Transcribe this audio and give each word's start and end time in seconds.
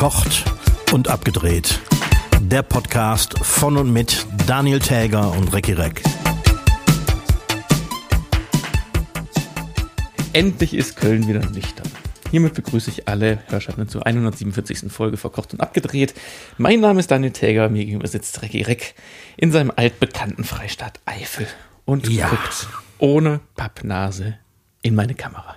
Verkocht 0.00 0.44
und 0.94 1.08
abgedreht. 1.08 1.78
Der 2.40 2.62
Podcast 2.62 3.38
von 3.44 3.76
und 3.76 3.92
mit 3.92 4.24
Daniel 4.46 4.78
Täger 4.78 5.30
und 5.32 5.52
Recki 5.52 5.74
Reck. 5.74 6.02
Endlich 10.32 10.72
ist 10.72 10.96
Köln 10.96 11.28
wieder 11.28 11.40
nüchtern. 11.50 11.86
Hiermit 12.30 12.54
begrüße 12.54 12.88
ich 12.88 13.08
alle 13.08 13.40
Hörschaften 13.48 13.90
zur 13.90 14.06
147. 14.06 14.90
Folge 14.90 15.18
Verkocht 15.18 15.52
und 15.52 15.60
Abgedreht. 15.60 16.14
Mein 16.56 16.80
Name 16.80 17.00
ist 17.00 17.10
Daniel 17.10 17.32
Täger, 17.32 17.68
mir 17.68 17.84
gegenüber 17.84 18.08
sitzt 18.08 18.40
Recki 18.40 18.62
Reck 18.62 18.94
in 19.36 19.52
seinem 19.52 19.70
altbekannten 19.76 20.44
Freistaat 20.44 20.98
Eifel 21.04 21.46
und 21.84 22.08
Ja. 22.08 22.30
guckt 22.30 22.68
ohne 22.96 23.40
Pappnase 23.54 24.38
in 24.80 24.94
meine 24.94 25.14
Kamera. 25.14 25.56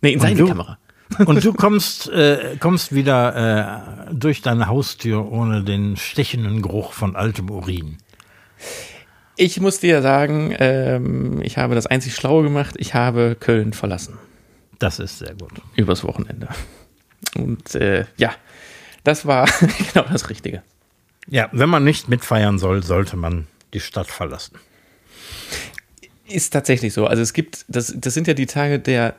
nee, 0.00 0.12
in 0.12 0.18
Und 0.18 0.22
seine 0.22 0.36
du? 0.36 0.46
Kamera. 0.46 0.78
Und 1.18 1.44
du 1.44 1.52
kommst, 1.52 2.08
äh, 2.08 2.56
kommst 2.60 2.94
wieder 2.94 4.08
äh, 4.08 4.14
durch 4.14 4.42
deine 4.42 4.68
Haustür 4.68 5.30
ohne 5.30 5.64
den 5.64 5.96
stechenden 5.96 6.62
Geruch 6.62 6.92
von 6.92 7.16
altem 7.16 7.50
Urin. 7.50 7.98
Ich 9.36 9.60
muss 9.60 9.80
dir 9.80 10.02
sagen, 10.02 10.54
ähm, 10.58 11.40
ich 11.42 11.58
habe 11.58 11.74
das 11.74 11.86
einzig 11.86 12.14
Schlaue 12.14 12.42
gemacht. 12.42 12.74
Ich 12.78 12.94
habe 12.94 13.36
Köln 13.38 13.72
verlassen. 13.72 14.18
Das 14.78 14.98
ist 14.98 15.18
sehr 15.18 15.34
gut. 15.34 15.52
Übers 15.76 16.04
Wochenende. 16.04 16.48
Und 17.34 17.74
äh, 17.74 18.04
ja, 18.16 18.32
das 19.04 19.26
war 19.26 19.48
genau 19.92 20.06
das 20.10 20.28
Richtige. 20.30 20.62
Ja, 21.28 21.48
wenn 21.52 21.68
man 21.68 21.84
nicht 21.84 22.08
mitfeiern 22.08 22.58
soll, 22.58 22.82
sollte 22.82 23.16
man 23.16 23.46
die 23.72 23.80
Stadt 23.80 24.08
verlassen. 24.08 24.58
Ist 26.26 26.52
tatsächlich 26.52 26.92
so. 26.92 27.06
Also 27.06 27.22
es 27.22 27.32
gibt, 27.32 27.64
das, 27.68 27.94
das 27.96 28.14
sind 28.14 28.26
ja 28.26 28.34
die 28.34 28.46
Tage 28.46 28.78
der 28.78 29.14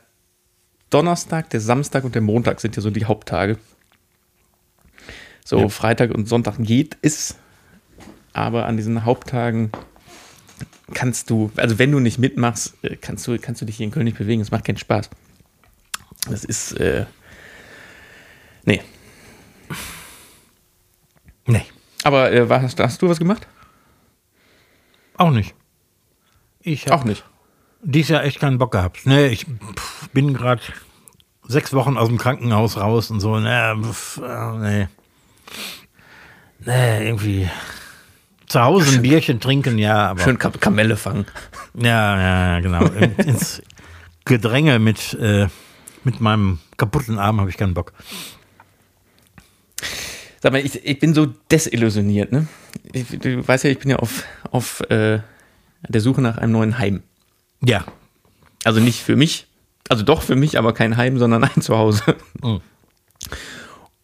Donnerstag, 0.91 1.49
der 1.49 1.59
Samstag 1.61 2.03
und 2.03 2.13
der 2.13 2.21
Montag 2.21 2.59
sind 2.61 2.75
ja 2.75 2.81
so 2.83 2.91
die 2.91 3.05
Haupttage. 3.05 3.57
So 5.43 5.59
Ja. 5.61 5.69
Freitag 5.69 6.11
und 6.11 6.27
Sonntag 6.27 6.55
geht 6.59 6.97
es, 7.01 7.35
aber 8.33 8.67
an 8.67 8.77
diesen 8.77 9.03
Haupttagen 9.05 9.71
kannst 10.93 11.29
du, 11.29 11.51
also 11.55 11.79
wenn 11.79 11.91
du 11.91 11.99
nicht 11.99 12.19
mitmachst, 12.19 12.75
äh, 12.83 12.95
kannst 12.97 13.25
du, 13.27 13.37
kannst 13.39 13.61
du 13.61 13.65
dich 13.65 13.77
hier 13.77 13.85
in 13.85 13.91
Köln 13.91 14.05
nicht 14.05 14.17
bewegen. 14.17 14.41
Es 14.41 14.51
macht 14.51 14.65
keinen 14.65 14.77
Spaß. 14.77 15.09
Das 16.29 16.43
ist, 16.43 16.73
äh, 16.73 17.05
nee. 18.65 18.81
Nee, 21.47 21.65
Aber 22.03 22.31
äh, 22.31 22.47
was, 22.49 22.75
hast 22.77 23.01
du 23.01 23.09
was 23.09 23.17
gemacht? 23.17 23.47
auch 25.15 25.31
nicht. 25.31 25.53
Ich 26.61 26.87
habe 26.87 26.95
Auch 26.95 27.03
nicht. 27.03 27.23
Dieses 27.83 28.09
Jahr 28.09 28.23
echt 28.23 28.39
keinen 28.39 28.57
Bock 28.57 28.71
gehabt. 28.71 29.05
Nee, 29.05 29.27
ich 29.27 29.45
pff, 29.45 30.09
bin 30.09 30.33
gerade 30.33 30.61
sechs 31.47 31.73
Wochen 31.73 31.97
aus 31.97 32.07
dem 32.07 32.17
Krankenhaus 32.17 32.77
raus 32.77 33.11
und 33.11 33.19
so. 33.19 33.39
Nee, 33.39 33.75
pff, 33.83 34.17
äh, 34.17 34.57
nee. 34.57 34.87
Nee, 36.65 37.07
irgendwie. 37.07 37.49
Zu 38.47 38.61
Hause 38.61 38.95
ein 38.95 39.01
Bierchen 39.01 39.39
trinken, 39.39 39.77
ja, 39.77 40.09
aber. 40.09 40.21
Schön 40.21 40.37
Kam 40.37 40.59
Kamelle 40.59 40.97
fangen. 40.97 41.25
Ja, 41.73 42.17
ja, 42.17 42.53
ja, 42.53 42.59
genau. 42.59 42.85
In, 42.99 43.15
ins 43.15 43.61
Gedränge 44.25 44.77
mit, 44.79 45.13
äh, 45.15 45.47
mit 46.03 46.21
meinem 46.21 46.59
kaputten 46.77 47.17
Arm 47.17 47.39
habe 47.39 47.49
ich 47.49 47.57
keinen 47.57 47.73
Bock. 47.73 47.93
Sag 50.41 50.51
mal, 50.51 50.65
ich, 50.65 50.83
ich 50.85 50.99
bin 50.99 51.13
so 51.13 51.27
desillusioniert, 51.51 52.31
ne? 52.31 52.47
Ich, 52.91 53.07
du 53.07 53.47
weißt 53.47 53.63
ja, 53.63 53.69
ich 53.69 53.79
bin 53.79 53.91
ja 53.91 53.97
auf, 53.97 54.23
auf 54.51 54.81
äh, 54.89 55.19
der 55.87 56.01
Suche 56.01 56.21
nach 56.21 56.37
einem 56.37 56.51
neuen 56.51 56.77
Heim. 56.77 57.03
Ja. 57.63 57.85
Also 58.63 58.79
nicht 58.79 59.01
für 59.01 59.15
mich, 59.15 59.47
also 59.89 60.03
doch 60.03 60.21
für 60.21 60.35
mich, 60.35 60.57
aber 60.57 60.73
kein 60.73 60.97
Heim, 60.97 61.17
sondern 61.17 61.43
ein 61.55 61.61
Zuhause. 61.61 62.15
Mhm. 62.43 62.61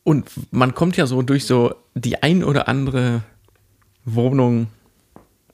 Und 0.03 0.29
man 0.51 0.73
kommt 0.73 0.95
ja 0.95 1.05
so 1.05 1.21
durch 1.21 1.45
so 1.45 1.75
die 1.93 2.23
ein 2.23 2.43
oder 2.43 2.67
andere 2.67 3.23
Wohnung, 4.05 4.67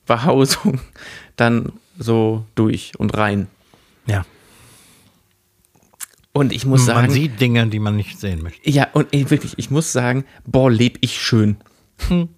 Behausung 0.06 0.80
dann 1.36 1.72
so 1.98 2.44
durch 2.54 2.92
und 2.98 3.16
rein. 3.16 3.48
Ja. 4.06 4.24
Und 6.32 6.52
ich 6.52 6.66
muss 6.66 6.86
Man 6.86 6.96
sagen, 6.96 7.12
sieht 7.12 7.40
Dinge, 7.40 7.66
die 7.68 7.78
man 7.78 7.96
nicht 7.96 8.18
sehen 8.18 8.42
möchte. 8.42 8.68
Ja, 8.68 8.88
und 8.92 9.08
ey, 9.12 9.30
wirklich, 9.30 9.54
ich 9.56 9.70
muss 9.70 9.92
sagen, 9.92 10.24
boah, 10.44 10.70
leb 10.70 10.98
ich 11.00 11.20
schön. 11.20 11.56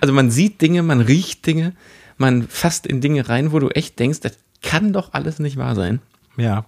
also 0.00 0.14
man 0.14 0.30
sieht 0.30 0.62
Dinge, 0.62 0.82
man 0.82 1.02
riecht 1.02 1.46
Dinge, 1.46 1.74
man 2.20 2.46
fasst 2.46 2.86
in 2.86 3.00
Dinge 3.00 3.28
rein, 3.28 3.50
wo 3.50 3.58
du 3.58 3.70
echt 3.70 3.98
denkst, 3.98 4.20
das 4.20 4.38
kann 4.62 4.92
doch 4.92 5.14
alles 5.14 5.38
nicht 5.38 5.56
wahr 5.56 5.74
sein. 5.74 6.00
Ja. 6.36 6.66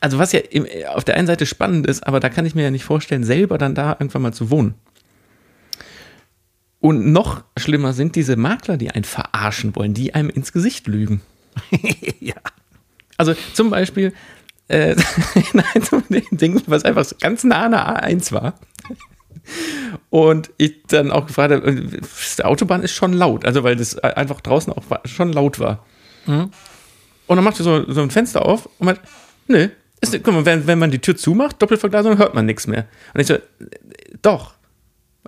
Also 0.00 0.18
was 0.18 0.32
ja 0.32 0.40
im, 0.40 0.66
auf 0.88 1.04
der 1.04 1.16
einen 1.16 1.26
Seite 1.26 1.44
spannend 1.44 1.86
ist, 1.86 2.06
aber 2.06 2.18
da 2.18 2.30
kann 2.30 2.46
ich 2.46 2.54
mir 2.54 2.62
ja 2.62 2.70
nicht 2.70 2.84
vorstellen, 2.84 3.24
selber 3.24 3.58
dann 3.58 3.74
da 3.74 3.92
irgendwann 3.92 4.22
mal 4.22 4.32
zu 4.32 4.50
wohnen. 4.50 4.74
Und 6.80 7.12
noch 7.12 7.44
schlimmer 7.58 7.92
sind 7.92 8.16
diese 8.16 8.36
Makler, 8.36 8.78
die 8.78 8.90
einen 8.90 9.04
verarschen 9.04 9.76
wollen, 9.76 9.92
die 9.92 10.14
einem 10.14 10.30
ins 10.30 10.52
Gesicht 10.52 10.86
lügen. 10.86 11.20
ja. 12.20 12.36
Also 13.18 13.34
zum 13.52 13.68
Beispiel 13.68 14.14
äh, 14.68 14.96
in 15.52 15.60
einem 15.60 16.26
Ding, 16.30 16.62
was 16.66 16.86
einfach 16.86 17.06
ganz 17.20 17.44
nah 17.44 17.64
an 17.64 17.72
der 17.72 18.02
A1 18.02 18.32
war. 18.32 18.54
Und 20.10 20.50
ich 20.56 20.82
dann 20.88 21.10
auch 21.10 21.26
gefragt 21.26 21.52
habe, 21.52 21.72
die 21.72 22.44
Autobahn 22.44 22.82
ist 22.82 22.92
schon 22.92 23.12
laut, 23.12 23.44
also 23.44 23.62
weil 23.64 23.76
das 23.76 23.98
einfach 23.98 24.40
draußen 24.40 24.72
auch 24.72 24.82
schon 25.04 25.32
laut 25.32 25.58
war. 25.58 25.84
Und 26.26 27.36
dann 27.36 27.44
macht 27.44 27.60
er 27.60 27.64
so, 27.64 27.92
so 27.92 28.02
ein 28.02 28.10
Fenster 28.10 28.44
auf 28.44 28.66
und 28.78 28.86
meint, 28.86 29.00
nö, 29.46 29.68
ist, 30.00 30.12
guck 30.22 30.34
mal, 30.34 30.44
wenn, 30.44 30.66
wenn 30.66 30.78
man 30.78 30.90
die 30.90 30.98
Tür 30.98 31.16
zumacht, 31.16 31.60
Doppelverglasung, 31.60 32.18
hört 32.18 32.34
man 32.34 32.46
nichts 32.46 32.66
mehr. 32.66 32.86
Und 33.14 33.20
ich 33.20 33.26
so, 33.26 33.36
doch. 34.22 34.54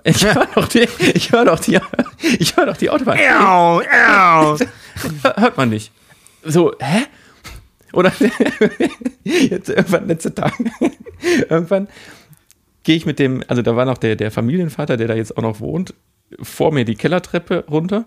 Ich 0.03 0.25
höre 0.33 0.47
doch 0.55 0.67
die, 0.67 0.87
ich 1.13 1.31
höre 1.31 1.45
doch 1.45 1.59
die, 1.59 1.79
ich 2.39 2.57
höre 2.57 2.65
doch 2.65 2.77
die 2.77 2.89
Autobahn. 2.89 3.19
Au, 3.39 3.81
au. 3.81 4.57
Hört 5.23 5.57
man 5.57 5.69
nicht. 5.69 5.91
So, 6.43 6.73
hä? 6.79 7.05
Oder 7.93 8.11
jetzt 9.23 9.69
irgendwann 9.69 10.07
letzte 10.07 10.33
Tage. 10.33 10.65
irgendwann 11.49 11.87
gehe 12.83 12.95
ich 12.95 13.05
mit 13.05 13.19
dem, 13.19 13.43
also 13.47 13.61
da 13.61 13.75
war 13.75 13.85
noch 13.85 13.97
der, 13.97 14.15
der 14.15 14.31
Familienvater, 14.31 14.97
der 14.97 15.07
da 15.07 15.15
jetzt 15.15 15.37
auch 15.37 15.41
noch 15.41 15.59
wohnt, 15.59 15.93
vor 16.41 16.71
mir 16.71 16.85
die 16.85 16.95
Kellertreppe 16.95 17.65
runter. 17.69 18.05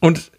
Und 0.00 0.30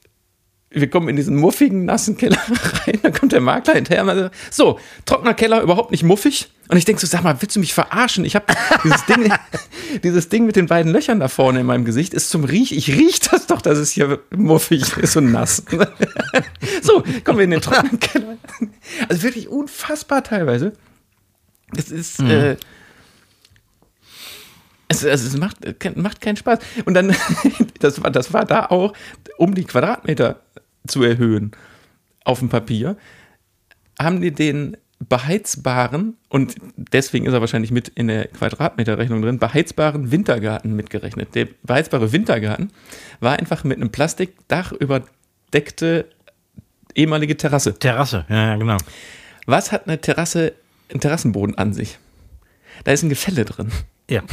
wir 0.70 0.90
kommen 0.90 1.08
in 1.08 1.16
diesen 1.16 1.38
muffigen, 1.38 1.86
nassen 1.86 2.18
Keller 2.18 2.40
rein. 2.86 3.00
Dann 3.02 3.14
kommt 3.14 3.32
der 3.32 3.42
Makler 3.42 3.76
hinterher 3.76 4.04
und 4.04 4.16
sagt, 4.16 4.36
so, 4.52 4.80
trockener 5.06 5.34
Keller, 5.34 5.62
überhaupt 5.62 5.92
nicht 5.92 6.04
muffig. 6.04 6.52
Und 6.68 6.78
ich 6.78 6.86
denke 6.86 7.00
so, 7.00 7.08
sag 7.08 7.24
mal, 7.24 7.42
willst 7.42 7.56
du 7.56 7.60
mich 7.60 7.74
verarschen? 7.74 8.26
Ich 8.26 8.36
habe 8.36 8.46
dieses 8.84 9.06
Ding, 9.06 9.34
dieses 10.04 10.30
Ding 10.30 10.46
mit 10.46 10.56
den 10.56 10.66
beiden 10.66 10.92
Löchern 10.92 11.20
da 11.20 11.30
vorne 11.30 11.62
in 11.62 11.66
meinem 11.66 11.86
Gesicht 11.86 12.14
ist 12.14 12.30
zum 12.30 12.44
Riech. 12.44 12.74
Ich 12.74 12.90
riech 12.90 13.22
das 13.22 13.48
doch, 13.48 13.62
dass 13.62 13.78
es 13.78 13.92
hier 13.92 14.20
muffig 14.36 14.98
ist 14.98 15.16
und 15.16 15.32
nass. 15.32 15.64
so, 16.82 17.04
kommen 17.24 17.38
wir 17.40 17.46
in 17.46 17.52
den 17.52 17.62
trockenen 17.62 18.00
Keller. 18.00 18.38
Also 19.08 19.24
wirklich 19.24 19.48
unfassbar 19.48 20.24
teilweise. 20.24 20.74
Es 21.78 21.92
ist, 21.92 22.20
äh, 22.22 22.58
es, 24.88 25.06
also 25.06 25.28
es 25.28 25.38
macht, 25.38 25.58
macht 25.96 26.22
keinen 26.22 26.38
Spaß. 26.38 26.60
Und 26.86 26.94
dann, 26.94 27.16
das 27.80 28.04
war, 28.04 28.12
das 28.12 28.34
war 28.34 28.46
da 28.46 28.68
auch, 28.68 28.94
um 29.38 29.56
die 29.56 29.64
Quadratmeter 29.64 30.42
zu 30.88 31.04
erhöhen 31.04 31.52
auf 32.24 32.40
dem 32.40 32.50
Papier, 32.50 32.98
haben 34.00 34.22
die 34.22 34.32
den 34.32 34.78
beheizbaren, 35.00 36.16
und 36.30 36.56
deswegen 36.76 37.26
ist 37.26 37.34
er 37.34 37.42
wahrscheinlich 37.42 37.72
mit 37.72 37.90
in 37.90 38.08
der 38.08 38.28
Quadratmeterrechnung 38.28 39.22
drin, 39.22 39.40
beheizbaren 39.40 40.12
Wintergarten 40.12 40.76
mitgerechnet. 40.76 41.36
Der 41.36 41.48
beheizbare 41.64 42.12
Wintergarten 42.12 42.72
war 43.20 43.38
einfach 43.38 43.64
mit 43.64 43.78
einem 43.78 43.92
Plastikdach 43.92 44.72
überdeckte 44.72 46.10
ehemalige 46.96 47.36
Terrasse. 47.36 47.78
Terrasse, 47.78 48.26
ja, 48.30 48.52
ja, 48.52 48.56
genau. 48.56 48.78
Was 49.46 49.72
hat 49.72 49.88
eine 49.88 50.00
Terrasse, 50.00 50.54
ein 50.94 51.00
Terrassenboden 51.00 51.58
an 51.58 51.74
sich? 51.74 51.98
Da 52.84 52.92
ist 52.92 53.04
ein 53.04 53.10
Gefälle 53.10 53.46
drin. 53.46 53.72
Ja. 54.10 54.22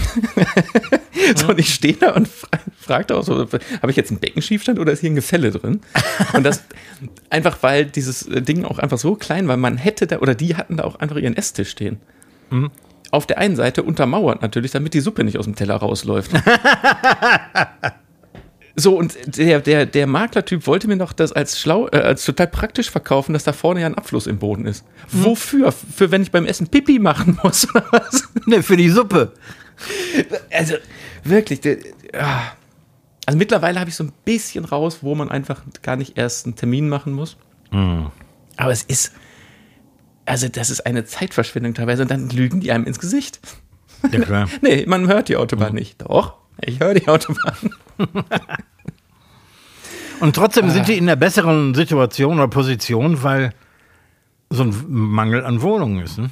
So, 1.37 1.49
und 1.49 1.59
ich 1.59 1.73
stehe 1.73 1.95
da 1.95 2.13
und 2.13 2.27
fra 2.27 2.49
fragte 2.79 3.17
auch 3.17 3.23
so, 3.23 3.39
habe 3.39 3.91
ich 3.91 3.97
jetzt 3.97 4.11
einen 4.11 4.19
Beckenschiefstand 4.19 4.79
oder 4.81 4.93
ist 4.93 5.01
hier 5.01 5.11
ein 5.11 5.15
Gefälle 5.15 5.53
drin? 5.53 5.81
Und 6.33 6.43
das 6.43 6.65
einfach, 7.31 7.59
weil 7.63 7.87
dieses 7.87 8.27
äh, 8.27 8.43
Ding 8.43 8.65
auch 8.65 8.79
einfach 8.79 8.99
so 8.99 9.15
klein 9.15 9.47
war, 9.47 9.57
man 9.57 9.77
hätte 9.77 10.09
da, 10.09 10.19
oder 10.19 10.35
die 10.35 10.57
hatten 10.57 10.79
da 10.79 10.85
auch 10.85 10.97
einfach 10.97 11.17
ihren 11.17 11.37
Esstisch 11.37 11.71
stehen. 11.71 12.01
Auf 13.11 13.27
der 13.27 13.39
einen 13.39 13.57
Seite 13.57 13.83
untermauert 13.83 14.43
natürlich, 14.43 14.73
damit 14.73 14.95
die 14.95 15.01
Suppe 15.01 15.25
nicht 15.25 15.39
aus 15.39 15.45
dem 15.47 15.55
Teller 15.55 15.77
rausläuft. 15.77 16.33
So, 18.75 18.97
und 18.97 19.17
der, 19.37 19.61
der, 19.61 19.85
der 19.87 20.07
Maklertyp 20.07 20.67
wollte 20.67 20.89
mir 20.89 20.97
noch 20.97 21.13
das 21.13 21.33
als 21.33 21.61
schlau, 21.61 21.89
äh, 21.89 21.99
als 21.99 22.25
total 22.25 22.47
praktisch 22.47 22.91
verkaufen, 22.91 23.35
dass 23.35 23.45
da 23.45 23.53
vorne 23.53 23.81
ja 23.81 23.87
ein 23.87 23.95
Abfluss 23.95 24.27
im 24.27 24.39
Boden 24.39 24.67
ist. 24.67 24.85
Wofür? 25.11 25.73
Für 25.73 26.11
wenn 26.11 26.23
ich 26.23 26.31
beim 26.31 26.47
Essen 26.47 26.69
Pipi 26.69 26.99
machen 26.99 27.39
muss 27.43 27.69
oder 27.75 27.85
was? 27.91 28.29
Ne, 28.47 28.63
für 28.63 28.77
die 28.77 28.89
Suppe. 28.89 29.33
Also, 30.51 30.75
wirklich. 31.25 31.61
Der, 31.61 31.79
ja. 32.15 32.53
Also 33.25 33.39
mittlerweile 33.39 33.79
habe 33.79 33.89
ich 33.89 33.95
so 33.95 34.05
ein 34.05 34.13
bisschen 34.25 34.65
raus, 34.65 34.99
wo 35.03 35.15
man 35.15 35.31
einfach 35.31 35.63
gar 35.83 35.97
nicht 35.97 36.19
erst 36.19 36.47
einen 36.47 36.57
Termin 36.57 36.89
machen 36.89 37.13
muss. 37.13 37.37
Aber 38.57 38.73
es 38.73 38.83
ist. 38.83 39.13
Also, 40.25 40.49
das 40.49 40.71
ist 40.71 40.87
eine 40.87 41.05
Zeitverschwendung 41.05 41.75
teilweise 41.75 42.03
und 42.03 42.11
dann 42.11 42.31
lügen 42.31 42.61
die 42.61 42.73
einem 42.73 42.85
ins 42.85 42.99
Gesicht. 42.99 43.41
Ja, 44.11 44.21
klar. 44.21 44.49
Nee, 44.63 44.85
man 44.87 45.07
hört 45.09 45.29
die 45.29 45.37
Autobahn 45.37 45.75
nicht. 45.75 46.03
Doch, 46.03 46.35
ich 46.67 46.81
höre 46.81 46.95
die 46.95 47.09
Autobahn. 47.09 47.57
Und 50.21 50.37
trotzdem 50.37 50.71
sind 50.71 50.87
die 50.89 50.97
in 50.99 51.07
der 51.07 51.17
besseren 51.17 51.75
Situation 51.75 52.39
oder 52.39 52.49
Position, 52.49 53.23
weil 53.23 53.53
so 54.51 54.63
ein 54.63 54.75
Mangel 54.89 55.45
an 55.45 55.63
Wohnungen 55.63 56.05
ist. 56.05 56.19
Ne? 56.19 56.31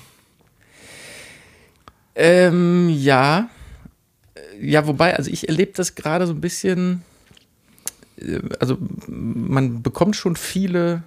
Ähm, 2.15 2.89
ja. 2.91 3.49
Ja, 4.61 4.87
wobei, 4.87 5.17
also 5.17 5.31
ich 5.31 5.49
erlebe 5.49 5.73
das 5.75 5.95
gerade 5.95 6.27
so 6.27 6.35
ein 6.35 6.41
bisschen. 6.41 7.03
äh, 8.21 8.41
Also, 8.61 8.79
man 9.09 9.83
bekommt 9.83 10.17
schon 10.17 10.37
viele, 10.37 11.03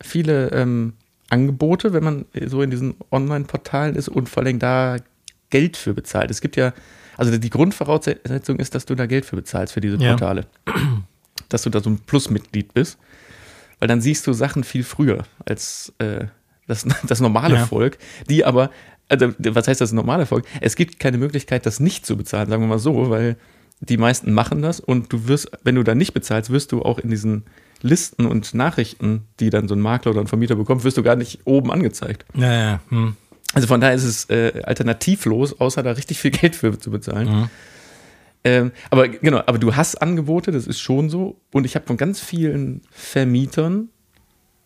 viele 0.00 0.48
ähm, 0.52 0.94
Angebote, 1.28 1.92
wenn 1.92 2.04
man 2.04 2.24
so 2.46 2.62
in 2.62 2.70
diesen 2.70 2.94
Online-Portalen 3.10 3.96
ist 3.96 4.08
und 4.08 4.28
vor 4.28 4.44
allem 4.44 4.58
da 4.58 4.96
Geld 5.50 5.76
für 5.76 5.92
bezahlt. 5.92 6.30
Es 6.30 6.40
gibt 6.40 6.56
ja, 6.56 6.72
also 7.16 7.36
die 7.36 7.50
Grundvoraussetzung 7.50 8.58
ist, 8.58 8.74
dass 8.74 8.84
du 8.86 8.94
da 8.94 9.06
Geld 9.06 9.24
für 9.24 9.36
bezahlst 9.36 9.72
für 9.74 9.80
diese 9.80 9.96
Ja. 9.96 10.10
Portale. 10.10 10.46
Dass 11.48 11.62
du 11.62 11.70
da 11.70 11.80
so 11.80 11.90
ein 11.90 11.98
Plusmitglied 11.98 12.74
bist. 12.74 12.98
Weil 13.80 13.88
dann 13.88 14.00
siehst 14.00 14.26
du 14.26 14.32
Sachen 14.32 14.64
viel 14.64 14.82
früher 14.84 15.24
als 15.44 15.92
äh, 15.98 16.26
das, 16.66 16.86
das 17.06 17.20
normale 17.20 17.56
Ja. 17.56 17.66
Volk, 17.66 17.98
die 18.30 18.44
aber, 18.44 18.70
also 19.08 19.32
was 19.38 19.68
heißt 19.68 19.80
das 19.80 19.92
normale 19.92 20.26
Volk? 20.26 20.46
Es 20.60 20.74
gibt 20.76 20.98
keine 21.00 21.18
Möglichkeit, 21.18 21.66
das 21.66 21.80
nicht 21.80 22.06
zu 22.06 22.16
bezahlen, 22.16 22.48
sagen 22.48 22.62
wir 22.62 22.68
mal 22.68 22.78
so, 22.78 23.10
weil 23.10 23.36
die 23.80 23.96
meisten 23.98 24.32
machen 24.32 24.62
das 24.62 24.80
und 24.80 25.12
du 25.12 25.26
wirst, 25.28 25.50
wenn 25.64 25.74
du 25.74 25.82
da 25.82 25.94
nicht 25.94 26.14
bezahlst, 26.14 26.50
wirst 26.50 26.72
du 26.72 26.82
auch 26.82 26.98
in 26.98 27.10
diesen 27.10 27.44
Listen 27.82 28.24
und 28.24 28.54
Nachrichten, 28.54 29.24
die 29.40 29.50
dann 29.50 29.68
so 29.68 29.74
ein 29.74 29.80
Makler 29.80 30.12
oder 30.12 30.20
ein 30.22 30.26
Vermieter 30.28 30.54
bekommt, 30.54 30.84
wirst 30.84 30.96
du 30.96 31.02
gar 31.02 31.16
nicht 31.16 31.40
oben 31.44 31.70
angezeigt. 31.70 32.24
Ja, 32.34 32.52
ja. 32.52 32.80
Hm. 32.88 33.16
Also 33.54 33.68
von 33.68 33.80
daher 33.80 33.94
ist 33.94 34.04
es 34.04 34.28
äh, 34.30 34.62
alternativlos, 34.64 35.60
außer 35.60 35.82
da 35.82 35.92
richtig 35.92 36.18
viel 36.18 36.30
Geld 36.32 36.56
für 36.56 36.78
zu 36.78 36.90
bezahlen. 36.90 37.48
Ähm, 38.44 38.72
aber 38.90 39.08
genau, 39.08 39.38
aber 39.46 39.58
du 39.58 39.74
hast 39.74 40.02
Angebote, 40.02 40.52
das 40.52 40.66
ist 40.66 40.80
schon 40.80 41.08
so. 41.08 41.40
Und 41.52 41.64
ich 41.64 41.76
habe 41.76 41.86
von 41.86 41.96
ganz 41.96 42.20
vielen 42.20 42.82
Vermietern 42.90 43.88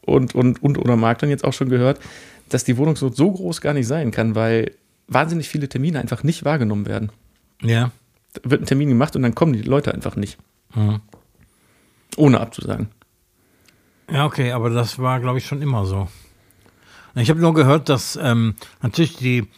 und, 0.02 0.34
und, 0.34 0.62
und 0.62 0.78
oder 0.78 0.96
Maklern 0.96 1.30
jetzt 1.30 1.44
auch 1.44 1.52
schon 1.52 1.68
gehört, 1.68 2.00
dass 2.48 2.64
die 2.64 2.76
Wohnungsnot 2.76 3.14
so 3.14 3.30
groß 3.30 3.60
gar 3.60 3.74
nicht 3.74 3.86
sein 3.86 4.10
kann, 4.10 4.34
weil 4.34 4.72
wahnsinnig 5.06 5.48
viele 5.48 5.68
Termine 5.68 6.00
einfach 6.00 6.22
nicht 6.22 6.44
wahrgenommen 6.44 6.86
werden. 6.86 7.12
Ja. 7.62 7.92
Da 8.32 8.50
wird 8.50 8.62
ein 8.62 8.66
Termin 8.66 8.88
gemacht 8.88 9.14
und 9.16 9.22
dann 9.22 9.34
kommen 9.34 9.52
die 9.52 9.62
Leute 9.62 9.94
einfach 9.94 10.16
nicht. 10.16 10.38
Ohne 12.16 12.40
abzusagen. 12.40 12.88
Ja, 14.10 14.26
okay, 14.26 14.52
aber 14.52 14.70
das 14.70 14.98
war, 14.98 15.20
glaube 15.20 15.38
ich, 15.38 15.46
schon 15.46 15.62
immer 15.62 15.84
so. 15.84 16.08
Ich 17.20 17.30
habe 17.30 17.40
nur 17.40 17.54
gehört, 17.54 17.88
dass 17.88 18.16
ähm, 18.20 18.54
natürlich 18.80 19.16
die 19.16 19.48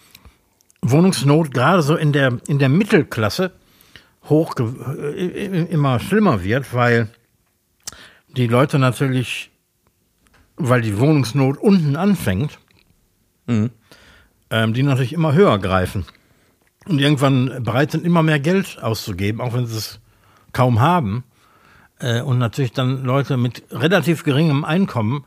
Wohnungsnot 0.82 1.52
gerade 1.52 1.82
so 1.82 1.94
in 1.94 2.12
der, 2.12 2.38
in 2.46 2.58
der 2.58 2.68
Mittelklasse 2.68 3.52
hoch 4.28 4.54
äh, 4.58 5.64
immer 5.66 6.00
schlimmer 6.00 6.42
wird, 6.42 6.72
weil 6.72 7.08
die 8.28 8.46
Leute 8.46 8.78
natürlich, 8.78 9.50
weil 10.56 10.80
die 10.80 10.98
Wohnungsnot 10.98 11.58
unten 11.58 11.96
anfängt, 11.96 12.58
Mhm. 13.46 13.70
ähm, 14.50 14.74
die 14.74 14.82
natürlich 14.84 15.12
immer 15.12 15.32
höher 15.32 15.58
greifen 15.58 16.04
und 16.86 17.00
irgendwann 17.00 17.62
bereit 17.64 17.90
sind, 17.90 18.04
immer 18.04 18.22
mehr 18.22 18.38
Geld 18.38 18.80
auszugeben, 18.80 19.40
auch 19.40 19.54
wenn 19.54 19.66
sie 19.66 19.76
es 19.76 19.98
kaum 20.52 20.80
haben. 20.80 21.24
Äh, 21.98 22.22
und 22.22 22.38
natürlich 22.38 22.72
dann 22.72 23.02
Leute 23.04 23.36
mit 23.36 23.64
relativ 23.70 24.22
geringem 24.22 24.64
Einkommen 24.64 25.24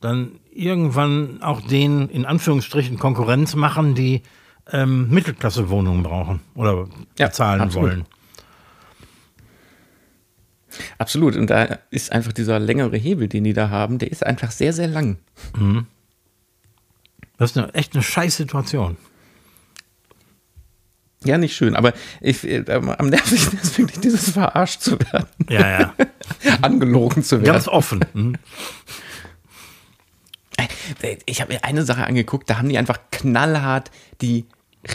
dann 0.00 0.40
irgendwann 0.56 1.42
auch 1.42 1.60
den 1.60 2.08
in 2.08 2.24
Anführungsstrichen 2.24 2.98
Konkurrenz 2.98 3.54
machen, 3.54 3.94
die 3.94 4.22
ähm, 4.72 5.08
Mittelklasse-Wohnungen 5.10 6.02
brauchen 6.02 6.40
oder 6.54 6.88
Ja, 7.18 7.26
bezahlen 7.28 7.60
absolut. 7.60 7.90
wollen. 7.90 8.04
Absolut. 10.98 11.36
Und 11.36 11.48
da 11.48 11.78
ist 11.90 12.12
einfach 12.12 12.32
dieser 12.32 12.58
längere 12.58 12.96
Hebel, 12.96 13.28
den 13.28 13.44
die 13.44 13.52
da 13.52 13.70
haben, 13.70 13.98
der 13.98 14.10
ist 14.10 14.24
einfach 14.26 14.50
sehr, 14.50 14.72
sehr 14.72 14.88
lang. 14.88 15.18
Das 17.38 17.50
ist 17.52 17.56
eine, 17.58 17.72
echt 17.74 17.94
eine 17.94 18.02
scheiß 18.02 18.36
Situation. 18.36 18.96
Ja, 21.24 21.38
nicht 21.38 21.56
schön, 21.56 21.74
aber 21.74 21.92
ich, 22.20 22.44
äh, 22.44 22.64
am 22.70 23.08
nervigsten 23.08 23.58
ist 23.58 23.78
wirklich 23.78 24.00
dieses 24.00 24.30
verarscht 24.30 24.80
zu 24.82 24.98
werden, 25.00 25.26
Ja, 25.48 25.80
ja. 25.80 25.94
angelogen 26.62 27.22
zu 27.22 27.36
werden. 27.36 27.46
Ganz 27.46 27.68
offen. 27.68 28.04
Mhm. 28.12 28.36
Äh, 30.56 31.16
Ich 31.26 31.40
habe 31.40 31.52
mir 31.52 31.64
eine 31.64 31.84
Sache 31.84 32.04
angeguckt, 32.06 32.48
da 32.50 32.58
haben 32.58 32.68
die 32.68 32.78
einfach 32.78 32.98
knallhart 33.10 33.90
die 34.20 34.44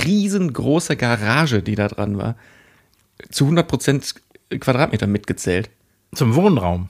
riesengroße 0.05 0.95
Garage, 0.95 1.61
die 1.61 1.75
da 1.75 1.87
dran 1.87 2.17
war, 2.17 2.35
zu 3.29 3.47
100% 3.47 4.15
Quadratmeter 4.59 5.07
mitgezählt. 5.07 5.69
Zum 6.13 6.35
Wohnraum. 6.35 6.89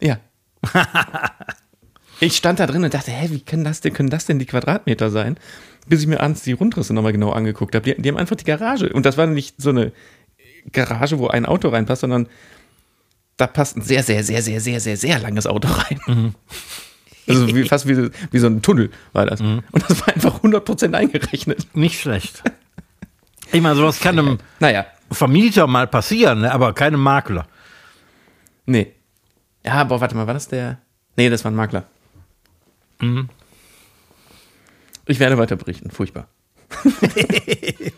Ja. 0.00 0.18
ich 2.20 2.36
stand 2.36 2.60
da 2.60 2.66
drin 2.66 2.84
und 2.84 2.92
dachte, 2.92 3.10
hä, 3.10 3.28
wie 3.30 3.40
können 3.40 3.64
das 3.64 3.80
denn, 3.80 3.92
können 3.92 4.10
das 4.10 4.26
denn 4.26 4.38
die 4.38 4.46
Quadratmeter 4.46 5.10
sein? 5.10 5.38
Bis 5.86 6.02
ich 6.02 6.06
mir 6.06 6.20
abends 6.20 6.42
die 6.42 6.52
Rundrisse 6.52 6.92
nochmal 6.92 7.12
genau 7.12 7.30
angeguckt 7.30 7.74
habe. 7.74 7.84
Die, 7.94 8.00
die 8.00 8.08
haben 8.08 8.18
einfach 8.18 8.36
die 8.36 8.44
Garage. 8.44 8.92
Und 8.92 9.06
das 9.06 9.16
war 9.16 9.26
nicht 9.26 9.56
so 9.58 9.70
eine 9.70 9.92
Garage, 10.72 11.18
wo 11.18 11.28
ein 11.28 11.46
Auto 11.46 11.68
reinpasst, 11.68 12.02
sondern 12.02 12.28
da 13.36 13.46
passt 13.46 13.76
ein 13.76 13.82
sehr, 13.82 14.02
sehr, 14.02 14.22
sehr, 14.22 14.42
sehr, 14.42 14.60
sehr, 14.60 14.80
sehr, 14.80 14.96
sehr 14.96 15.18
langes 15.18 15.46
Auto 15.46 15.68
rein. 15.68 16.34
Also 17.30 17.54
wie, 17.54 17.64
fast 17.68 17.86
wie, 17.88 18.10
wie 18.30 18.38
so 18.38 18.46
ein 18.46 18.62
Tunnel 18.62 18.90
war 19.12 19.26
das. 19.26 19.40
Und 19.40 19.62
das 19.88 20.00
war 20.00 20.14
einfach 20.14 20.40
100% 20.42 20.94
eingerechnet. 20.94 21.66
Nicht 21.74 22.00
schlecht. 22.00 22.42
Ich 23.52 23.60
meine, 23.60 23.74
sowas 23.76 24.00
kann 24.00 24.18
einem 24.18 24.38
Naja, 24.60 24.86
Vermieter 25.10 25.66
mal 25.66 25.86
passieren, 25.86 26.42
ne? 26.42 26.52
aber 26.52 26.72
keinem 26.72 27.00
Makler. 27.02 27.46
nee. 28.66 28.92
Ja, 29.64 29.74
aber 29.74 30.00
warte 30.00 30.14
mal, 30.16 30.26
war 30.26 30.32
das 30.34 30.48
der? 30.48 30.78
Nee, 31.16 31.28
das 31.28 31.44
war 31.44 31.50
ein 31.50 31.54
Makler. 31.56 31.84
Ich 35.06 35.20
werde 35.20 35.36
weiter 35.36 35.56
berichten. 35.56 35.90
Furchtbar. 35.90 36.28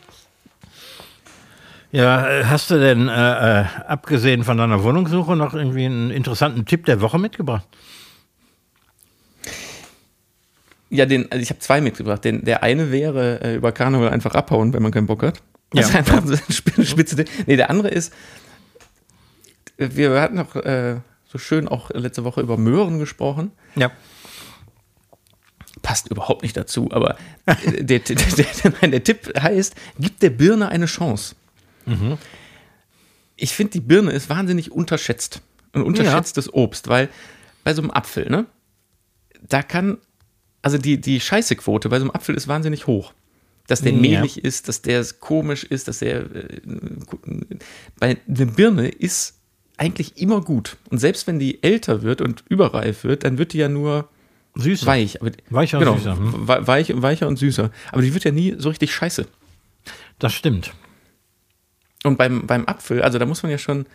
Ja, 1.93 2.27
äh, 2.27 2.45
hast 2.47 2.71
du 2.71 2.81
denn, 2.81 3.09
äh, 3.09 3.61
äh, 3.61 3.65
abgesehen 3.87 4.45
von 4.45 4.57
deiner 4.57 4.83
Wohnungssuche, 4.83 5.37
noch 5.37 5.53
irgendwie 5.53 5.85
einen 5.85 6.11
interessanten 6.11 6.65
Tipp 6.65 6.87
der 6.87 7.03
Woche 7.03 7.19
mitgebracht? 7.19 7.67
Ja, 10.95 11.07
den, 11.07 11.31
also 11.33 11.43
ich 11.43 11.49
habe 11.49 11.61
zwei 11.61 11.81
mitgebracht. 11.81 12.23
Den, 12.25 12.45
der 12.45 12.63
eine 12.63 12.93
wäre 12.93 13.41
äh, 13.43 13.55
über 13.57 13.73
Karneval 13.73 14.11
einfach 14.11 14.35
abhauen, 14.35 14.73
wenn 14.75 14.83
man 14.83 14.93
keinen 14.93 15.07
Bock 15.07 15.23
hat. 15.23 15.43
Das 15.71 15.81
Ja. 15.81 15.89
ist 15.89 15.95
einfach 15.97 16.27
so 16.27 16.35
eine 16.35 16.43
Sp- 16.53 16.85
spitze. 16.85 17.17
Ding. 17.17 17.27
Nee, 17.47 17.57
der 17.57 17.71
andere 17.71 17.89
ist, 17.89 18.13
wir 19.79 20.21
hatten 20.21 20.35
noch 20.37 20.55
äh, 20.57 21.01
so 21.27 21.39
schön 21.39 21.67
auch 21.67 21.91
letzte 21.91 22.25
Woche 22.25 22.43
über 22.43 22.59
Möhren 22.59 22.99
gesprochen. 22.99 23.53
Ja. 23.75 23.91
Passt 25.81 26.09
überhaupt 26.11 26.43
nicht 26.43 26.57
dazu, 26.57 26.91
aber 26.93 27.17
äh, 27.47 27.83
der, 27.83 28.01
der, 28.01 28.17
der, 28.17 28.89
der, 28.91 29.03
Tipp 29.05 29.33
heißt, 29.41 29.75
gib 29.99 30.21
der 30.21 30.31
Birne 30.31 30.69
eine 30.69 30.87
Chance. 30.87 31.35
Ich 33.37 33.55
finde, 33.55 33.73
die 33.73 33.81
Birne 33.81 34.13
ist 34.13 34.29
wahnsinnig 34.29 34.71
unterschätzt. 34.71 35.41
Ein 35.73 35.83
unterschätztes 35.83 36.53
Obst, 36.53 36.89
weil 36.89 37.09
bei 37.65 37.73
so 37.75 37.81
einem 37.83 37.91
Apfel, 37.91 38.29
ne? 38.31 38.45
Da 39.49 39.63
kann, 39.63 39.99
also 40.63 40.79
die, 40.79 41.01
die 41.01 41.21
Scheißequote 41.21 41.89
bei 41.89 41.99
so 41.99 42.05
einem 42.05 42.11
Apfel 42.13 42.35
ist 42.37 42.49
wahnsinnig 42.49 42.87
hoch. 42.87 43.13
Dass 43.69 43.81
der 43.81 43.93
Ja. 43.93 43.99
mehlig 43.99 44.45
ist, 44.45 44.69
dass 44.69 44.83
der 44.83 45.05
komisch 45.21 45.63
ist, 45.65 45.87
dass 45.89 45.99
der. 46.01 46.23
Äh, 46.35 46.61
bei 47.99 48.17
der 48.27 48.47
Birne 48.47 48.89
ist 48.89 49.39
eigentlich 49.77 50.17
immer 50.21 50.41
gut. 50.41 50.77
Und 50.91 50.99
selbst 50.99 51.27
wenn 51.27 51.39
die 51.39 51.63
älter 51.63 52.03
wird 52.03 52.21
und 52.21 52.45
überreif 52.49 53.05
wird, 53.05 53.25
dann 53.25 53.39
wird 53.39 53.53
die 53.53 53.59
ja 53.59 53.69
nur 53.69 54.09
Süß. 54.57 54.85
weich. 54.87 55.21
Aber, 55.23 55.31
Weicher 55.51 55.79
und 55.79 55.85
genau, 55.85 55.97
süßer, 55.97 56.17
hm? 56.17 56.49
we- 56.49 56.67
weich, 56.67 56.93
weicher 57.03 57.29
und 57.29 57.39
süßer. 57.39 57.71
Aber 57.91 58.03
die 58.03 58.13
wird 58.13 58.25
ja 58.25 58.33
nie 58.33 58.55
so 58.59 58.69
richtig 58.69 58.93
scheiße. 58.93 59.27
Das 60.19 60.33
stimmt. 60.35 60.73
Und 62.05 62.19
beim, 62.19 62.47
beim 62.47 62.67
Apfel, 62.67 63.01
also 63.03 63.19
da 63.19 63.27
muss 63.27 63.43
man 63.43 63.51
ja 63.53 63.59
schon. 63.59 63.87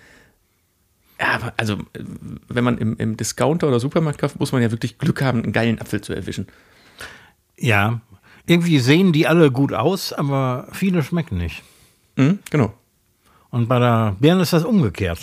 Ja, 1.19 1.27
aber 1.33 1.53
also, 1.57 1.77
wenn 2.47 2.63
man 2.63 2.77
im, 2.77 2.95
im 2.97 3.17
Discounter 3.17 3.67
oder 3.67 3.79
Supermarkt 3.79 4.19
kauft, 4.19 4.39
muss 4.39 4.51
man 4.51 4.61
ja 4.61 4.71
wirklich 4.71 4.97
Glück 4.99 5.21
haben, 5.21 5.43
einen 5.43 5.51
geilen 5.53 5.79
Apfel 5.81 6.01
zu 6.01 6.13
erwischen. 6.13 6.47
Ja. 7.57 8.01
Irgendwie 8.45 8.79
sehen 8.79 9.11
die 9.13 9.27
alle 9.27 9.51
gut 9.51 9.73
aus, 9.73 10.13
aber 10.13 10.67
viele 10.71 11.03
schmecken 11.03 11.37
nicht. 11.37 11.63
Mhm, 12.15 12.39
genau. 12.49 12.73
Und 13.49 13.67
bei 13.67 13.79
der 13.79 14.15
Birne 14.19 14.43
ist 14.43 14.53
das 14.53 14.63
umgekehrt. 14.63 15.19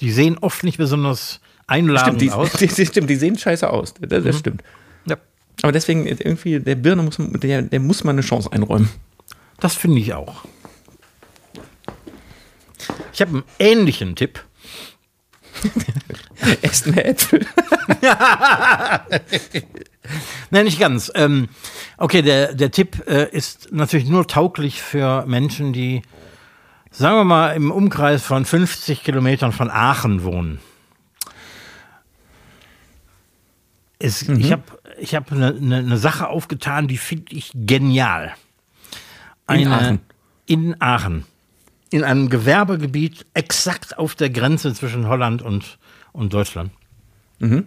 Die 0.00 0.10
sehen 0.10 0.38
oft 0.40 0.64
nicht 0.64 0.76
besonders 0.78 1.40
einladend 1.66 2.20
Stimmt 2.20 2.20
die, 2.22 2.30
aus. 2.32 2.52
die, 2.58 2.66
die, 2.66 2.86
stimmt, 2.86 3.08
die 3.08 3.16
sehen 3.16 3.38
scheiße 3.38 3.70
aus. 3.70 3.94
Das, 4.00 4.24
das 4.24 4.38
stimmt. 4.38 4.62
Ja. 5.06 5.16
Aber 5.62 5.70
deswegen, 5.72 6.04
irgendwie, 6.06 6.58
der 6.60 6.74
Birne 6.74 7.02
muss, 7.02 7.18
man- 7.18 7.32
der, 7.40 7.62
der 7.62 7.80
muss 7.80 8.02
man 8.04 8.16
eine 8.16 8.22
Chance 8.22 8.52
einräumen. 8.52 8.88
Das 9.60 9.76
finde 9.76 10.00
ich 10.00 10.12
auch. 10.14 10.44
Ich 13.12 13.20
habe 13.20 13.30
einen 13.32 13.42
ähnlichen 13.58 14.16
Tipp. 14.16 14.42
Esst 16.62 16.86
mehr 16.86 17.08
Äpfel. 17.08 17.46
Nein, 20.50 20.64
nicht 20.64 20.80
ganz. 20.80 21.10
Ähm, 21.14 21.48
okay, 21.98 22.22
der, 22.22 22.54
der 22.54 22.70
Tipp 22.70 23.06
äh, 23.06 23.30
ist 23.30 23.72
natürlich 23.72 24.08
nur 24.08 24.26
tauglich 24.26 24.82
für 24.82 25.24
Menschen, 25.26 25.72
die, 25.72 26.02
sagen 26.90 27.16
wir 27.16 27.24
mal, 27.24 27.54
im 27.54 27.70
Umkreis 27.70 28.22
von 28.22 28.44
50 28.44 29.04
Kilometern 29.04 29.52
von 29.52 29.70
Aachen 29.70 30.24
wohnen. 30.24 30.60
Es, 33.98 34.26
Mhm. 34.26 34.40
Ich 34.40 34.50
habe 34.52 34.62
ich 34.98 35.14
hab 35.14 35.30
eine 35.32 35.52
ne, 35.52 35.82
ne 35.82 35.96
Sache 35.96 36.28
aufgetan, 36.28 36.88
die 36.88 36.98
finde 36.98 37.32
ich 37.34 37.52
genial. 37.54 38.34
In 39.48 39.68
Aachen? 39.68 40.00
In 40.46 40.80
Aachen. 40.80 41.24
In 41.92 42.04
einem 42.04 42.28
Gewerbegebiet 42.30 43.26
exakt 43.34 43.98
auf 43.98 44.14
der 44.14 44.30
Grenze 44.30 44.74
zwischen 44.74 45.06
Holland 45.06 45.42
und, 45.42 45.78
und 46.12 46.32
Deutschland. 46.32 46.72
Mhm. 47.38 47.66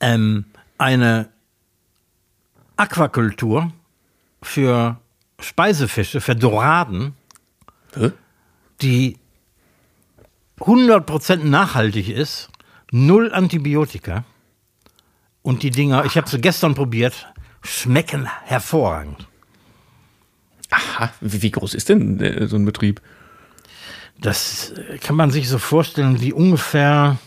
Ähm, 0.00 0.44
eine 0.76 1.30
Aquakultur 2.76 3.72
für 4.42 5.00
Speisefische, 5.40 6.20
für 6.20 6.36
Doraden, 6.36 7.14
Hä? 7.94 8.12
die 8.80 9.16
100% 10.60 11.44
nachhaltig 11.44 12.08
ist, 12.08 12.50
null 12.90 13.32
Antibiotika. 13.32 14.24
Und 15.42 15.62
die 15.62 15.70
Dinger, 15.70 16.04
ich 16.04 16.16
habe 16.16 16.28
sie 16.28 16.40
gestern 16.40 16.74
probiert, 16.74 17.32
schmecken 17.62 18.28
hervorragend. 18.44 19.26
Aha, 20.70 21.10
wie, 21.20 21.50
groß 21.50 21.74
ist 21.74 21.88
denn 21.88 22.20
äh, 22.20 22.46
so 22.46 22.56
ein 22.56 22.64
Betrieb? 22.64 23.00
Das 24.20 24.70
äh, 24.72 24.98
kann 24.98 25.16
man 25.16 25.30
sich 25.30 25.48
so 25.48 25.58
vorstellen 25.58 26.20
wie 26.20 26.32
ungefähr 26.32 27.18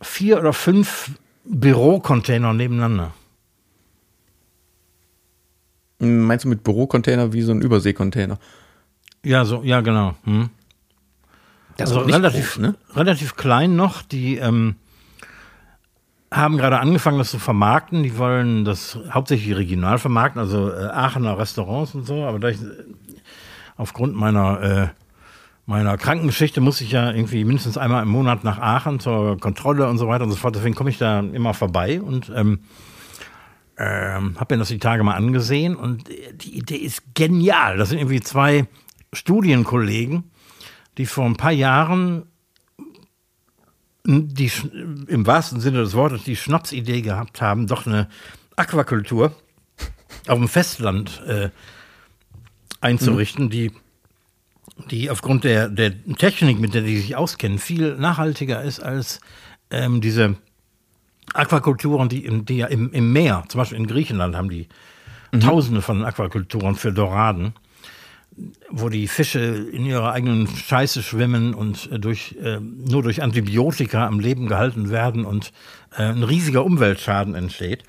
vier 0.00 0.38
oder 0.38 0.52
fünf 0.52 1.10
Bürocontainer 1.44 2.52
nebeneinander. 2.52 3.12
Meinst 5.98 6.44
du 6.44 6.48
mit 6.48 6.64
Bürocontainer 6.64 7.32
wie 7.32 7.42
so 7.42 7.52
ein 7.52 7.62
Überseecontainer? 7.62 8.38
Ja, 9.24 9.44
so, 9.44 9.62
ja, 9.62 9.80
genau. 9.80 10.14
Hm. 10.24 10.50
Das 11.76 11.90
Also 11.90 12.02
relativ, 12.02 12.54
groß, 12.54 12.58
ne? 12.58 12.74
relativ 12.94 13.36
klein 13.36 13.74
noch. 13.74 14.02
Die 14.02 14.36
ähm, 14.36 14.76
haben 16.30 16.56
gerade 16.56 16.78
angefangen, 16.78 17.18
das 17.18 17.30
zu 17.30 17.38
vermarkten. 17.38 18.02
Die 18.02 18.18
wollen 18.18 18.64
das 18.64 18.98
hauptsächlich 19.10 19.56
regional 19.56 19.98
vermarkten, 19.98 20.40
also 20.40 20.70
äh, 20.70 20.86
Aachener 20.86 21.38
Restaurants 21.38 21.94
und 21.94 22.06
so. 22.06 22.24
Aber 22.24 22.38
da 22.38 22.48
ich, 22.48 22.60
äh, 22.60 22.84
aufgrund 23.76 24.14
meiner, 24.14 24.62
äh, 24.62 24.88
meiner 25.66 25.96
Krankengeschichte 25.96 26.60
muss 26.60 26.80
ich 26.80 26.92
ja 26.92 27.10
irgendwie 27.10 27.44
mindestens 27.44 27.78
einmal 27.78 28.02
im 28.02 28.08
Monat 28.08 28.44
nach 28.44 28.58
Aachen 28.58 29.00
zur 29.00 29.38
Kontrolle 29.38 29.88
und 29.88 29.98
so 29.98 30.08
weiter 30.08 30.24
und 30.24 30.30
so 30.30 30.36
fort. 30.36 30.54
Deswegen 30.54 30.74
komme 30.74 30.90
ich 30.90 30.98
da 30.98 31.20
immer 31.20 31.54
vorbei 31.54 32.00
und 32.00 32.30
ähm, 32.34 32.60
ähm, 33.76 34.38
habe 34.38 34.54
mir 34.54 34.58
das 34.58 34.68
die 34.68 34.78
Tage 34.78 35.02
mal 35.02 35.14
angesehen. 35.14 35.76
Und 35.76 36.08
die 36.08 36.56
Idee 36.56 36.76
ist 36.76 37.14
genial. 37.14 37.76
Das 37.76 37.88
sind 37.88 37.98
irgendwie 37.98 38.20
zwei 38.20 38.66
Studienkollegen, 39.12 40.30
die 40.98 41.06
vor 41.06 41.24
ein 41.24 41.36
paar 41.36 41.52
Jahren 41.52 42.26
die 44.06 44.52
im 45.06 45.26
wahrsten 45.26 45.60
Sinne 45.60 45.78
des 45.78 45.94
Wortes 45.94 46.24
die 46.24 46.36
Schnapsidee 46.36 47.00
gehabt 47.00 47.40
haben, 47.40 47.66
doch 47.66 47.86
eine 47.86 48.08
Aquakultur 48.54 49.34
auf 50.28 50.38
dem 50.38 50.48
Festland 50.48 51.22
äh, 51.26 51.48
einzurichten, 52.84 53.50
die, 53.50 53.72
die 54.90 55.10
aufgrund 55.10 55.44
der, 55.44 55.68
der 55.68 55.92
Technik, 56.16 56.60
mit 56.60 56.74
der 56.74 56.82
die 56.82 56.98
sich 56.98 57.16
auskennen, 57.16 57.58
viel 57.58 57.96
nachhaltiger 57.96 58.62
ist 58.62 58.80
als 58.80 59.20
ähm, 59.70 60.00
diese 60.00 60.36
Aquakulturen, 61.32 62.08
die, 62.08 62.24
im- 62.24 62.44
die 62.44 62.58
ja 62.58 62.66
im, 62.66 62.92
im 62.92 63.12
Meer, 63.12 63.44
zum 63.48 63.58
Beispiel 63.58 63.78
in 63.78 63.86
Griechenland, 63.86 64.36
haben 64.36 64.50
die 64.50 64.68
Tausende 65.40 65.82
von 65.82 66.04
Aquakulturen 66.04 66.76
für 66.76 66.92
Doraden 66.92 67.54
wo 68.68 68.88
die 68.88 69.06
Fische 69.06 69.38
in 69.38 69.86
ihrer 69.86 70.10
eigenen 70.12 70.48
Scheiße 70.48 71.04
schwimmen 71.04 71.54
und 71.54 71.88
äh, 71.92 72.00
durch, 72.00 72.34
äh, 72.42 72.58
nur 72.58 73.04
durch 73.04 73.22
Antibiotika 73.22 74.08
am 74.08 74.18
Leben 74.18 74.48
gehalten 74.48 74.90
werden 74.90 75.24
und 75.24 75.52
äh, 75.96 76.02
ein 76.02 76.24
riesiger 76.24 76.64
Umweltschaden 76.64 77.36
entsteht. 77.36 77.84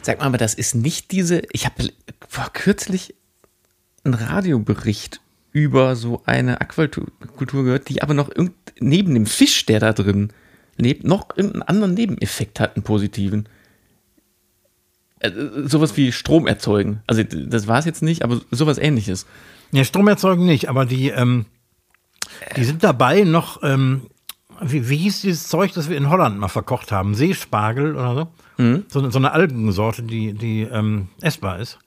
Sag 0.00 0.20
mal, 0.20 0.24
aber 0.24 0.38
das 0.38 0.54
ist 0.54 0.74
nicht 0.74 1.12
diese. 1.12 1.42
Ich 1.52 1.66
habe 1.66 1.90
vor 2.26 2.48
kürzlich 2.54 3.14
einen 4.04 4.14
Radiobericht 4.14 5.20
über 5.52 5.96
so 5.96 6.22
eine 6.26 6.60
Aquakultur 6.60 7.64
gehört, 7.64 7.88
die 7.88 8.02
aber 8.02 8.14
noch 8.14 8.30
neben 8.80 9.14
dem 9.14 9.26
Fisch, 9.26 9.66
der 9.66 9.80
da 9.80 9.92
drin 9.92 10.32
lebt, 10.76 11.04
noch 11.04 11.28
irgendeinen 11.36 11.62
anderen 11.62 11.94
Nebeneffekt 11.94 12.58
hat, 12.60 12.76
einen 12.76 12.82
positiven. 12.84 13.48
Äh, 15.20 15.30
sowas 15.64 15.96
wie 15.96 16.12
Strom 16.12 16.46
erzeugen. 16.46 17.00
Also, 17.06 17.22
das 17.22 17.66
war 17.68 17.78
es 17.78 17.84
jetzt 17.84 18.02
nicht, 18.02 18.24
aber 18.24 18.40
sowas 18.50 18.78
ähnliches. 18.78 19.26
Ja, 19.72 19.84
Strom 19.84 20.08
erzeugen 20.08 20.44
nicht, 20.44 20.68
aber 20.68 20.86
die, 20.86 21.08
ähm, 21.10 21.46
die 22.56 22.64
sind 22.64 22.82
dabei 22.84 23.22
noch, 23.22 23.62
ähm, 23.62 24.08
wie, 24.60 24.88
wie 24.88 24.96
hieß 24.96 25.22
dieses 25.22 25.48
Zeug, 25.48 25.72
das 25.72 25.88
wir 25.88 25.96
in 25.96 26.10
Holland 26.10 26.38
mal 26.38 26.48
verkocht 26.48 26.92
haben? 26.92 27.14
Seespargel 27.14 27.94
oder 27.96 28.14
so? 28.14 28.28
So, 28.88 28.98
eine- 29.00 29.10
so 29.10 29.18
eine 29.18 29.32
Algensorte, 29.32 30.02
die, 30.02 30.32
die 30.32 30.62
ähm, 30.62 31.08
essbar 31.20 31.58
ist. 31.60 31.78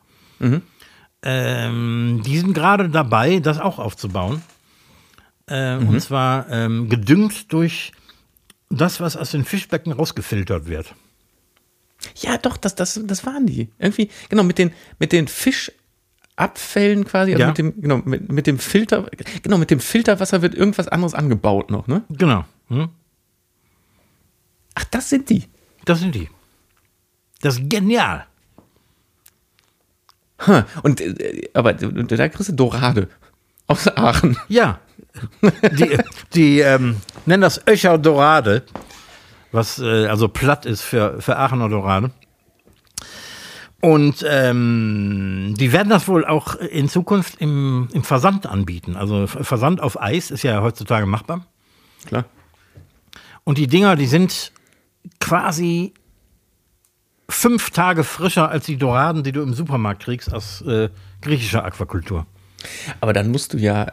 Ähm, 1.23 2.21
die 2.25 2.37
sind 2.37 2.53
gerade 2.53 2.89
dabei, 2.89 3.39
das 3.39 3.59
auch 3.59 3.79
aufzubauen. 3.79 4.41
Äh, 5.47 5.77
Und 5.77 5.99
zwar 6.01 6.49
ähm, 6.49 6.89
gedüngt 6.89 7.51
durch 7.53 7.91
das, 8.69 8.99
was 8.99 9.15
aus 9.15 9.31
den 9.31 9.45
Fischbecken 9.45 9.93
rausgefiltert 9.93 10.67
wird. 10.67 10.93
Ja, 12.17 12.37
doch, 12.37 12.57
das, 12.57 12.75
das, 12.75 12.99
das 13.03 13.25
waren 13.25 13.45
die. 13.47 13.69
Irgendwie, 13.79 14.09
genau, 14.29 14.43
mit 14.43 14.57
den, 14.59 14.71
mit 14.99 15.11
den 15.11 15.27
Fischabfällen 15.27 17.05
quasi, 17.05 17.31
also 17.31 17.41
Ja. 17.41 17.47
mit 17.47 17.57
dem, 17.57 17.81
genau, 17.81 17.97
mit, 17.97 18.31
mit 18.31 18.45
dem 18.47 18.59
Filter, 18.59 19.09
genau, 19.41 19.57
mit 19.57 19.71
dem 19.71 19.79
Filterwasser 19.79 20.41
wird 20.41 20.53
irgendwas 20.53 20.87
anderes 20.87 21.13
angebaut 21.13 21.71
noch, 21.71 21.87
ne? 21.87 22.03
Genau. 22.09 22.45
Hm? 22.67 22.89
Ach, 24.75 24.83
das 24.85 25.09
sind 25.09 25.29
die. 25.29 25.45
Das 25.85 25.99
sind 26.01 26.13
die. 26.13 26.29
Das 27.41 27.55
ist 27.57 27.69
genial. 27.69 28.25
Und, 30.83 31.01
äh, 31.01 31.49
aber 31.53 31.73
da 31.73 32.29
kriegst 32.29 32.49
du 32.49 32.53
Dorade 32.53 33.07
aus 33.67 33.87
Aachen. 33.87 34.37
Ja. 34.47 34.79
Die, 35.71 35.97
die 36.33 36.59
ähm, 36.59 36.97
nennen 37.25 37.41
das 37.41 37.65
Öcher 37.67 37.97
Dorade, 37.97 38.63
was 39.51 39.79
äh, 39.79 40.05
also 40.07 40.27
platt 40.27 40.65
ist 40.65 40.81
für, 40.81 41.21
für 41.21 41.37
Aachener 41.37 41.69
Dorade. 41.69 42.11
Und 43.79 44.25
ähm, 44.27 45.53
die 45.57 45.71
werden 45.71 45.89
das 45.89 46.07
wohl 46.07 46.25
auch 46.25 46.55
in 46.55 46.89
Zukunft 46.89 47.39
im, 47.39 47.87
im 47.93 48.03
Versand 48.03 48.47
anbieten. 48.47 48.95
Also 48.95 49.27
Versand 49.27 49.81
auf 49.81 50.01
Eis 50.01 50.31
ist 50.31 50.43
ja 50.43 50.61
heutzutage 50.61 51.05
machbar. 51.05 51.45
Klar. 52.05 52.25
Und 53.43 53.57
die 53.57 53.67
Dinger, 53.67 53.95
die 53.95 54.07
sind 54.07 54.51
quasi 55.19 55.93
fünf 57.29 57.71
Tage 57.71 58.03
frischer 58.03 58.49
als 58.49 58.65
die 58.65 58.77
Doraden, 58.77 59.23
die 59.23 59.31
du 59.31 59.41
im 59.41 59.53
Supermarkt 59.53 60.03
kriegst 60.03 60.33
aus 60.33 60.61
äh, 60.61 60.89
griechischer 61.21 61.63
Aquakultur. 61.65 62.25
Aber 63.01 63.13
dann 63.13 63.29
musst 63.31 63.53
du 63.53 63.57
ja 63.57 63.91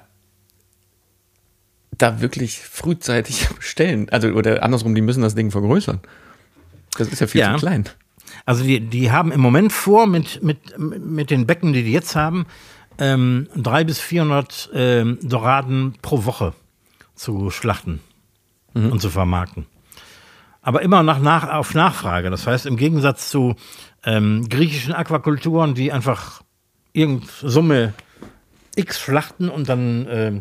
da 1.99 2.21
wirklich 2.21 2.59
frühzeitig 2.59 3.49
bestellen. 3.57 4.09
Also, 4.11 4.29
oder 4.29 4.63
andersrum, 4.63 4.95
die 4.95 5.01
müssen 5.03 5.23
das 5.23 5.35
Ding 5.35 5.51
vergrößern. 5.51 6.01
Das 6.97 7.09
ist 7.09 7.21
ja 7.21 7.27
viel 7.27 7.41
Ja. 7.41 7.53
zu 7.55 7.59
klein. 7.61 7.89
Also 8.47 8.65
die, 8.65 8.81
die 8.81 9.11
haben 9.13 9.33
im 9.33 9.41
Moment 9.41 9.73
vor, 9.73 10.07
mit, 10.07 10.43
mit, 10.43 10.79
mit 10.79 11.31
den 11.31 11.47
Becken, 11.47 11.73
die 11.73 11.83
die 11.85 11.93
jetzt 11.93 12.17
haben, 12.17 12.47
ähm, 12.99 13.49
drei 13.57 13.85
bis 13.85 14.01
400 14.01 14.71
ähm, 14.75 15.19
Doraden 15.23 15.95
pro 16.03 16.25
Woche 16.25 16.53
zu 17.15 17.51
schlachten 17.51 18.01
und 18.73 19.01
zu 19.01 19.09
vermarkten. 19.11 19.67
Aber 20.65 20.81
immer 20.81 21.03
nach, 21.03 21.19
nach, 21.19 21.51
auf 21.51 21.75
Nachfrage. 21.75 22.31
Das 22.31 22.47
heißt, 22.47 22.65
im 22.65 22.79
Gegensatz 22.79 23.29
zu 23.29 23.55
ähm, 24.03 24.49
griechischen 24.49 24.95
Aquakulturen, 24.95 25.75
die 25.75 25.93
einfach 25.93 26.43
irgendeine 26.95 27.51
Summe 27.51 27.95
X 28.75 28.99
schlachten 28.99 29.51
und 29.51 29.69
dann 29.69 30.07
ähm, 30.09 30.41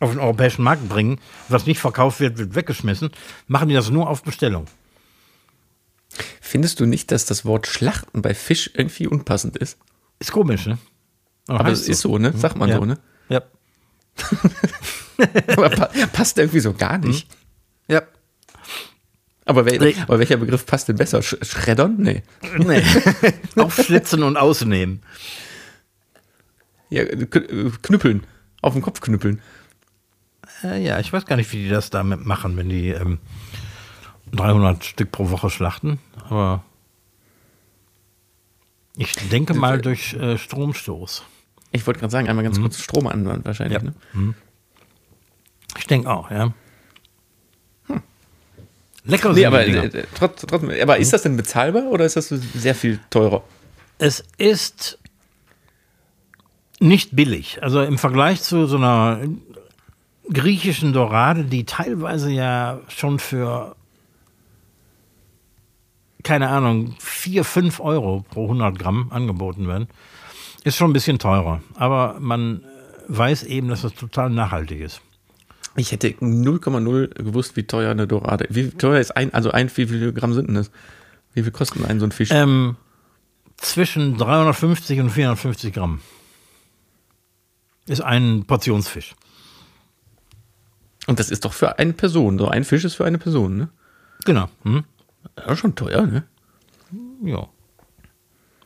auf 0.00 0.10
den 0.12 0.18
europäischen 0.18 0.62
Markt 0.62 0.88
bringen, 0.88 1.20
was 1.50 1.66
nicht 1.66 1.78
verkauft 1.78 2.20
wird, 2.20 2.38
wird 2.38 2.54
weggeschmissen, 2.54 3.10
machen 3.48 3.68
die 3.68 3.74
das 3.74 3.90
nur 3.90 4.08
auf 4.08 4.22
Bestellung. 4.22 4.64
Findest 6.40 6.80
du 6.80 6.86
nicht, 6.86 7.12
dass 7.12 7.26
das 7.26 7.44
Wort 7.44 7.66
Schlachten 7.66 8.22
bei 8.22 8.32
Fisch 8.34 8.70
irgendwie 8.72 9.06
unpassend 9.06 9.58
ist? 9.58 9.78
Ist 10.20 10.32
komisch, 10.32 10.66
ne? 10.66 10.78
Aber 11.48 11.64
heißt 11.64 11.82
es 11.82 11.88
ist 11.88 12.00
so, 12.00 12.16
ne? 12.16 12.32
Sagt 12.32 12.56
man 12.56 12.70
Ja. 12.70 12.76
so, 12.76 12.86
ne? 12.86 12.98
Ja. 13.28 13.42
Aber 15.48 15.68
pa 15.68 15.90
passt 16.14 16.38
irgendwie 16.38 16.60
so 16.60 16.72
gar 16.72 16.96
nicht. 16.96 17.30
Ja. 17.30 17.36
Aber, 19.50 19.66
wel 19.66 19.94
aber 20.02 20.18
welcher 20.20 20.36
Begriff 20.36 20.64
passt 20.64 20.88
denn 20.88 20.96
besser? 20.96 21.22
Sch 21.22 21.36
Schreddern? 21.42 21.96
Nee. 21.98 22.22
Nee. 22.58 22.82
Aufschlitzen 23.56 24.22
und 24.22 24.36
ausnehmen. 24.36 25.02
Ja, 26.88 27.02
kn- 27.02 27.66
äh, 27.68 27.70
knüppeln. 27.82 28.24
Auf 28.62 28.74
den 28.74 28.82
Kopf 28.82 29.00
knüppeln. 29.00 29.40
Äh, 30.62 30.82
ja, 30.84 31.00
ich 31.00 31.12
weiß 31.12 31.26
gar 31.26 31.36
nicht, 31.36 31.52
wie 31.52 31.64
die 31.64 31.68
das 31.68 31.90
damit 31.90 32.24
machen, 32.24 32.56
wenn 32.56 32.68
die 32.68 32.90
ähm, 32.90 33.18
300 34.32 34.84
Stück 34.84 35.10
pro 35.10 35.30
Woche 35.30 35.50
schlachten. 35.50 35.98
Aber 36.28 36.62
Ich 38.96 39.14
denke 39.30 39.54
mal 39.54 39.80
durch 39.80 40.14
äh, 40.14 40.36
Stromstoß. 40.38 41.24
Ich 41.72 41.86
wollte 41.86 42.00
gerade 42.00 42.10
sagen, 42.12 42.28
einmal 42.28 42.44
ganz 42.44 42.60
kurz 42.60 42.78
Strom 42.80 43.06
an 43.06 43.44
wahrscheinlich. 43.44 43.82
Ja. 43.82 43.90
Ne? 44.14 44.34
Ich 45.78 45.86
denke 45.86 46.10
auch, 46.10 46.30
ja. 46.30 46.52
Lecker 49.10 49.32
Nee, 49.32 49.46
aber, 49.46 49.66
äh, 49.66 50.04
trotz, 50.14 50.44
aber 50.52 50.98
ist 50.98 51.12
das 51.12 51.22
denn 51.22 51.36
bezahlbar 51.36 51.84
oder 51.90 52.04
ist 52.04 52.16
das 52.16 52.28
sehr 52.28 52.74
viel 52.74 53.00
teurer? 53.10 53.42
Es 53.98 54.24
ist 54.38 54.98
nicht 56.80 57.14
billig. 57.14 57.62
Also 57.62 57.82
im 57.82 57.98
Vergleich 57.98 58.42
zu 58.42 58.66
so 58.66 58.76
einer 58.76 59.20
griechischen 60.32 60.92
Dorade, 60.92 61.44
die 61.44 61.64
teilweise 61.64 62.30
ja 62.30 62.80
schon 62.88 63.18
für, 63.18 63.76
keine 66.22 66.48
Ahnung, 66.48 66.94
4, 66.98 67.44
5 67.44 67.80
Euro 67.80 68.24
pro 68.30 68.44
100 68.44 68.78
Gramm 68.78 69.10
angeboten 69.10 69.68
werden, 69.68 69.88
ist 70.64 70.76
schon 70.76 70.90
ein 70.90 70.94
bisschen 70.94 71.18
teurer. 71.18 71.60
Aber 71.74 72.16
man 72.20 72.64
weiß 73.08 73.42
eben, 73.44 73.68
dass 73.68 73.82
das 73.82 73.94
total 73.94 74.30
nachhaltig 74.30 74.80
ist. 74.80 75.00
Ich 75.76 75.92
hätte 75.92 76.08
0,0 76.08 77.22
gewusst, 77.22 77.56
wie 77.56 77.64
teuer 77.64 77.90
eine 77.90 78.06
Dorade. 78.06 78.46
Wie 78.50 78.70
teuer 78.70 79.00
ist 79.00 79.16
ein, 79.16 79.32
also 79.32 79.50
ein, 79.50 79.70
wie 79.76 79.86
viele 79.86 80.12
Gramm 80.12 80.34
sind 80.34 80.48
denn 80.48 80.56
das? 80.56 80.70
Wie 81.32 81.42
viel 81.42 81.52
kostet 81.52 81.84
ein 81.84 82.00
so 82.00 82.06
ein 82.06 82.12
Fisch? 82.12 82.30
Ähm, 82.32 82.76
zwischen 83.56 84.16
350 84.16 85.00
und 85.00 85.10
450 85.10 85.72
Gramm 85.72 86.00
ist 87.86 88.00
ein 88.00 88.44
Portionsfisch. 88.46 89.14
Und 91.06 91.18
das 91.18 91.30
ist 91.30 91.44
doch 91.44 91.52
für 91.52 91.78
eine 91.78 91.92
Person. 91.92 92.38
So 92.38 92.48
ein 92.48 92.64
Fisch 92.64 92.84
ist 92.84 92.94
für 92.94 93.04
eine 93.04 93.18
Person, 93.18 93.56
ne? 93.56 93.68
Genau. 94.24 94.48
Hm? 94.64 94.84
Ja, 95.36 95.56
schon 95.56 95.74
teuer, 95.74 96.06
ne? 96.06 96.24
Ja. 97.22 97.48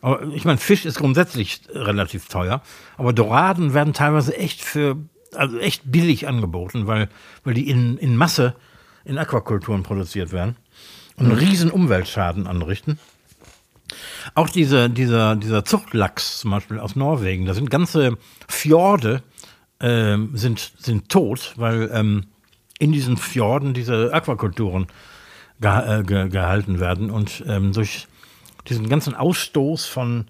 Aber 0.00 0.22
ich 0.34 0.44
meine, 0.44 0.58
Fisch 0.58 0.84
ist 0.84 0.98
grundsätzlich 0.98 1.62
relativ 1.70 2.28
teuer, 2.28 2.62
aber 2.98 3.14
Doraden 3.14 3.72
werden 3.72 3.94
teilweise 3.94 4.36
echt 4.36 4.62
für, 4.62 4.96
also 5.36 5.58
echt 5.58 5.82
billig 5.84 6.26
angeboten, 6.28 6.86
weil, 6.86 7.08
weil 7.44 7.54
die 7.54 7.68
in, 7.68 7.96
in 7.98 8.16
Masse 8.16 8.54
in 9.04 9.18
Aquakulturen 9.18 9.82
produziert 9.82 10.32
werden 10.32 10.56
und 11.16 11.26
einen 11.26 11.38
riesen 11.38 11.70
Umweltschaden 11.70 12.46
anrichten. 12.46 12.98
Auch 14.34 14.48
diese, 14.48 14.88
dieser, 14.88 15.36
dieser 15.36 15.64
Zuchtlachs 15.64 16.38
zum 16.38 16.50
Beispiel 16.52 16.78
aus 16.78 16.96
Norwegen, 16.96 17.44
da 17.44 17.54
sind 17.54 17.70
ganze 17.70 18.16
Fjorde 18.48 19.22
ähm, 19.80 20.30
sind, 20.34 20.72
sind 20.78 21.08
tot, 21.08 21.52
weil 21.56 21.90
ähm, 21.92 22.24
in 22.78 22.92
diesen 22.92 23.16
Fjorden 23.16 23.74
diese 23.74 24.12
Aquakulturen 24.12 24.86
geha- 25.60 26.00
äh, 26.00 26.02
ge 26.02 26.28
gehalten 26.28 26.80
werden 26.80 27.10
und 27.10 27.44
ähm, 27.46 27.72
durch 27.72 28.06
diesen 28.68 28.88
ganzen 28.88 29.14
Ausstoß 29.14 29.84
von 29.86 30.26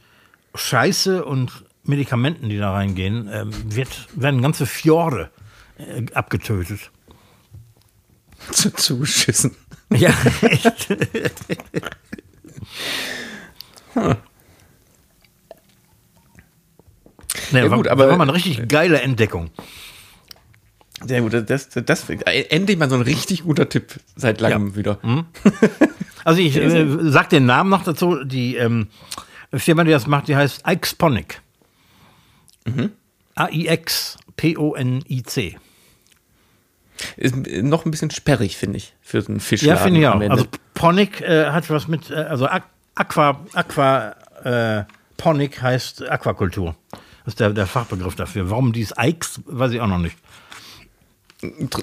Scheiße 0.55 1.25
und 1.25 1.64
Medikamenten, 1.85 2.49
die 2.49 2.59
da 2.59 2.73
reingehen, 2.73 3.29
ähm, 3.33 3.51
wird, 3.75 4.09
werden 4.15 4.43
ganze 4.43 4.67
Fjorde 4.67 5.31
äh, 5.79 6.05
abgetötet. 6.15 6.91
Zu, 8.51 8.71
zugeschissen. 8.73 9.55
Ja, 9.91 10.11
echt. 10.43 10.89
Nee, 17.53 17.59
Ja, 17.61 17.71
war, 17.71 17.77
gut, 17.77 17.87
das 17.87 17.93
aber- 17.93 18.09
war 18.09 18.17
mal 18.17 18.25
eine 18.25 18.35
richtig 18.35 18.69
geile 18.69 19.01
Entdeckung. 19.01 19.51
Sehr 21.05 21.21
gut, 21.21 21.35
das, 21.35 21.69
das, 21.69 21.85
das 21.85 22.09
endlich 22.09 22.79
mal 22.79 22.89
so 22.89 22.95
ein 22.95 23.03
richtig 23.03 23.43
guter 23.43 23.69
Tipp 23.69 24.01
seit 24.17 24.41
langem 24.41 24.69
Ja. 24.71 24.77
wieder. 24.77 24.99
Also 26.25 26.41
ich 26.41 26.57
äh, 26.57 26.87
sag 27.11 27.29
den 27.31 27.47
Namen 27.47 27.69
noch 27.69 27.83
dazu. 27.85 28.25
Die 28.25 28.57
ähm, 28.57 28.87
Firma, 29.53 29.85
die 29.85 29.91
das 29.91 30.07
macht, 30.07 30.29
die 30.29 30.37
heißt 30.37 30.63
Ixponic. 30.67 31.43
A-I-X-P-O-N-I-C. 34.37 35.57
Ist 37.17 37.35
noch 37.63 37.85
ein 37.85 37.91
bisschen 37.91 38.11
sperrig, 38.11 38.57
finde 38.57 38.77
ich, 38.79 38.95
für 39.03 39.21
so 39.21 39.29
einen 39.29 39.41
Fisch. 39.41 39.63
Ja, 39.63 39.77
finde 39.77 40.01
ich 40.01 40.07
auch. 40.07 40.21
Also 40.21 40.47
Ponic 40.75 41.21
äh, 41.21 41.47
hat 41.51 41.69
was 41.69 41.89
mit, 41.89 42.11
äh, 42.11 42.15
also 42.15 42.47
Aqu- 42.47 42.63
Aqua, 42.95 43.41
Aqua 43.53 44.15
äh, 44.45 44.85
Ponic 45.17 45.61
heißt 45.61 46.09
Aquakultur. 46.09 46.77
Das 47.25 47.33
ist 47.35 47.41
der, 47.41 47.51
der 47.51 47.67
Fachbegriff 47.67 48.15
dafür. 48.15 48.49
Warum 48.51 48.73
dies 48.73 48.95
Ix, 48.99 49.41
weiß 49.47 49.73
ich 49.73 49.81
auch 49.81 49.87
noch 49.89 49.99
nicht. 49.99 50.17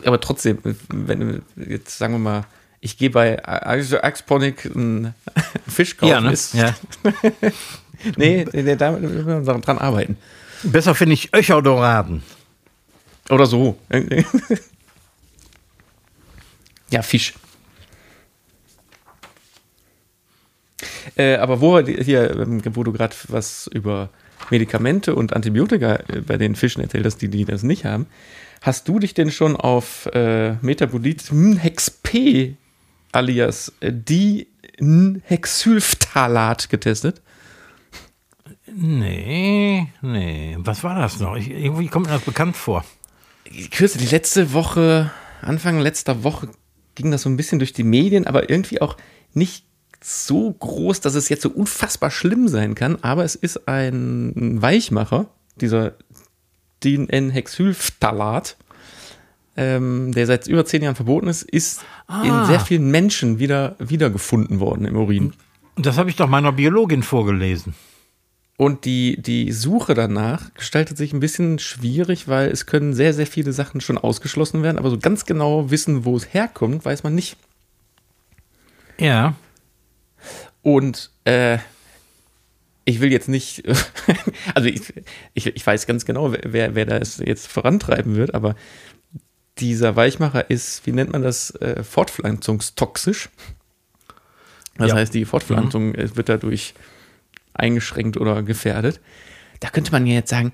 Aber 0.05 0.19
trotzdem, 0.21 0.59
wenn 0.89 1.41
jetzt 1.57 1.97
sagen 1.97 2.13
wir 2.13 2.19
mal, 2.19 2.45
ich 2.79 2.97
gehe 2.97 3.09
bei 3.09 3.43
also 3.43 3.99
Axponic 4.01 4.65
einen 4.73 5.13
Fisch 5.67 5.97
kaufen, 5.97 6.29
ist, 6.29 6.53
Ja. 6.53 6.73
nee, 8.17 8.45
nee, 8.53 8.75
da 8.75 8.91
müssen 8.93 9.45
wir 9.45 9.59
dran 9.59 9.77
arbeiten. 9.77 10.17
Besser 10.63 10.95
finde 10.95 11.13
ich 11.13 11.33
Öcherdoraden. 11.33 12.23
Oder 13.29 13.45
so. 13.45 13.77
ja, 16.89 17.01
Fisch. 17.01 17.33
Äh, 21.15 21.35
aber 21.35 21.61
wo 21.61 21.79
hier, 21.79 22.39
ähm, 22.39 22.61
wo 22.75 22.83
du 22.83 22.91
gerade 22.91 23.15
was 23.27 23.67
über 23.67 24.09
Medikamente 24.49 25.15
und 25.15 25.33
Antibiotika 25.33 25.99
äh, 26.07 26.21
bei 26.21 26.37
den 26.37 26.55
Fischen 26.55 26.81
erzählt 26.81 27.05
hast, 27.05 27.17
die, 27.17 27.27
die 27.29 27.45
das 27.45 27.63
nicht 27.63 27.85
haben, 27.85 28.07
hast 28.61 28.87
du 28.87 28.99
dich 28.99 29.13
denn 29.13 29.31
schon 29.31 29.55
auf 29.55 30.07
äh, 30.13 30.53
Metabolit 30.61 31.31
Hexp 31.59 32.55
alias 33.11 33.73
äh, 33.81 33.91
Dihexylphthalat 33.91 36.69
getestet? 36.69 37.21
Nee, 38.73 39.87
nee. 40.01 40.57
Was 40.59 40.83
war 40.83 40.95
das 40.95 41.19
noch? 41.19 41.35
Ich, 41.35 41.49
irgendwie 41.49 41.87
kommt 41.87 42.07
mir 42.07 42.13
das 42.13 42.21
bekannt 42.21 42.55
vor. 42.55 42.85
Kürzlich, 43.71 44.07
die 44.09 44.15
letzte 44.15 44.53
Woche, 44.53 45.11
Anfang 45.41 45.79
letzter 45.79 46.23
Woche 46.23 46.49
ging 46.95 47.11
das 47.11 47.23
so 47.23 47.29
ein 47.29 47.37
bisschen 47.37 47.59
durch 47.59 47.73
die 47.73 47.83
Medien, 47.83 48.27
aber 48.27 48.49
irgendwie 48.49 48.81
auch 48.81 48.95
nicht 49.33 49.65
so 50.03 50.51
groß, 50.51 51.01
dass 51.01 51.15
es 51.15 51.29
jetzt 51.29 51.41
so 51.43 51.49
unfassbar 51.49 52.11
schlimm 52.11 52.47
sein 52.47 52.75
kann. 52.75 52.97
Aber 53.03 53.23
es 53.23 53.35
ist 53.35 53.67
ein 53.67 54.61
Weichmacher, 54.61 55.27
dieser 55.57 55.93
DN-Hexylphthalat, 56.83 58.57
ähm, 59.57 60.11
der 60.13 60.25
seit 60.27 60.47
über 60.47 60.65
zehn 60.65 60.81
Jahren 60.83 60.95
verboten 60.95 61.27
ist, 61.27 61.43
ist 61.43 61.81
in 62.23 62.31
Ah. 62.31 62.45
sehr 62.45 62.59
vielen 62.59 62.89
Menschen 62.89 63.37
wieder 63.39 63.75
wiedergefunden 63.79 64.59
worden 64.59 64.85
im 64.85 64.95
Urin. 64.95 65.33
Das 65.75 65.97
habe 65.97 66.09
ich 66.09 66.15
doch 66.15 66.27
meiner 66.27 66.51
Biologin 66.51 67.03
vorgelesen. 67.03 67.73
Und 68.61 68.85
die, 68.85 69.19
die 69.19 69.51
Suche 69.53 69.95
danach 69.95 70.53
gestaltet 70.53 70.95
sich 70.95 71.13
ein 71.13 71.19
bisschen 71.19 71.57
schwierig, 71.57 72.27
weil 72.27 72.51
es 72.51 72.67
können 72.67 72.93
sehr, 72.93 73.11
sehr 73.11 73.25
viele 73.25 73.53
Sachen 73.53 73.81
schon 73.81 73.97
ausgeschlossen 73.97 74.61
werden, 74.61 74.77
aber 74.77 74.91
so 74.91 74.99
ganz 74.99 75.25
genau 75.25 75.71
wissen, 75.71 76.05
wo 76.05 76.15
es 76.15 76.31
herkommt, 76.31 76.85
weiß 76.85 77.01
man 77.01 77.15
nicht. 77.15 77.37
Ja. 78.99 79.33
Und 80.61 81.09
äh, 81.25 81.57
ich 82.85 82.99
will 83.01 83.11
jetzt 83.11 83.29
nicht, 83.29 83.63
also 84.53 84.69
ich, 84.69 84.93
ich, 85.33 85.47
ich 85.47 85.65
weiß 85.65 85.87
ganz 85.87 86.05
genau, 86.05 86.31
wer, 86.43 86.75
wer 86.75 86.85
das 86.85 87.17
jetzt 87.17 87.47
vorantreiben 87.47 88.15
wird, 88.15 88.35
aber 88.35 88.55
dieser 89.57 89.95
Weichmacher 89.95 90.51
ist, 90.51 90.85
wie 90.85 90.91
nennt 90.91 91.11
man 91.11 91.23
das, 91.23 91.49
äh, 91.55 91.83
fortpflanzungstoxisch. 91.83 93.29
Das 94.77 94.89
Ja. 94.89 94.97
heißt, 94.97 95.15
die 95.15 95.25
Fortpflanzung 95.25 95.95
äh, 95.95 96.15
wird 96.15 96.29
dadurch 96.29 96.75
eingeschränkt 97.53 98.17
oder 98.17 98.43
gefährdet. 98.43 98.99
Da 99.59 99.69
könnte 99.69 99.91
man 99.91 100.05
ja 100.05 100.15
jetzt 100.15 100.29
sagen, 100.29 100.51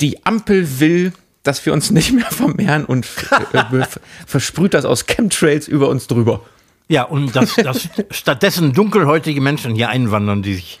die 0.00 0.24
Ampel 0.26 0.80
will, 0.80 1.12
dass 1.42 1.64
wir 1.64 1.72
uns 1.72 1.90
nicht 1.92 2.12
mehr 2.12 2.30
vermehren 2.30 2.84
und 2.84 3.06
äh, 3.52 3.84
versprüht 4.26 4.74
das 4.74 4.84
aus 4.84 5.06
Chemtrails 5.06 5.68
über 5.68 5.88
uns 5.88 6.06
drüber. 6.06 6.44
Ja, 6.88 7.02
und 7.02 7.34
dass, 7.34 7.56
dass 7.56 7.88
stattdessen 8.10 8.72
dunkelhäutige 8.72 9.40
Menschen 9.40 9.74
hier 9.74 9.88
einwandern, 9.88 10.42
die 10.42 10.54
sich 10.54 10.80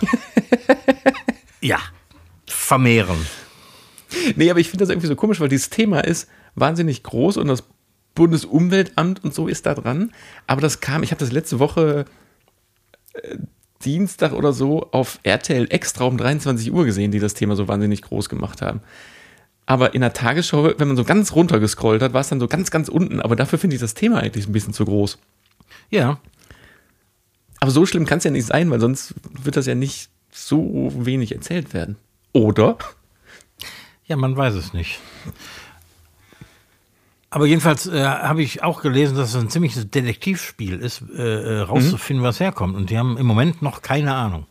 ja 1.60 1.78
vermehren. 2.46 3.26
Nee, 4.36 4.50
aber 4.50 4.60
ich 4.60 4.70
finde 4.70 4.84
das 4.84 4.90
irgendwie 4.90 5.08
so 5.08 5.16
komisch, 5.16 5.40
weil 5.40 5.50
dieses 5.50 5.68
Thema 5.68 6.00
ist 6.00 6.28
wahnsinnig 6.54 7.02
groß 7.02 7.36
und 7.36 7.48
das 7.48 7.64
Bundesumweltamt 8.14 9.22
und 9.22 9.34
so 9.34 9.48
ist 9.48 9.66
da 9.66 9.74
dran. 9.74 10.12
Aber 10.46 10.60
das 10.60 10.80
kam, 10.80 11.02
ich 11.02 11.10
habe 11.10 11.20
das 11.20 11.30
letzte 11.30 11.58
Woche 11.58 12.06
äh, 13.12 13.36
Dienstag 13.84 14.32
oder 14.32 14.52
so 14.52 14.88
auf 14.90 15.20
RTL 15.22 15.66
Extra 15.70 16.04
um 16.04 16.16
23 16.16 16.72
Uhr 16.72 16.84
gesehen, 16.84 17.10
die 17.10 17.20
das 17.20 17.34
Thema 17.34 17.56
so 17.56 17.68
wahnsinnig 17.68 18.02
groß 18.02 18.28
gemacht 18.28 18.62
haben. 18.62 18.80
Aber 19.66 19.94
in 19.94 20.00
der 20.00 20.14
Tagesschau, 20.14 20.72
wenn 20.78 20.88
man 20.88 20.96
so 20.96 21.04
ganz 21.04 21.32
runter 21.32 21.60
gescrollt 21.60 22.00
hat, 22.02 22.14
war 22.14 22.22
es 22.22 22.28
dann 22.28 22.40
so 22.40 22.48
ganz, 22.48 22.70
ganz 22.70 22.88
unten. 22.88 23.20
Aber 23.20 23.36
dafür 23.36 23.58
finde 23.58 23.76
ich 23.76 23.80
das 23.80 23.94
Thema 23.94 24.20
eigentlich 24.20 24.48
ein 24.48 24.52
bisschen 24.52 24.72
zu 24.72 24.84
groß. 24.84 25.18
Ja, 25.90 26.18
Aber 27.60 27.70
so 27.70 27.84
schlimm 27.86 28.06
kann 28.06 28.18
es 28.18 28.24
ja 28.24 28.30
nicht 28.30 28.46
sein, 28.46 28.70
weil 28.70 28.80
sonst 28.80 29.14
wird 29.42 29.56
das 29.56 29.66
ja 29.66 29.74
nicht 29.74 30.10
so 30.30 30.92
wenig 30.96 31.32
erzählt 31.32 31.74
werden. 31.74 31.96
Oder? 32.32 32.78
ja, 34.06 34.16
man 34.16 34.36
weiß 34.36 34.54
es 34.54 34.72
nicht. 34.72 34.98
Aber 37.30 37.46
jedenfalls 37.46 37.86
äh, 37.86 38.04
habe 38.04 38.42
ich 38.42 38.62
auch 38.62 38.80
gelesen, 38.80 39.16
dass 39.16 39.30
es 39.30 39.36
ein 39.36 39.50
ziemliches 39.50 39.90
Detektivspiel 39.90 40.78
ist, 40.78 41.02
äh, 41.14 41.22
äh, 41.22 41.60
rauszufinden, 41.60 42.24
was 42.24 42.40
herkommt. 42.40 42.74
Und 42.74 42.90
die 42.90 42.96
haben 42.96 43.18
im 43.18 43.26
Moment 43.26 43.60
noch 43.60 43.82
keine 43.82 44.14
Ahnung. 44.14 44.46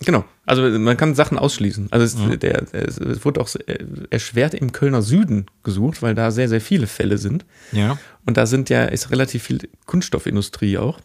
Genau. 0.00 0.24
Also 0.44 0.62
man 0.78 0.96
kann 0.98 1.14
Sachen 1.14 1.38
ausschließen. 1.38 1.88
Also 1.90 2.04
es, 2.04 2.38
der, 2.38 2.66
es, 2.72 2.98
es 2.98 3.24
wurde 3.24 3.40
auch 3.40 3.48
äh, 3.66 3.78
erschwert 4.10 4.52
im 4.52 4.72
Kölner 4.72 5.00
Süden 5.00 5.46
gesucht, 5.62 6.02
weil 6.02 6.14
da 6.14 6.30
sehr, 6.30 6.50
sehr 6.50 6.60
viele 6.60 6.86
Fälle 6.86 7.16
sind. 7.16 7.46
Ja. 7.72 7.98
Und 8.26 8.36
da 8.36 8.44
sind 8.44 8.68
ja, 8.68 8.84
ist 8.84 9.10
relativ 9.10 9.44
viel 9.44 9.60
Kunststoffindustrie 9.86 10.76
auch. 10.76 11.00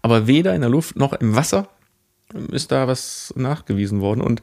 Aber 0.00 0.26
weder 0.26 0.54
in 0.54 0.62
der 0.62 0.70
Luft 0.70 0.96
noch 0.96 1.12
im 1.12 1.36
Wasser 1.36 1.68
ist 2.50 2.72
da 2.72 2.88
was 2.88 3.32
nachgewiesen 3.36 4.00
worden. 4.00 4.20
Und 4.20 4.42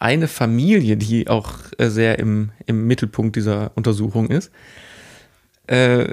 eine 0.00 0.28
Familie, 0.28 0.96
die 0.96 1.28
auch 1.28 1.52
äh, 1.78 1.88
sehr 1.88 2.18
im, 2.18 2.50
im 2.66 2.86
Mittelpunkt 2.86 3.36
dieser 3.36 3.70
Untersuchung 3.76 4.28
ist, 4.28 4.50
äh, 5.68 6.12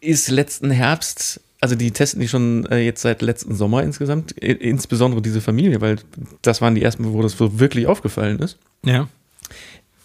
ist 0.00 0.28
letzten 0.28 0.70
Herbst, 0.70 1.40
also 1.60 1.76
die 1.76 1.92
testen 1.92 2.20
die 2.20 2.28
schon 2.28 2.66
äh, 2.66 2.78
jetzt 2.78 3.00
seit 3.00 3.22
letzten 3.22 3.54
Sommer 3.54 3.84
insgesamt, 3.84 4.32
insbesondere 4.32 5.22
diese 5.22 5.40
Familie, 5.40 5.80
weil 5.80 5.96
das 6.42 6.60
waren 6.60 6.74
die 6.74 6.82
ersten, 6.82 7.12
wo 7.12 7.22
das 7.22 7.32
so 7.32 7.60
wirklich 7.60 7.86
aufgefallen 7.86 8.40
ist. 8.40 8.58
Ja. 8.84 9.08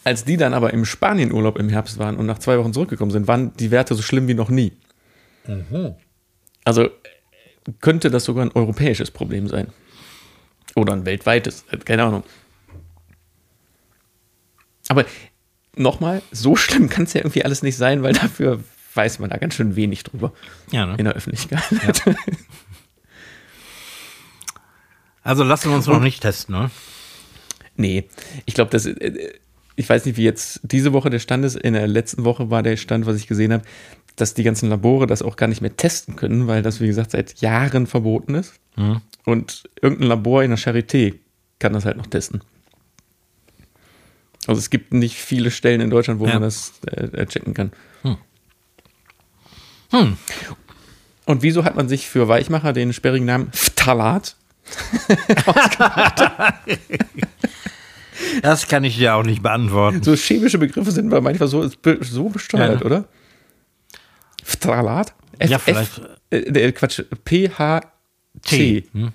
Als 0.04 0.24
die 0.24 0.38
dann 0.38 0.54
aber 0.54 0.72
im 0.72 0.86
Spanienurlaub 0.86 1.58
im 1.58 1.70
Herbst 1.70 1.98
waren 1.98 2.16
und 2.16 2.28
nach 2.28 2.38
zwei 2.38 2.60
Wochen 2.60 2.74
zurückgekommen 2.74 3.12
sind, 3.12 3.28
waren 3.28 3.54
die 3.58 3.72
Werte 3.72 3.96
so 3.96 4.04
schlimm 4.04 4.28
wie 4.28 4.36
noch 4.36 4.50
nie. 4.50 4.72
Also 6.64 6.84
äh, 6.84 6.90
könnte 7.82 8.12
das 8.12 8.24
sogar 8.24 8.46
ein 8.46 8.52
europäisches 8.52 9.10
Problem 9.10 9.48
sein. 9.48 9.70
Oder 10.76 10.94
ein 10.94 11.06
weltweites, 11.08 11.66
keine 11.86 12.04
Ahnung. 12.04 12.24
Aber 14.90 15.06
nochmal, 15.76 16.22
so 16.32 16.56
schlimm 16.56 16.90
kann 16.90 17.04
es 17.06 17.14
ja 17.14 17.22
irgendwie 17.22 17.44
alles 17.46 17.62
nicht 17.64 17.78
sein, 17.78 18.04
weil 18.04 18.14
dafür 18.14 18.64
weiß 18.94 19.20
man 19.20 19.30
da 19.30 19.38
ganz 19.38 19.54
schön 19.56 19.76
wenig 19.76 20.04
drüber 20.04 20.34
Ja, 20.72 20.86
ne? 20.86 20.96
in 20.98 21.06
der 21.06 21.14
Öffentlichkeit. 21.14 21.62
Also 25.24 25.44
lassen 25.44 25.70
wir 25.70 25.76
uns 25.76 25.88
noch 25.88 26.00
nicht 26.00 26.22
testen, 26.22 26.56
ne? 26.56 26.72
Nee, 27.76 28.06
ich 28.46 28.54
glaube, 28.54 28.72
das. 28.72 28.86
äh, 28.86 29.34
Ich 29.76 29.88
weiß 29.90 30.06
nicht, 30.06 30.18
wie 30.18 30.24
jetzt 30.24 30.62
diese 30.64 30.94
Woche 30.94 31.10
der 31.10 31.20
Stand 31.20 31.46
ist. 31.46 31.56
In 31.58 31.74
der 31.74 31.88
letzten 31.88 32.24
Woche 32.26 32.50
war 32.50 32.64
der 32.64 32.78
Stand, 32.78 33.06
was 33.06 33.18
ich 33.18 33.28
gesehen 33.28 33.54
habe, 33.54 33.64
dass 34.16 34.34
die 34.34 34.42
ganzen 34.44 34.70
Labore 34.70 35.06
das 35.06 35.22
auch 35.22 35.36
gar 35.36 35.48
nicht 35.48 35.62
mehr 35.62 35.76
testen 35.78 36.16
können, 36.16 36.48
weil 36.48 36.64
das, 36.64 36.80
wie 36.82 36.88
gesagt, 36.88 37.12
seit 37.12 37.40
Jahren 37.42 37.86
verboten 37.86 38.34
ist. 38.36 38.54
Und 39.26 39.70
irgendein 39.82 40.08
Labor 40.08 40.44
in 40.44 40.50
der 40.52 40.58
Charité 40.58 41.16
kann 41.60 41.74
das 41.74 41.86
halt 41.86 41.98
noch 41.98 42.08
testen. 42.08 42.42
Also 44.48 44.60
es 44.60 44.70
gibt 44.70 44.94
nicht 44.94 45.16
viele 45.18 45.52
Stellen 45.52 45.82
in 45.82 45.90
Deutschland, 45.90 46.20
wo 46.20 46.26
Ja. 46.26 46.34
man 46.34 46.42
das 46.44 46.74
äh, 46.88 47.26
checken 47.26 47.54
kann. 47.54 47.72
Hm. 49.92 50.18
Und 51.26 51.44
wieso 51.44 51.64
hat 51.64 51.76
man 51.76 51.88
sich 51.88 52.08
für 52.10 52.28
Weichmacher 52.28 52.74
den 52.74 52.92
sperrigen 52.94 53.26
Namen 53.26 53.50
Phthalat 53.54 54.36
Das 58.42 58.68
kann 58.68 58.84
ich 58.84 58.98
dir 58.98 59.16
auch 59.16 59.24
nicht 59.24 59.42
beantworten. 59.44 60.04
So 60.04 60.16
chemische 60.16 60.58
Begriffe 60.58 60.92
sind 60.92 61.08
manchmal 61.08 61.48
so, 61.48 61.70
so 62.02 62.30
besteuert, 62.30 62.82
Ja. 62.82 62.86
oder? 62.86 63.06
Phthalat? 64.44 65.14
F 65.40 65.50
Ja, 65.50 65.60
vielleicht. 65.60 65.98
F, 66.00 66.08
äh, 66.32 66.38
äh, 66.38 66.72
Quatsch, 66.72 67.02
PHT. 67.26 67.84
T. 68.44 68.84
Hm? 68.94 69.12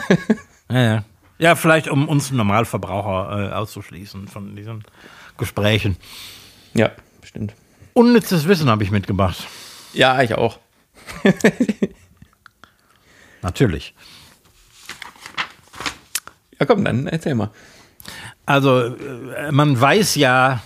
ja, 0.70 0.82
ja. 0.82 1.04
Ja, 1.38 1.54
vielleicht 1.56 1.88
um 1.88 2.08
uns 2.08 2.30
Normalverbraucher 2.30 3.50
äh, 3.50 3.52
auszuschließen 3.52 4.28
von 4.28 4.54
diesen 4.56 4.84
Gesprächen. 5.36 5.96
Ja, 6.74 6.92
bestimmt. 7.20 7.54
Unnützes 7.92 8.46
Wissen 8.48 8.68
habe 8.68 8.82
ich 8.82 8.90
mitgebracht. 8.90 9.46
Ja, 9.92 10.20
ich 10.22 10.34
auch. 10.34 10.58
Natürlich. 13.42 13.94
Ja, 16.58 16.66
komm, 16.66 16.84
dann 16.84 17.06
erzähl 17.06 17.34
mal. 17.34 17.50
Also, 18.46 18.94
äh, 18.96 19.50
man 19.52 19.80
weiß 19.80 20.16
ja, 20.16 20.62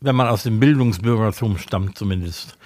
wenn 0.00 0.16
man 0.16 0.28
aus 0.28 0.42
dem 0.42 0.60
Bildungsbürgertum 0.60 1.58
stammt 1.58 1.98
zumindest, 1.98 2.56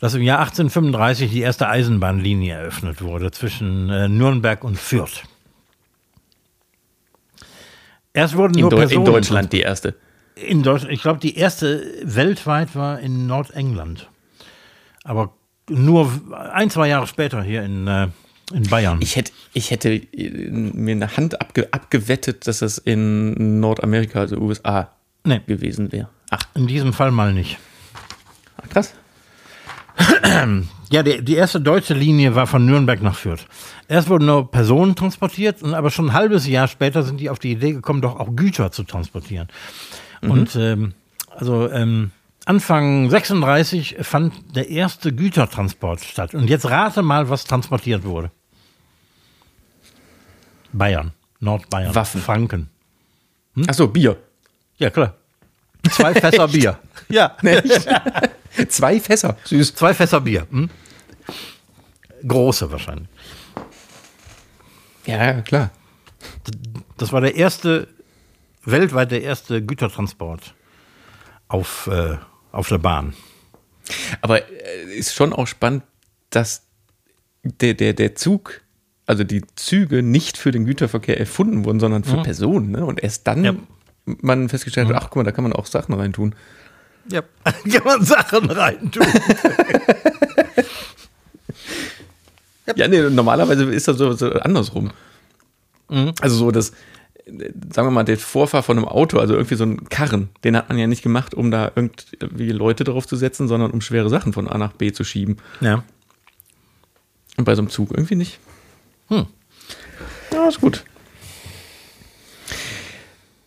dass 0.00 0.14
im 0.14 0.22
Jahr 0.22 0.40
1835 0.40 1.30
die 1.30 1.40
erste 1.40 1.68
Eisenbahnlinie 1.68 2.54
eröffnet 2.54 3.02
wurde 3.02 3.30
zwischen 3.30 3.90
äh, 3.90 4.08
Nürnberg 4.08 4.64
und 4.64 4.78
Fürth. 4.78 5.24
Erst 8.12 8.36
wurden 8.36 8.54
In, 8.54 8.62
nur 8.62 8.70
Deu 8.70 8.78
Personen 8.78 9.06
in 9.06 9.12
Deutschland 9.12 9.52
die 9.52 9.60
erste. 9.60 9.94
In 10.34 10.62
Deutschland, 10.62 10.92
ich 10.92 11.02
glaube, 11.02 11.20
die 11.20 11.36
erste 11.36 11.84
weltweit 12.02 12.74
war 12.74 13.00
in 13.00 13.26
Nordengland. 13.26 14.08
Aber 15.04 15.34
nur 15.68 16.10
ein, 16.52 16.70
zwei 16.70 16.88
Jahre 16.88 17.06
später 17.06 17.42
hier 17.42 17.62
in, 17.62 17.86
äh, 17.86 18.08
in 18.52 18.62
Bayern. 18.68 18.98
Ich 19.00 19.16
hätte, 19.16 19.32
ich 19.52 19.70
hätte 19.70 19.90
äh, 19.92 20.50
mir 20.50 20.92
eine 20.92 21.16
Hand 21.16 21.40
abge 21.40 21.68
abgewettet, 21.72 22.46
dass 22.46 22.60
das 22.60 22.78
in 22.78 23.60
Nordamerika, 23.60 24.20
also 24.20 24.36
USA, 24.36 24.90
nee, 25.24 25.40
gewesen 25.46 25.92
wäre. 25.92 26.08
Ach, 26.30 26.42
in 26.54 26.66
diesem 26.66 26.92
Fall 26.92 27.10
mal 27.10 27.32
nicht. 27.32 27.58
krass. 28.70 28.94
Ja, 30.90 31.02
die, 31.02 31.22
die 31.22 31.34
erste 31.34 31.60
deutsche 31.60 31.92
Linie 31.92 32.34
war 32.34 32.46
von 32.46 32.64
Nürnberg 32.64 33.02
nach 33.02 33.14
Fürth. 33.14 33.46
Erst 33.88 34.08
wurden 34.08 34.24
nur 34.24 34.50
Personen 34.50 34.94
transportiert, 34.94 35.62
und 35.62 35.74
aber 35.74 35.90
schon 35.90 36.06
ein 36.06 36.12
halbes 36.14 36.46
Jahr 36.46 36.66
später 36.66 37.02
sind 37.02 37.20
die 37.20 37.28
auf 37.28 37.38
die 37.38 37.52
Idee 37.52 37.72
gekommen, 37.72 38.00
doch 38.00 38.18
auch 38.18 38.34
Güter 38.34 38.72
zu 38.72 38.84
transportieren. 38.84 39.48
Und 40.22 40.56
ähm, 40.56 40.94
also 41.36 41.70
ähm, 41.70 42.12
Anfang 42.46 43.10
36 43.10 43.96
fand 44.00 44.56
der 44.56 44.70
erste 44.70 45.14
Gütertransport 45.14 46.00
statt. 46.00 46.34
Und 46.34 46.48
jetzt 46.48 46.64
rate 46.70 47.02
mal, 47.02 47.28
was 47.28 47.44
transportiert 47.44 48.04
wurde. 48.04 48.30
Bayern, 50.72 51.12
Nordbayern, 51.40 51.94
Waffen. 51.94 52.22
Franken. 52.22 52.70
Ach 53.66 53.74
so, 53.74 53.88
Bier. 53.88 54.16
Ja, 54.78 54.88
klar. 54.88 55.14
Zwei 55.90 56.14
Fässer 56.14 56.48
Bier. 56.48 56.78
Ja, 57.10 57.36
Zwei 58.68 59.00
Fässer. 59.00 59.36
Süß. 59.44 59.74
zwei 59.74 59.94
Fässer 59.94 60.20
Bier. 60.20 60.46
Hm? 60.50 60.70
Große 62.26 62.70
wahrscheinlich. 62.70 63.08
Ja, 65.06 65.40
klar. 65.42 65.70
Das 66.96 67.12
war 67.12 67.20
der 67.20 67.36
erste, 67.36 67.88
weltweit 68.64 69.10
der 69.10 69.22
erste 69.22 69.64
Gütertransport 69.64 70.54
auf, 71.48 71.86
äh, 71.90 72.16
auf 72.52 72.68
der 72.68 72.78
Bahn. 72.78 73.14
Aber 74.20 74.42
äh, 74.42 74.84
ist 74.96 75.14
schon 75.14 75.32
auch 75.32 75.46
spannend, 75.46 75.84
dass 76.30 76.64
der, 77.42 77.74
der, 77.74 77.94
der 77.94 78.14
Zug, 78.16 78.60
also 79.06 79.24
die 79.24 79.42
Züge 79.56 80.02
nicht 80.02 80.36
für 80.36 80.50
den 80.50 80.66
Güterverkehr 80.66 81.18
erfunden 81.18 81.64
wurden, 81.64 81.80
sondern 81.80 82.04
für 82.04 82.22
Personen. 82.22 82.72
Ne? 82.72 82.84
Und 82.84 83.02
erst 83.02 83.26
dann 83.26 83.44
Ja. 83.44 83.54
man 84.04 84.48
festgestellt 84.48 84.88
hat, 84.88 84.96
ach 84.96 85.04
guck 85.04 85.16
mal, 85.16 85.22
da 85.24 85.32
kann 85.32 85.44
man 85.44 85.52
auch 85.54 85.66
Sachen 85.66 85.94
reintun. 85.94 86.34
Ja. 87.10 87.22
Kann 87.44 87.84
man 87.84 88.04
Sachen 88.04 88.50
reintun. 88.50 89.06
Ja, 92.76 92.86
nee, 92.86 93.00
normalerweise 93.00 93.64
ist 93.64 93.88
das 93.88 93.96
so, 93.96 94.12
so 94.12 94.30
andersrum. 94.30 94.90
Also 96.20 96.36
so 96.36 96.50
das, 96.50 96.72
sagen 97.26 97.88
wir 97.88 97.90
mal, 97.90 98.04
der 98.04 98.18
Vorfahr 98.18 98.62
von 98.62 98.76
einem 98.76 98.86
Auto, 98.86 99.18
also 99.18 99.34
irgendwie 99.34 99.54
so 99.54 99.64
ein 99.64 99.88
Karren, 99.88 100.28
den 100.44 100.54
hat 100.54 100.68
man 100.68 100.76
ja 100.76 100.86
nicht 100.86 101.02
gemacht, 101.02 101.34
um 101.34 101.50
da 101.50 101.72
irgendwie 101.74 102.50
Leute 102.50 102.84
drauf 102.84 103.06
zu 103.06 103.16
setzen, 103.16 103.48
sondern 103.48 103.70
um 103.70 103.80
schwere 103.80 104.10
Sachen 104.10 104.34
von 104.34 104.48
A 104.48 104.58
nach 104.58 104.72
B 104.72 104.92
zu 104.92 105.04
schieben. 105.04 105.38
ja. 105.60 105.82
Und 107.38 107.44
bei 107.44 107.54
so 107.54 107.62
einem 107.62 107.70
Zug 107.70 107.92
irgendwie 107.92 108.16
nicht. 108.16 108.38
Hm. 109.08 109.26
Ja, 110.32 110.48
ist 110.48 110.60
gut. 110.60 110.84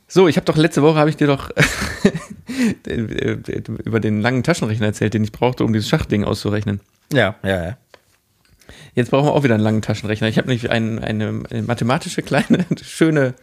So, 0.08 0.30
ich 0.30 0.38
habe 0.38 0.46
doch 0.46 0.56
letzte 0.58 0.82
Woche 0.82 0.98
habe 0.98 1.10
ich 1.10 1.18
dir 1.18 1.28
doch 1.28 1.52
über 2.86 4.00
den 4.00 4.22
langen 4.22 4.44
Taschenrechner 4.44 4.88
erzählt, 4.88 5.14
den 5.14 5.24
ich 5.24 5.32
brauchte, 5.32 5.64
um 5.64 5.74
dieses 5.74 5.90
Schachding 5.90 6.24
auszurechnen. 6.24 6.82
Ja, 7.12 7.36
ja, 7.44 7.64
ja. 7.64 7.78
Jetzt 8.94 9.12
brauchen 9.12 9.28
wir 9.28 9.34
auch 9.34 9.44
wieder 9.44 9.56
einen 9.56 9.64
langen 9.64 9.82
Taschenrechner. 9.82 10.28
Ich 10.28 10.38
habe 10.38 10.48
nämlich 10.48 10.70
ein, 10.70 11.00
eine, 11.00 11.44
eine 11.50 11.62
mathematische 11.64 12.22
kleine, 12.22 12.66
schöne, 12.82 13.34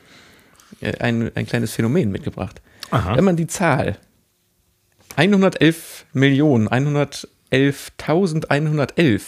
äh, 0.81 0.99
ein, 0.99 1.31
ein 1.35 1.47
kleines 1.47 1.73
Phänomen 1.73 2.11
mitgebracht. 2.11 2.61
Aha. 2.90 3.16
Wenn 3.16 3.25
man 3.25 3.37
die 3.37 3.47
Zahl 3.47 3.97
111 5.16 6.07
Millionen 6.12 6.68
111.111, 6.68 9.23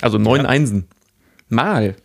also 0.00 0.18
neun 0.18 0.42
Ja. 0.42 0.48
Einsen, 0.48 0.88
mal 1.48 1.96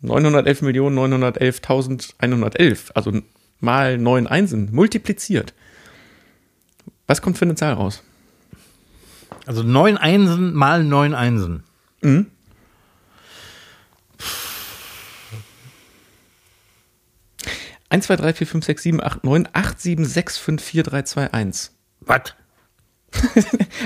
911 0.00 0.62
Millionen 0.62 0.98
911.111, 0.98 2.92
also 2.94 3.20
mal 3.60 3.98
neun 3.98 4.26
Einsen, 4.26 4.68
multipliziert. 4.72 5.54
Was 7.06 7.22
kommt 7.22 7.38
für 7.38 7.44
eine 7.44 7.54
Zahl 7.54 7.72
raus? 7.72 8.02
Also 9.46 9.62
neun 9.62 9.96
Einsen 9.96 10.52
mal 10.54 10.84
neun 10.84 11.14
Einsen. 11.14 11.64
Eins, 17.90 18.06
zwei, 18.06 18.16
drei, 18.16 18.34
vier, 18.34 18.46
fünf, 18.46 18.64
sechs, 18.66 18.82
sieben, 18.82 19.02
acht, 19.02 19.24
neun, 19.24 19.48
acht, 19.52 19.80
sieben, 19.80 20.04
sechs, 20.04 20.36
fünf, 20.36 20.62
vier, 20.62 20.82
drei, 20.82 21.02
zwei, 21.02 21.32
eins. 21.32 21.72
Was? 22.00 22.34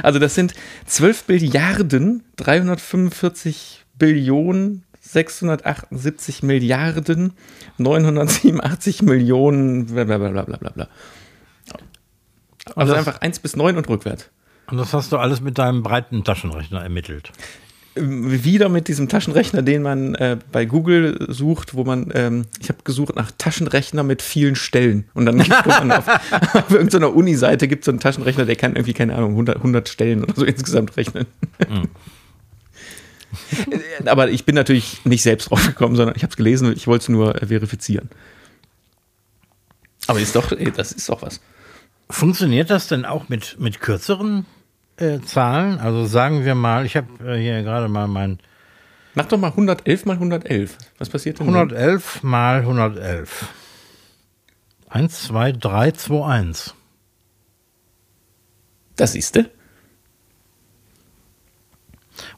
Also 0.02 0.18
das 0.18 0.34
sind 0.34 0.54
12 0.86 1.24
Billiarden 1.24 2.24
345 2.36 3.84
Billionen 3.96 4.84
678 5.02 6.42
Milliarden 6.42 7.32
987 7.78 9.02
Millionen, 9.02 9.86
bla 9.86 10.04
bla 10.04 10.18
bla 10.18 10.42
bla. 10.70 10.88
Also 12.76 12.92
das- 12.94 13.06
einfach 13.06 13.20
1 13.20 13.40
bis 13.40 13.56
9 13.56 13.76
und 13.76 13.88
rückwärts. 13.88 14.30
Und 14.70 14.78
das 14.78 14.94
hast 14.94 15.10
du 15.12 15.18
alles 15.18 15.40
mit 15.40 15.58
deinem 15.58 15.82
breiten 15.82 16.22
Taschenrechner 16.24 16.80
ermittelt. 16.82 17.32
Ähm, 17.96 18.44
Wieder 18.44 18.68
mit 18.68 18.86
diesem 18.88 19.08
Taschenrechner, 19.08 19.60
den 19.62 19.82
man 19.82 20.14
äh, 20.14 20.38
bei 20.52 20.64
Google 20.64 21.26
sucht, 21.28 21.74
wo 21.74 21.82
man, 21.84 22.10
ähm, 22.14 22.46
ich 22.60 22.68
habe 22.68 22.78
gesucht 22.84 23.16
nach 23.16 23.32
Taschenrechner 23.36 24.04
mit 24.04 24.22
vielen 24.22 24.54
Stellen. 24.54 25.04
Und 25.14 25.26
dann 25.26 25.38
gibt 25.42 25.66
man 25.66 25.90
auf, 25.92 26.06
auf 26.08 26.70
irgendeiner 26.70 27.14
Uni-Seite 27.14 27.66
gibt 27.68 27.82
es 27.82 27.86
so 27.86 27.90
einen 27.90 28.00
Taschenrechner, 28.00 28.46
der 28.46 28.56
kann 28.56 28.76
irgendwie, 28.76 28.94
keine 28.94 29.14
Ahnung, 29.16 29.32
100, 29.32 29.56
100 29.56 29.88
Stellen 29.88 30.22
oder 30.22 30.34
so 30.36 30.44
insgesamt 30.44 30.96
rechnen. 30.96 31.26
Äh, 31.58 31.64
Aber 34.06 34.30
ich 34.30 34.44
bin 34.44 34.54
natürlich 34.54 35.04
nicht 35.04 35.22
selbst 35.22 35.50
drauf 35.50 35.66
gekommen, 35.66 35.96
sondern 35.96 36.16
ich 36.16 36.22
habe 36.22 36.30
es 36.30 36.36
gelesen, 36.36 36.72
ich 36.74 36.86
wollte 36.86 37.04
es 37.04 37.08
nur 37.08 37.40
äh, 37.42 37.46
verifizieren. 37.46 38.10
Aber 40.06 40.20
ist 40.20 40.34
doch, 40.34 40.52
das 40.76 40.92
ist 40.92 41.08
doch 41.08 41.22
was. 41.22 41.40
Funktioniert 42.10 42.70
das 42.70 42.88
denn 42.88 43.04
auch 43.04 43.28
mit, 43.28 43.58
mit 43.58 43.80
kürzeren 43.80 44.46
äh, 44.96 45.20
Zahlen? 45.20 45.78
Also 45.78 46.06
sagen 46.06 46.44
wir 46.44 46.54
mal, 46.54 46.84
ich 46.84 46.96
habe 46.96 47.08
äh, 47.24 47.40
hier 47.40 47.62
gerade 47.62 47.88
mal 47.88 48.08
mein 48.08 48.38
Mach 49.14 49.26
doch 49.26 49.38
mal 49.38 49.48
111 49.48 50.06
mal 50.06 50.14
111. 50.14 50.78
Was 50.98 51.10
passiert 51.10 51.38
denn? 51.38 51.46
dann? 51.46 51.70
111 51.70 52.22
mal 52.22 52.60
111. 52.60 53.48
1, 54.88 55.22
2, 55.24 55.52
3, 55.52 55.90
2, 55.92 56.26
1. 56.26 56.74
Das 58.96 59.12
siehst 59.12 59.36
du? 59.36 59.50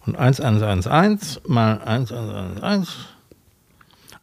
Und 0.07 0.17
1, 0.17 0.41
1, 0.41 0.63
1, 0.63 0.87
1 0.87 1.41
mal 1.47 1.81
1, 1.83 2.13
1, 2.13 2.31
1, 2.35 2.63
1. 2.63 2.97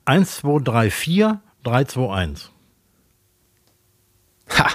1, 0.06 0.36
2, 0.38 0.60
3, 0.64 0.92
4, 0.92 1.42
3, 1.64 1.84
2, 1.86 2.14
1. 2.14 2.52
Ha! 4.58 4.68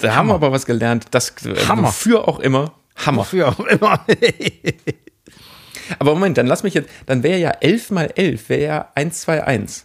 Da 0.00 0.14
haben 0.14 0.28
wir 0.28 0.34
aber 0.34 0.52
was 0.52 0.66
gelernt. 0.66 1.06
Das 1.10 1.30
äh, 1.44 1.54
Hammer. 1.66 1.88
Wofür 1.88 2.26
auch 2.26 2.38
immer. 2.40 2.72
Hammer. 2.96 3.18
Wofür 3.18 3.48
auch 3.48 3.60
immer. 3.60 4.04
Aber 5.98 6.14
Moment, 6.14 6.38
dann 6.38 6.46
lass 6.46 6.62
mich 6.62 6.72
jetzt. 6.74 6.88
Dann 7.06 7.22
wäre 7.22 7.38
ja 7.38 7.50
11 7.50 7.90
mal 7.90 8.10
11, 8.14 8.48
wäre 8.48 8.62
ja 8.62 8.92
121. 8.94 9.84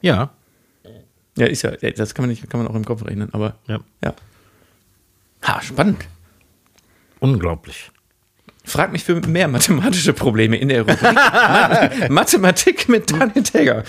ja. 0.00 0.30
Ja, 1.38 1.46
ist 1.46 1.62
ja. 1.62 1.72
ja, 1.80 1.90
Das 1.90 2.14
kann 2.14 2.22
man, 2.22 2.30
nicht, 2.30 2.48
kann 2.48 2.60
man 2.60 2.68
auch 2.68 2.74
im 2.74 2.84
Kopf 2.84 3.04
rechnen, 3.04 3.28
aber. 3.34 3.56
ja. 3.68 3.78
Ja. 4.02 4.14
Ha, 5.42 5.60
spannend. 5.60 6.08
Unglaublich. 7.20 7.90
Frag 8.64 8.90
mich 8.90 9.04
für 9.04 9.20
mehr 9.20 9.46
mathematische 9.46 10.12
Probleme 10.12 10.56
in 10.56 10.68
der 10.68 10.80
Rubrik 10.80 11.02
Ma 11.02 11.90
Mathematik 12.08 12.88
mit 12.88 13.10
Daniel 13.10 13.42
Tegger. 13.42 13.84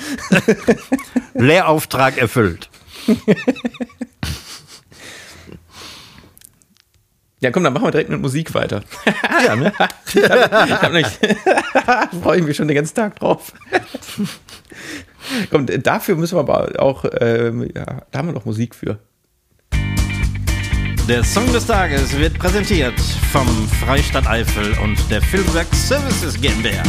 Lehrauftrag 1.34 2.18
erfüllt. 2.18 2.70
Ja, 7.40 7.52
komm, 7.52 7.64
dann 7.64 7.74
machen 7.74 7.86
wir 7.86 7.92
direkt 7.92 8.10
mit 8.10 8.22
Musik 8.22 8.54
weiter. 8.54 8.84
Ja, 9.46 9.56
ne? 9.56 9.72
Ich 10.14 10.24
hab 10.26 10.92
nicht. 10.92 11.20
Freue 12.24 12.40
ich 12.40 12.46
mich 12.46 12.58
schon 12.58 12.68
den 12.68 12.76
ganzen 12.76 12.96
Tag 12.96 13.18
drauf. 13.20 13.54
Komm, 15.52 15.68
dafür 15.68 16.16
müssen 16.16 16.36
wir 16.36 16.40
aber 16.40 16.72
auch, 16.80 17.06
ähm, 17.20 17.70
ja, 17.76 18.02
da 18.10 18.20
haben 18.20 18.30
wir 18.30 18.34
doch 18.34 18.46
Musik 18.46 18.74
für. 18.74 18.98
Der 21.08 21.24
Song 21.24 21.50
des 21.54 21.66
Tages 21.66 22.18
wird 22.18 22.38
präsentiert 22.38 23.00
vom 23.32 23.48
Freistaat 23.80 24.28
Eifel 24.28 24.78
und 24.84 24.98
der 25.10 25.22
Filmwerk 25.22 25.74
Services 25.74 26.40
GmbH. 26.42 26.84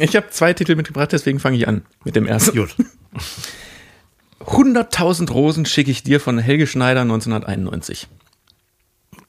Ich 0.00 0.16
habe 0.16 0.30
zwei 0.30 0.54
Titel 0.54 0.74
mitgebracht, 0.74 1.12
deswegen 1.12 1.38
fange 1.38 1.58
ich 1.58 1.68
an 1.68 1.82
mit 2.02 2.16
dem 2.16 2.26
ersten. 2.26 2.56
Gut. 2.56 2.74
100.000 4.40 5.30
Rosen 5.32 5.66
schicke 5.66 5.90
ich 5.90 6.02
dir 6.02 6.18
von 6.18 6.38
Helge 6.38 6.66
Schneider 6.66 7.02
1991. 7.02 8.08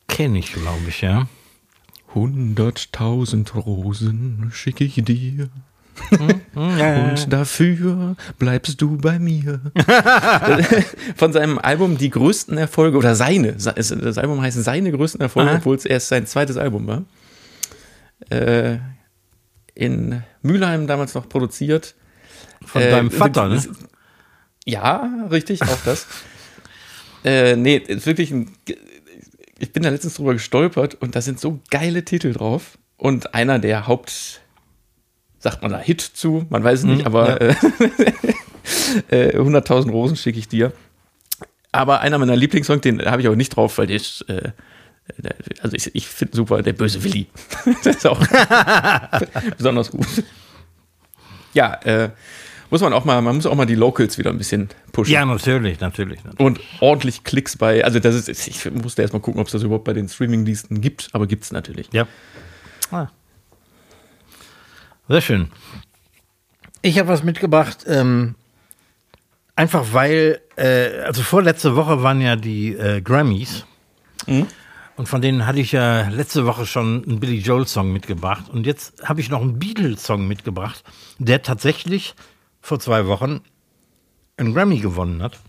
Kenne 0.07 0.39
ich, 0.39 0.53
glaube 0.53 0.87
ich, 0.87 1.01
ja. 1.01 1.27
100.000 2.13 3.55
Rosen 3.55 4.51
schicke 4.53 4.85
ich 4.85 4.95
dir. 5.03 5.49
Ja. 6.55 7.09
Und 7.09 7.31
dafür 7.31 8.15
bleibst 8.39 8.81
du 8.81 8.97
bei 8.97 9.19
mir. 9.19 9.61
Von 11.15 11.33
seinem 11.33 11.59
Album 11.59 11.97
Die 11.97 12.09
größten 12.09 12.57
Erfolge, 12.57 12.97
oder 12.97 13.15
seine, 13.15 13.53
das 13.53 14.17
Album 14.17 14.41
heißt 14.41 14.63
Seine 14.63 14.91
größten 14.91 15.21
Erfolge, 15.21 15.51
obwohl 15.51 15.75
es 15.75 15.85
erst 15.85 16.07
sein 16.09 16.25
zweites 16.25 16.57
Album 16.57 16.87
war. 16.87 17.03
Äh, 18.29 18.77
in 19.75 20.23
Mülheim 20.41 20.87
damals 20.87 21.13
noch 21.13 21.27
produziert. 21.27 21.95
Von 22.65 22.81
Äh, 22.81 22.91
deinem 22.91 23.11
Vater, 23.11 23.49
ne? 23.49 23.61
Ja, 24.65 25.27
richtig, 25.29 25.61
auch 25.63 25.83
das. 25.83 26.07
äh, 27.25 27.55
nee, 27.55 27.77
ist 27.77 28.05
wirklich 28.05 28.31
ein. 28.31 28.51
Ich 29.59 29.71
bin 29.73 29.83
da 29.83 29.89
letztens 29.89 30.15
drüber 30.15 30.33
gestolpert 30.33 30.95
und 30.95 31.15
da 31.15 31.21
sind 31.21 31.39
so 31.39 31.59
geile 31.69 32.03
Titel 32.05 32.33
drauf. 32.33 32.77
Und 32.97 33.33
einer 33.33 33.59
der 33.59 33.87
Haupt. 33.87 34.41
Sagt 35.43 35.61
man 35.61 35.71
da 35.71 35.77
Hit 35.77 35.99
zu? 35.99 36.45
Man 36.49 36.63
weiß 36.63 36.79
es 36.79 36.85
nicht, 36.85 37.05
aber 37.05 37.41
äh, 37.41 37.49
äh, 39.09 39.37
100.000 39.37 39.91
Rosen 39.91 40.15
schicke 40.15 40.39
ich 40.39 40.47
dir. 40.47 40.71
Aber 41.73 41.99
einer 41.99 42.17
meiner 42.17 42.37
Lieblingssongs, 42.37 42.79
den 42.79 43.03
habe 43.03 43.21
ich 43.21 43.27
auch 43.27 43.35
nicht 43.35 43.49
drauf, 43.49 43.77
weil 43.77 43.87
der 43.87 43.97
ist. 43.97 44.21
Äh, 44.29 44.51
also 45.61 45.75
ich, 45.75 45.93
ich 45.95 46.07
finde 46.07 46.37
super, 46.37 46.61
der 46.61 46.71
böse 46.71 47.03
Willi. 47.03 47.27
das 47.83 47.97
ist 47.97 48.07
auch 48.07 48.25
besonders 49.57 49.91
gut. 49.91 50.07
Ja, 51.53 51.73
äh, 51.83 52.11
muss 52.69 52.79
man 52.79 52.93
auch 52.93 53.03
mal, 53.03 53.21
man 53.21 53.35
muss 53.35 53.45
auch 53.45 53.55
mal 53.55 53.65
die 53.65 53.75
Locals 53.75 54.17
wieder 54.17 54.29
ein 54.29 54.37
bisschen 54.37 54.69
pushen. 54.93 55.11
Ja, 55.11 55.25
natürlich, 55.25 55.81
natürlich. 55.81 56.23
natürlich. 56.23 56.39
Und 56.39 56.61
ordentlich 56.79 57.25
Klicks 57.25 57.57
bei, 57.57 57.83
also 57.83 57.99
das 57.99 58.29
ist, 58.29 58.47
ich 58.47 58.71
musste 58.71 59.01
erst 59.01 59.13
mal 59.13 59.19
gucken, 59.19 59.41
ob 59.41 59.47
es 59.47 59.51
das 59.51 59.63
überhaupt 59.63 59.83
bei 59.83 59.93
den 59.93 60.07
Streaming-Diensten 60.07 60.79
gibt, 60.79 61.09
aber 61.11 61.27
gibt 61.27 61.43
es 61.43 61.51
natürlich. 61.51 61.89
Ja. 61.91 62.07
Ah. 62.91 63.09
Sehr 65.07 65.21
schön. 65.21 65.51
Ich 66.81 66.99
habe 66.99 67.09
was 67.09 67.23
mitgebracht, 67.23 67.85
ähm, 67.87 68.35
einfach 69.55 69.93
weil, 69.93 70.41
äh, 70.55 71.01
also 71.01 71.21
vorletzte 71.21 71.75
Woche 71.75 72.03
waren 72.03 72.21
ja 72.21 72.35
die 72.35 72.73
äh, 72.73 73.01
Grammys. 73.01 73.65
Und 74.95 75.07
von 75.09 75.21
denen 75.21 75.47
hatte 75.47 75.59
ich 75.59 75.71
ja 75.71 76.09
letzte 76.09 76.45
Woche 76.45 76.65
schon 76.65 77.03
einen 77.05 77.19
Billy 77.19 77.39
Joel-Song 77.39 77.91
mitgebracht. 77.91 78.49
Und 78.49 78.65
jetzt 78.65 79.07
habe 79.07 79.21
ich 79.21 79.29
noch 79.29 79.41
einen 79.41 79.59
Beatles-Song 79.59 80.27
mitgebracht, 80.27 80.83
der 81.17 81.41
tatsächlich 81.41 82.15
vor 82.61 82.79
zwei 82.79 83.07
Wochen 83.07 83.41
einen 84.37 84.53
Grammy 84.53 84.79
gewonnen 84.79 85.21
hat. 85.21 85.39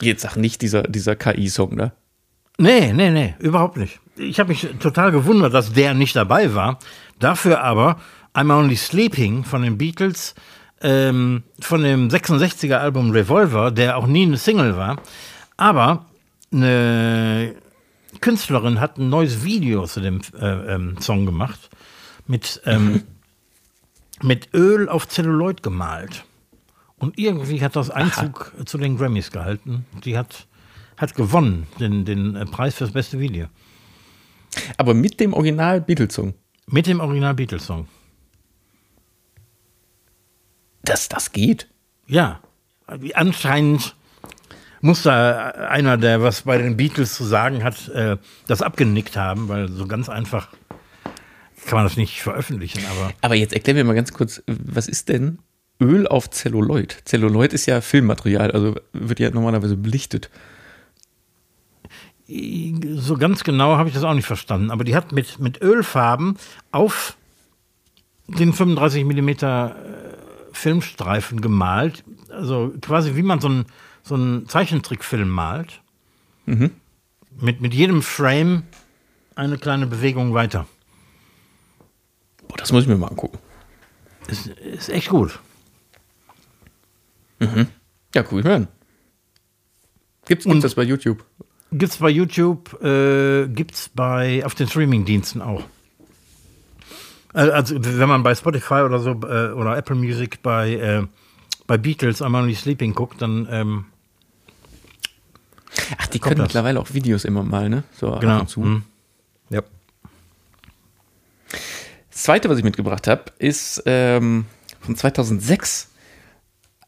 Jetzt 0.00 0.22
sag 0.22 0.36
nicht 0.36 0.62
dieser, 0.62 0.84
dieser 0.84 1.16
KI-Song, 1.16 1.74
ne? 1.74 1.92
Nee, 2.56 2.92
nee, 2.92 3.10
nee, 3.10 3.34
überhaupt 3.38 3.76
nicht. 3.76 4.00
Ich 4.16 4.40
habe 4.40 4.48
mich 4.48 4.66
total 4.80 5.12
gewundert, 5.12 5.54
dass 5.54 5.72
der 5.72 5.94
nicht 5.94 6.16
dabei 6.16 6.54
war. 6.54 6.78
Dafür 7.18 7.62
aber 7.62 8.00
I'm 8.34 8.56
Only 8.56 8.76
Sleeping 8.76 9.44
von 9.44 9.62
den 9.62 9.78
Beatles, 9.78 10.34
ähm, 10.80 11.42
von 11.60 11.82
dem 11.82 12.08
66er 12.08 12.76
Album 12.76 13.10
Revolver, 13.10 13.70
der 13.70 13.96
auch 13.96 14.06
nie 14.06 14.26
eine 14.26 14.36
Single 14.36 14.76
war. 14.76 15.00
Aber 15.56 16.06
eine 16.52 17.56
Künstlerin 18.20 18.80
hat 18.80 18.98
ein 18.98 19.08
neues 19.08 19.44
Video 19.44 19.86
zu 19.86 20.00
dem 20.00 20.20
äh, 20.38 20.74
ähm, 20.74 20.96
Song 21.00 21.26
gemacht, 21.26 21.68
mit, 22.26 22.60
ähm, 22.64 23.02
mit 24.22 24.54
Öl 24.54 24.88
auf 24.88 25.08
Zelluloid 25.08 25.62
gemalt. 25.62 26.24
Und 26.98 27.18
irgendwie 27.18 27.60
hat 27.62 27.76
das 27.76 27.90
Einzug 27.90 28.52
zu 28.64 28.78
den 28.78 28.96
Grammys 28.96 29.30
gehalten. 29.30 29.86
Die 30.04 30.18
hat, 30.18 30.46
hat 30.96 31.14
gewonnen, 31.14 31.66
den, 31.78 32.04
den 32.04 32.34
äh, 32.34 32.44
Preis 32.44 32.74
fürs 32.74 32.92
beste 32.92 33.20
Video. 33.20 33.46
Aber 34.76 34.94
mit 34.94 35.20
dem 35.20 35.32
Original 35.32 35.80
Beatles-Song. 35.80 36.34
Mit 36.70 36.86
dem 36.86 37.00
Original 37.00 37.34
Beatles-Song. 37.34 37.88
Das, 40.82 41.08
das 41.08 41.32
geht. 41.32 41.68
Ja, 42.06 42.40
anscheinend 43.14 43.94
muss 44.80 45.02
da 45.02 45.48
einer, 45.48 45.96
der 45.96 46.22
was 46.22 46.42
bei 46.42 46.58
den 46.58 46.76
Beatles 46.76 47.14
zu 47.14 47.24
sagen 47.24 47.64
hat, 47.64 47.88
äh, 47.88 48.16
das 48.46 48.62
abgenickt 48.62 49.16
haben, 49.16 49.48
weil 49.48 49.68
so 49.68 49.86
ganz 49.86 50.08
einfach 50.08 50.48
kann 51.66 51.76
man 51.76 51.84
das 51.84 51.96
nicht 51.96 52.22
veröffentlichen. 52.22 52.84
Aber 52.90 53.12
Aber 53.20 53.34
jetzt 53.34 53.52
erklär 53.52 53.74
mir 53.74 53.84
mal 53.84 53.94
ganz 53.94 54.12
kurz, 54.12 54.42
was 54.46 54.88
ist 54.88 55.08
denn 55.08 55.38
Öl 55.80 56.06
auf 56.06 56.30
Zelluloid? 56.30 57.02
Zelluloid 57.04 57.52
ist 57.52 57.66
ja 57.66 57.80
Filmmaterial, 57.80 58.50
also 58.50 58.76
wird 58.92 59.20
ja 59.20 59.30
normalerweise 59.30 59.76
belichtet. 59.76 60.30
So 62.28 63.16
ganz 63.16 63.42
genau 63.42 63.76
habe 63.76 63.88
ich 63.88 63.94
das 63.94 64.04
auch 64.04 64.14
nicht 64.14 64.26
verstanden. 64.26 64.70
Aber 64.70 64.84
die 64.84 64.94
hat 64.94 65.12
mit, 65.12 65.38
mit 65.38 65.62
Ölfarben 65.62 66.36
auf 66.70 67.16
den 68.26 68.52
35 68.52 69.04
Millimeter 69.04 69.76
äh, 69.76 70.52
Filmstreifen 70.52 71.40
gemalt. 71.40 72.04
Also 72.28 72.72
quasi 72.80 73.16
wie 73.16 73.22
man 73.22 73.40
so 73.40 73.48
einen 73.48 73.66
so 74.02 74.14
einen 74.14 74.48
Zeichentrickfilm 74.48 75.28
malt. 75.28 75.82
Mit, 77.40 77.60
mit 77.60 77.74
jedem 77.74 78.02
Frame 78.02 78.64
eine 79.34 79.58
kleine 79.58 79.86
Bewegung 79.86 80.34
weiter. 80.34 80.66
Boah, 82.48 82.56
das 82.56 82.72
muss 82.72 82.82
ich 82.82 82.88
mir 82.88 82.96
mal 82.96 83.08
angucken. 83.08 83.38
Ist, 84.26 84.46
ist 84.46 84.88
echt 84.88 85.10
gut. 85.10 85.38
Ja, 88.14 88.24
cool 88.32 88.42
hören. 88.42 88.68
Gibt's, 90.26 90.44
gibt's 90.44 90.62
das 90.62 90.74
bei 90.74 90.82
YouTube? 90.82 91.24
Gibt's 91.70 91.98
bei 91.98 92.08
YouTube, 92.08 92.82
äh, 92.82 93.46
gibt's 93.48 93.90
bei 93.94 94.44
auf 94.44 94.54
den 94.54 94.68
Streamingdiensten 94.68 95.42
auch. 95.42 95.64
Also 97.34 97.76
wenn 97.78 98.08
man 98.08 98.22
bei 98.22 98.34
Spotify 98.34 98.82
oder 98.86 98.98
so 99.00 99.10
äh, 99.10 99.52
oder 99.52 99.76
Apple 99.76 99.96
Music 99.96 100.42
bei 100.42 100.72
äh, 100.72 101.06
bei 101.66 101.76
Beatles 101.76 102.22
I'm 102.22 102.36
Only 102.36 102.54
Sleeping 102.54 102.94
guckt, 102.94 103.20
dann 103.20 103.46
ähm, 103.50 103.84
Ach, 105.98 106.06
die 106.06 106.18
können 106.18 106.38
das. 106.38 106.48
mittlerweile 106.48 106.80
auch 106.80 106.94
Videos 106.94 107.24
immer 107.24 107.42
mal, 107.42 107.68
ne? 107.68 107.84
So 107.92 108.14
ab 108.14 108.20
genau. 108.20 108.40
und 108.40 108.48
zu. 108.48 108.60
Mhm. 108.60 108.82
Ja. 109.50 109.62
Das 112.10 112.22
zweite, 112.22 112.48
was 112.48 112.58
ich 112.58 112.64
mitgebracht 112.64 113.06
habe, 113.06 113.24
ist 113.38 113.82
ähm, 113.84 114.46
von 114.80 114.96
2006 114.96 115.90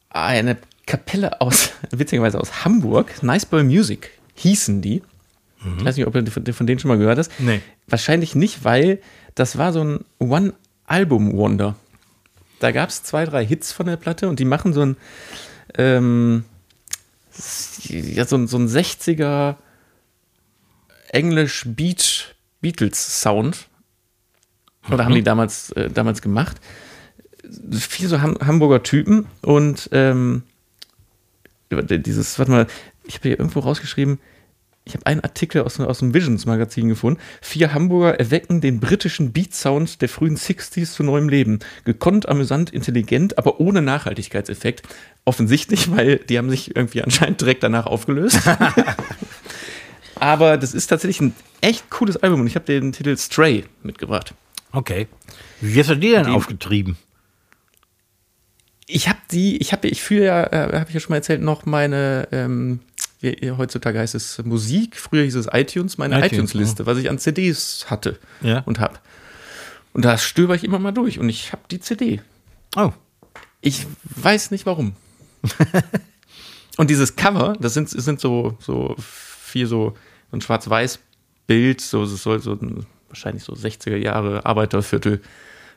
eine 0.09 0.57
Kapelle 0.87 1.41
aus, 1.43 1.73
witzigerweise 1.91 2.41
aus 2.41 2.65
Hamburg, 2.65 3.23
Nice 3.23 3.47
Boy 3.47 3.63
Music 3.63 4.11
hießen 4.35 4.81
die. 4.83 5.03
Ich 5.79 5.85
weiß 5.85 5.97
nicht, 5.97 6.07
ob 6.07 6.15
du 6.15 6.31
von 6.31 6.47
von 6.53 6.67
denen 6.67 6.79
schon 6.79 6.89
mal 6.89 6.97
gehört 6.97 7.19
hast. 7.19 7.31
Nee. 7.39 7.61
Wahrscheinlich 7.87 8.35
nicht, 8.35 8.65
weil 8.65 8.99
das 9.35 9.59
war 9.59 9.73
so 9.75 9.85
ein 9.85 10.05
One-Album-Wonder. 10.19 11.77
Da 12.61 12.73
gab 12.73 12.89
es 12.89 13.03
zwei, 13.03 13.27
drei 13.27 13.45
Hits 13.45 13.71
von 13.73 13.85
der 13.87 13.97
Platte 13.97 14.29
und 14.31 14.39
die 14.39 14.47
machen 14.47 14.73
so 14.73 14.81
ein, 14.83 14.97
ähm, 15.77 16.45
ja, 17.89 18.25
so, 18.25 18.37
ein- 18.37 18.47
so 18.47 18.57
ein 18.59 18.69
60er 18.69 19.57
Englisch 21.09 21.65
Beat 21.67 22.35
Beatles 22.63 23.21
Sound. 23.21 23.67
Oder 24.91 25.05
haben 25.05 25.15
die 25.15 25.23
damals, 25.23 25.71
äh, 25.73 25.91
damals 25.91 26.23
gemacht. 26.23 26.57
Viel 27.73 28.09
so 28.09 28.21
Ham 28.23 28.37
Hamburger 28.41 28.83
Typen 28.83 29.27
und 29.43 29.89
ähm, 29.93 30.43
dieses, 31.71 32.39
warte 32.39 32.51
mal, 32.51 32.67
ich 33.11 33.17
habe 33.17 33.29
hier 33.29 33.39
irgendwo 33.39 33.59
rausgeschrieben, 33.61 34.21
ich 34.85 34.95
habe 34.95 35.05
einen 35.07 35.21
Artikel 35.21 35.63
aus, 35.63 35.79
aus 35.79 35.99
dem 35.99 36.15
Visions 36.15 36.47
Magazin 36.47 36.89
gefunden. 36.89 37.21
Vier 37.43 37.75
Hamburger 37.75 38.19
erwecken 38.19 38.61
den 38.61 38.81
britischen 38.81 39.33
Beat-Sound 39.33 40.01
der 40.01 40.09
frühen 40.09 40.37
60s 40.37 40.93
zu 40.93 41.03
neuem 41.03 41.29
Leben. 41.29 41.59
Gekonnt, 41.85 42.29
amüsant, 42.29 42.71
intelligent, 42.71 43.37
aber 43.37 43.61
ohne 43.61 43.83
Nachhaltigkeitseffekt. 43.83 44.83
Offensichtlich, 45.25 45.91
weil 45.91 46.17
die 46.17 46.39
haben 46.39 46.51
sich 46.51 46.75
irgendwie 46.75 47.03
anscheinend 47.03 47.41
direkt 47.41 47.63
danach 47.63 47.87
aufgelöst. 47.87 48.41
aber 50.15 50.57
das 50.57 50.73
ist 50.73 50.87
tatsächlich 50.87 51.21
ein 51.21 51.35
echt 51.61 51.91
cooles 51.91 52.17
Album 52.17 52.41
und 52.41 52.47
ich 52.47 52.55
habe 52.55 52.65
den 52.65 52.93
Titel 52.93 53.17
Stray 53.17 53.65
mitgebracht. 53.83 54.35
Okay. 54.73 55.09
Wie 55.61 55.79
hast 55.79 55.91
du 55.91 55.97
die 55.97 56.11
denn 56.11 56.27
aufgetrieben? 56.27 56.97
Ich 58.87 59.09
habe 59.09 59.19
die, 59.31 59.59
ich 59.59 59.73
habe, 59.73 59.87
ich 59.89 60.03
führe 60.03 60.25
ja, 60.25 60.43
äh, 60.45 60.79
habe 60.81 60.87
ich 60.89 60.95
ja 60.95 61.01
schon 61.01 61.11
mal 61.11 61.17
erzählt, 61.17 61.43
noch 61.43 61.65
meine, 61.65 62.27
ähm, 62.33 62.81
wie, 63.21 63.51
heutzutage 63.53 63.99
heißt 63.99 64.15
es 64.15 64.43
Musik, 64.45 64.97
früher 64.97 65.25
hieß 65.25 65.37
es 65.37 65.49
iTunes, 65.53 65.99
meine 65.99 66.17
iTunes, 66.17 66.33
iTunes-Liste, 66.33 66.87
was 66.87 66.99
ich 66.99 67.11
an 67.11 67.19
CDs 67.19 67.87
hatte 67.89 68.19
Ja. 68.41 68.61
und 68.61 68.81
habe. 68.81 68.99
Und 69.93 70.05
da 70.05 70.19
stöber 70.19 70.55
ich 70.55 70.65
immer 70.65 70.79
mal 70.79 70.93
durch 70.93 71.19
und 71.19 71.29
ich 71.29 71.53
habe 71.53 71.63
die 71.71 71.81
CD. 71.81 72.21
Oh. 72.77 72.93
Ich 73.61 73.87
weiß 74.05 74.51
nicht 74.53 74.67
warum. 74.67 74.95
und 76.77 76.91
dieses 76.91 77.17
Cover, 77.17 77.57
das 77.61 77.75
sind, 77.75 77.91
sind 77.91 78.21
so, 78.21 78.57
so 78.61 78.95
vier 78.99 79.67
so, 79.67 79.97
ein 80.33 80.41
Schwarz-Weiß-Bild, 80.41 81.81
so, 81.81 82.05
es 82.05 82.23
soll 82.23 82.41
so 82.41 82.53
ein, 82.53 82.87
wahrscheinlich 83.09 83.43
so 83.43 83.53
60er 83.53 83.97
Jahre 83.97 84.47
Arbeiterviertel 84.47 85.21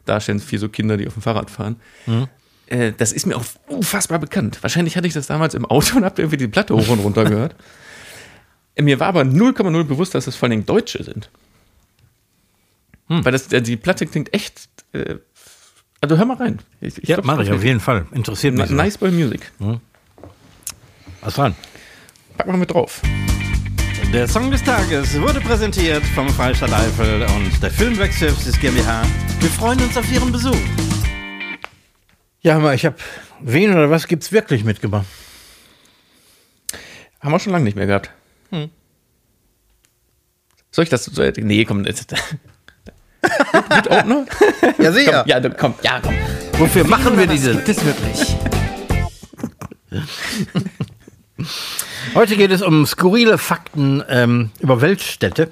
darstellen, 0.05 0.39
vier 0.39 0.59
so 0.59 0.69
Kinder, 0.69 0.97
die 0.97 1.07
auf 1.07 1.13
dem 1.13 1.23
Fahrrad 1.23 1.49
fahren. 1.49 1.77
Äh, 2.67 2.93
das 2.97 3.11
ist 3.11 3.25
mir 3.25 3.35
auch 3.35 3.45
unfassbar 3.67 4.19
bekannt. 4.19 4.59
Wahrscheinlich 4.61 4.95
hatte 4.97 5.07
ich 5.07 5.13
das 5.13 5.27
damals 5.27 5.53
im 5.53 5.65
Auto 5.65 5.97
und 5.97 6.05
habe 6.05 6.21
irgendwie 6.21 6.37
die 6.37 6.47
Platte 6.47 6.75
hoch 6.75 6.87
und 6.89 6.99
runter 6.99 7.25
gehört. 7.25 7.55
Mir 8.79 8.99
war 8.99 9.07
aber 9.07 9.21
0,0 9.21 9.83
bewusst, 9.83 10.15
dass 10.15 10.25
das 10.25 10.35
vor 10.35 10.47
allen 10.47 10.51
Dingen 10.51 10.65
Deutsche 10.65 11.03
sind. 11.03 11.29
Weil 13.07 13.31
das, 13.31 13.51
äh, 13.51 13.61
die 13.61 13.77
Platte 13.77 14.07
klingt 14.07 14.33
echt. 14.33 14.67
Äh, 14.93 15.17
also 16.01 16.17
hör 16.17 16.25
mal 16.25 16.37
rein. 16.37 16.59
Ich, 16.81 16.97
ich 16.97 17.09
Ja, 17.09 17.15
glaub, 17.17 17.25
mache 17.25 17.43
ich 17.43 17.51
auf 17.51 17.63
jeden 17.63 17.79
Fall. 17.79 18.07
Interessiert 18.11 18.55
mich. 18.55 18.67
so. 18.67 18.73
Nice 18.73 18.97
Boy 18.97 19.11
Music. 19.11 19.51
Was 21.21 21.35
dran? 21.35 21.55
Pack 22.37 22.47
mal 22.47 22.57
mit 22.57 22.71
drauf. 22.71 23.01
Der 24.11 24.27
Song 24.27 24.51
des 24.51 24.63
Tages 24.63 25.19
wurde 25.19 25.39
präsentiert 25.41 26.03
vom 26.15 26.29
Freistaat 26.29 26.73
Eifel 26.73 27.23
und 27.35 27.61
der 27.61 27.71
Filmwerk 27.71 28.13
Services 28.13 28.59
GmbH. 28.59 29.03
Wir 29.39 29.49
freuen 29.49 29.79
uns 29.81 29.95
auf 29.97 30.11
Ihren 30.11 30.31
Besuch. 30.31 30.55
Ja, 32.43 32.57
aber 32.57 32.73
ich 32.73 32.85
habe 32.85 32.95
wen 33.41 33.71
oder 33.71 33.89
was 33.89 34.07
gibt's 34.07 34.31
wirklich 34.31 34.63
mitgebracht? 34.63 35.05
Haben 37.21 37.31
wir 37.31 37.39
schon 37.39 37.53
lange 37.53 37.63
nicht 37.63 37.75
mehr 37.77 37.87
gehabt. 37.87 38.11
Hm. 38.51 38.69
Soll 40.71 40.83
ich 40.83 40.89
das? 40.89 41.05
so- 41.05 41.23
Nee, 41.37 41.63
komm. 41.65 41.85
Jetzt. 41.85 42.09
Gut, 42.09 43.69
gut 43.69 43.87
Opener? 43.89 44.25
Ja, 44.79 44.91
Komm, 44.91 45.29
ja, 45.29 45.49
komm, 45.57 45.73
ja, 45.83 45.99
komm. 46.01 46.13
Wofür 46.57 46.83
machen 46.85 47.17
wir 47.17 47.27
diese? 47.27 47.55
Gibt 47.55 47.69
es 47.69 47.85
wirklich? 47.85 48.35
Heute 52.15 52.35
geht 52.35 52.51
es 52.51 52.61
um 52.61 52.85
skurrile 52.85 53.37
Fakten 53.37 54.03
ähm, 54.09 54.51
über 54.59 54.81
Weltstädte. 54.81 55.51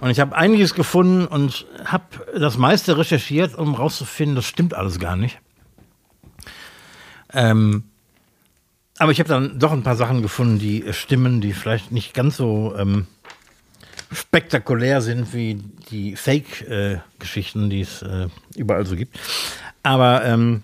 Und 0.00 0.10
ich 0.10 0.18
habe 0.18 0.36
einiges 0.36 0.74
gefunden 0.74 1.26
und 1.26 1.66
habe 1.84 2.04
das 2.36 2.58
meiste 2.58 2.98
recherchiert, 2.98 3.56
um 3.56 3.74
rauszufinden, 3.74 4.34
das 4.34 4.46
stimmt 4.46 4.74
alles 4.74 4.98
gar 4.98 5.14
nicht. 5.16 5.38
Ähm, 7.32 7.84
aber 8.98 9.12
ich 9.12 9.20
habe 9.20 9.28
dann 9.28 9.58
doch 9.58 9.72
ein 9.72 9.82
paar 9.82 9.96
Sachen 9.96 10.20
gefunden, 10.20 10.58
die 10.58 10.84
äh, 10.84 10.92
stimmen, 10.92 11.40
die 11.40 11.52
vielleicht 11.52 11.92
nicht 11.92 12.12
ganz 12.12 12.36
so 12.36 12.74
ähm, 12.76 13.06
spektakulär 14.12 15.00
sind 15.00 15.32
wie 15.32 15.54
die 15.90 16.16
Fake-Geschichten, 16.16 17.70
die 17.70 17.80
es 17.80 18.02
äh, 18.02 18.28
überall 18.56 18.84
so 18.84 18.96
gibt. 18.96 19.18
Aber 19.82 20.24
ähm, 20.24 20.62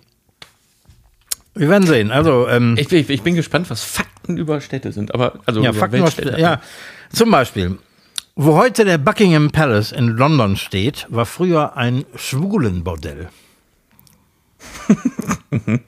wir 1.54 1.68
werden 1.68 1.86
sehen. 1.86 2.10
Also 2.10 2.46
ähm, 2.48 2.76
Ich 2.78 2.88
bin, 2.88 3.04
ich 3.08 3.22
bin 3.22 3.34
gespannt, 3.34 3.70
was 3.70 3.82
Fakten 3.82 4.36
über 4.36 4.60
Städte 4.60 4.92
sind. 4.92 5.14
Aber, 5.14 5.40
also 5.46 5.62
ja, 5.62 5.70
über 5.70 5.78
Fakten, 5.78 6.02
Weltstädte. 6.02 6.38
ja, 6.38 6.60
zum 7.12 7.30
Beispiel, 7.30 7.78
wo 8.40 8.54
heute 8.56 8.84
der 8.84 8.98
Buckingham 8.98 9.50
Palace 9.50 9.90
in 9.90 10.06
London 10.08 10.56
steht, 10.56 11.06
war 11.10 11.26
früher 11.26 11.76
ein 11.76 12.04
Schwulenbordell. 12.14 13.30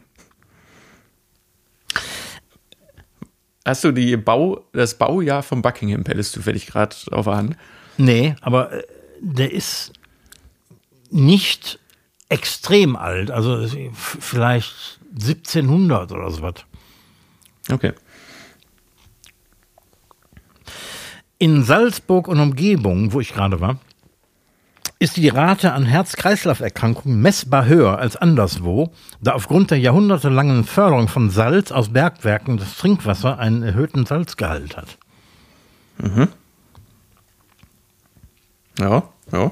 Hast 3.64 3.84
du 3.84 3.92
die 3.92 4.16
Bau, 4.16 4.64
das 4.72 4.96
Baujahr 4.96 5.42
vom 5.42 5.62
Buckingham 5.62 6.02
Palace 6.02 6.32
zufällig 6.32 6.66
gerade 6.66 6.96
auf 7.10 7.26
der 7.26 7.36
Hand? 7.36 7.56
Nee, 7.98 8.34
aber 8.40 8.72
äh, 8.72 8.82
der 9.20 9.52
ist 9.52 9.92
nicht 11.10 11.78
extrem 12.30 12.96
alt, 12.96 13.30
also 13.30 13.60
f- 13.62 14.16
vielleicht 14.20 14.98
1700 15.12 16.10
oder 16.12 16.30
so 16.30 16.42
was. 16.42 16.54
Okay. 17.70 17.92
In 21.40 21.64
Salzburg 21.64 22.28
und 22.28 22.38
Umgebung, 22.38 23.14
wo 23.14 23.20
ich 23.20 23.32
gerade 23.32 23.62
war, 23.62 23.78
ist 24.98 25.16
die 25.16 25.28
Rate 25.28 25.72
an 25.72 25.86
Herz-Kreislauf-Erkrankungen 25.86 27.22
messbar 27.22 27.64
höher 27.64 27.98
als 27.98 28.16
anderswo, 28.16 28.92
da 29.22 29.32
aufgrund 29.32 29.70
der 29.70 29.78
jahrhundertelangen 29.78 30.64
Förderung 30.64 31.08
von 31.08 31.30
Salz 31.30 31.72
aus 31.72 31.94
Bergwerken 31.94 32.58
das 32.58 32.76
Trinkwasser 32.76 33.38
einen 33.38 33.62
erhöhten 33.62 34.04
Salzgehalt 34.04 34.76
hat. 34.76 34.98
Ja, 38.78 39.04
ja. 39.32 39.50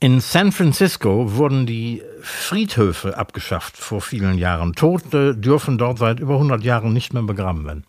In 0.00 0.20
San 0.22 0.52
Francisco 0.52 1.36
wurden 1.36 1.66
die 1.66 2.00
Friedhöfe 2.22 3.18
abgeschafft 3.18 3.76
vor 3.76 4.00
vielen 4.00 4.38
Jahren. 4.38 4.74
Tote 4.74 5.36
dürfen 5.36 5.76
dort 5.76 5.98
seit 5.98 6.18
über 6.18 6.34
100 6.34 6.62
Jahren 6.64 6.94
nicht 6.94 7.12
mehr 7.12 7.24
begraben 7.24 7.66
werden. 7.66 7.84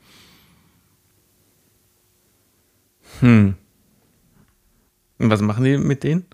Und 5.18 5.30
was 5.30 5.42
machen 5.42 5.64
die 5.64 5.78
mit 5.78 6.04
denen? 6.04 6.26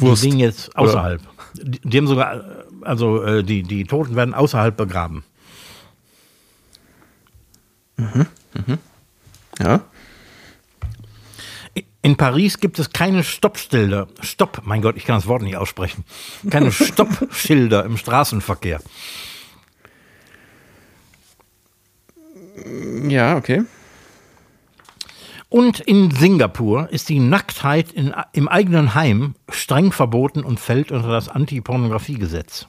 Die 0.00 0.06
liegen 0.06 0.38
jetzt 0.38 0.76
außerhalb. 0.76 1.20
Die, 1.54 1.80
die 1.80 1.98
haben 1.98 2.06
sogar, 2.06 2.36
äh, 2.36 2.64
also 2.82 3.22
äh, 3.22 3.42
die, 3.42 3.62
die 3.62 3.84
Toten 3.84 4.16
werden 4.16 4.34
außerhalb 4.34 4.76
begraben. 4.76 5.24
Ja. 9.58 9.80
In 12.02 12.16
Paris 12.16 12.58
gibt 12.58 12.78
es 12.78 12.90
keine 12.92 13.24
Stoppschilder. 13.24 14.08
Stopp, 14.20 14.62
mein 14.64 14.82
Gott, 14.82 14.96
ich 14.96 15.06
kann 15.06 15.16
das 15.16 15.26
Wort 15.26 15.42
nicht 15.42 15.56
aussprechen. 15.56 16.04
Keine 16.50 16.70
Stoppschilder 16.72 17.84
im 17.84 17.96
Straßenverkehr. 17.96 18.80
Ja, 23.08 23.36
okay. 23.36 23.64
Und 25.54 25.78
in 25.78 26.10
Singapur 26.10 26.90
ist 26.90 27.08
die 27.08 27.20
Nacktheit 27.20 27.92
in, 27.92 28.12
im 28.32 28.48
eigenen 28.48 28.96
Heim 28.96 29.36
streng 29.48 29.92
verboten 29.92 30.42
und 30.42 30.58
fällt 30.58 30.90
unter 30.90 31.06
das 31.06 31.28
Anti-Pornografie-Gesetz. 31.28 32.66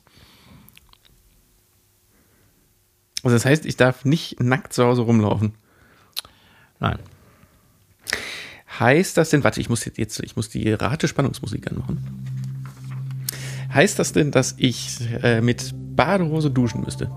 Also 3.23 3.35
das 3.35 3.43
heißt, 3.43 3.65
ich 3.65 3.75
darf 3.75 4.05
nicht 4.05 4.39
nackt 4.39 4.71
zu 4.71 4.85
Hause 4.85 5.01
rumlaufen. 5.01 5.55
Nein. 6.79 6.99
Heißt 8.79 9.17
das 9.17 9.31
denn, 9.31 9.43
warte, 9.43 9.61
ich 9.61 9.69
muss 9.69 9.83
jetzt, 9.83 10.19
ich 10.19 10.35
muss 10.35 10.49
die 10.49 10.71
Ratespannungsmusik 10.71 11.71
anmachen. 11.71 12.05
Heißt 13.73 13.97
das 13.97 14.13
denn, 14.13 14.29
dass 14.29 14.53
ich 14.59 14.99
äh, 15.23 15.41
mit 15.41 15.73
Badehose 15.95 16.51
duschen 16.51 16.81
müsste? 16.81 17.09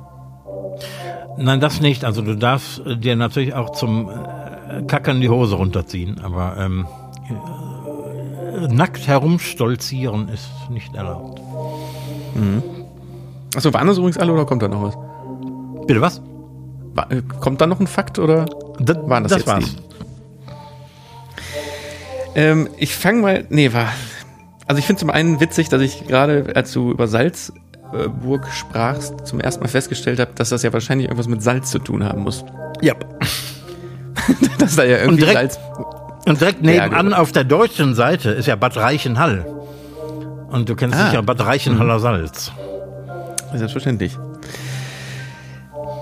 Nein, 1.36 1.60
das 1.60 1.82
nicht. 1.82 2.06
Also 2.06 2.22
du 2.22 2.36
darfst 2.36 2.78
äh, 2.86 2.96
dir 2.96 3.16
natürlich 3.16 3.52
auch 3.52 3.72
zum 3.72 4.08
äh, 4.68 4.82
Kackern 4.82 5.20
die 5.20 5.28
Hose 5.28 5.56
runterziehen, 5.56 6.20
aber 6.22 6.56
ähm, 6.58 6.86
äh, 7.28 8.68
nackt 8.72 9.06
herumstolzieren 9.06 10.28
ist 10.28 10.48
nicht 10.70 10.94
erlaubt. 10.94 11.40
Achso, 13.56 13.72
waren 13.74 13.86
das 13.88 13.98
übrigens 13.98 14.18
alle 14.18 14.32
oder 14.32 14.44
kommt 14.46 14.62
da 14.62 14.68
noch 14.68 14.82
was? 14.82 14.96
Bitte 15.86 16.00
was? 16.00 16.20
Wa- 16.94 17.06
äh, 17.10 17.22
kommt 17.40 17.60
da 17.60 17.66
noch 17.66 17.80
ein 17.80 17.86
Fakt 17.86 18.18
oder 18.18 18.46
Das, 18.78 18.96
waren 19.08 19.22
das, 19.24 19.32
das 19.32 19.40
jetzt 19.40 19.46
war's. 19.48 19.64
die? 19.64 19.82
Ähm, 22.34 22.68
ich 22.76 22.94
fange 22.94 23.20
mal, 23.22 23.46
nee, 23.48 23.72
war, 23.72 23.88
also 24.66 24.78
ich 24.78 24.86
finde 24.86 25.00
zum 25.00 25.10
einen 25.10 25.40
witzig, 25.40 25.68
dass 25.68 25.80
ich 25.82 26.06
gerade, 26.06 26.52
als 26.54 26.72
du 26.72 26.90
über 26.92 27.08
Salzburg 27.08 28.46
sprachst, 28.52 29.26
zum 29.26 29.40
ersten 29.40 29.62
Mal 29.62 29.68
festgestellt 29.68 30.20
habe, 30.20 30.30
dass 30.34 30.50
das 30.50 30.62
ja 30.62 30.72
wahrscheinlich 30.72 31.06
irgendwas 31.08 31.26
mit 31.28 31.42
Salz 31.42 31.70
zu 31.70 31.78
tun 31.78 32.04
haben 32.04 32.22
muss. 32.22 32.44
Ja. 32.82 32.94
dass 34.58 34.76
da 34.76 34.84
ja 34.84 34.98
irgendwie 34.98 35.20
direkt- 35.24 35.52
Salz, 35.54 35.58
Und 36.26 36.40
direkt 36.40 36.62
nebenan 36.62 37.06
genau. 37.06 37.16
auf 37.18 37.32
der 37.32 37.44
deutschen 37.44 37.94
Seite 37.94 38.30
ist 38.30 38.46
ja 38.46 38.56
Bad 38.56 38.76
Reichenhall. 38.76 39.46
Und 40.50 40.68
du 40.68 40.74
kennst 40.76 40.96
Ah. 40.98 41.06
sicher 41.10 41.22
Bad 41.22 41.44
Reichenhaller 41.44 41.98
Salz. 42.00 42.52
Selbstverständlich. 43.54 44.16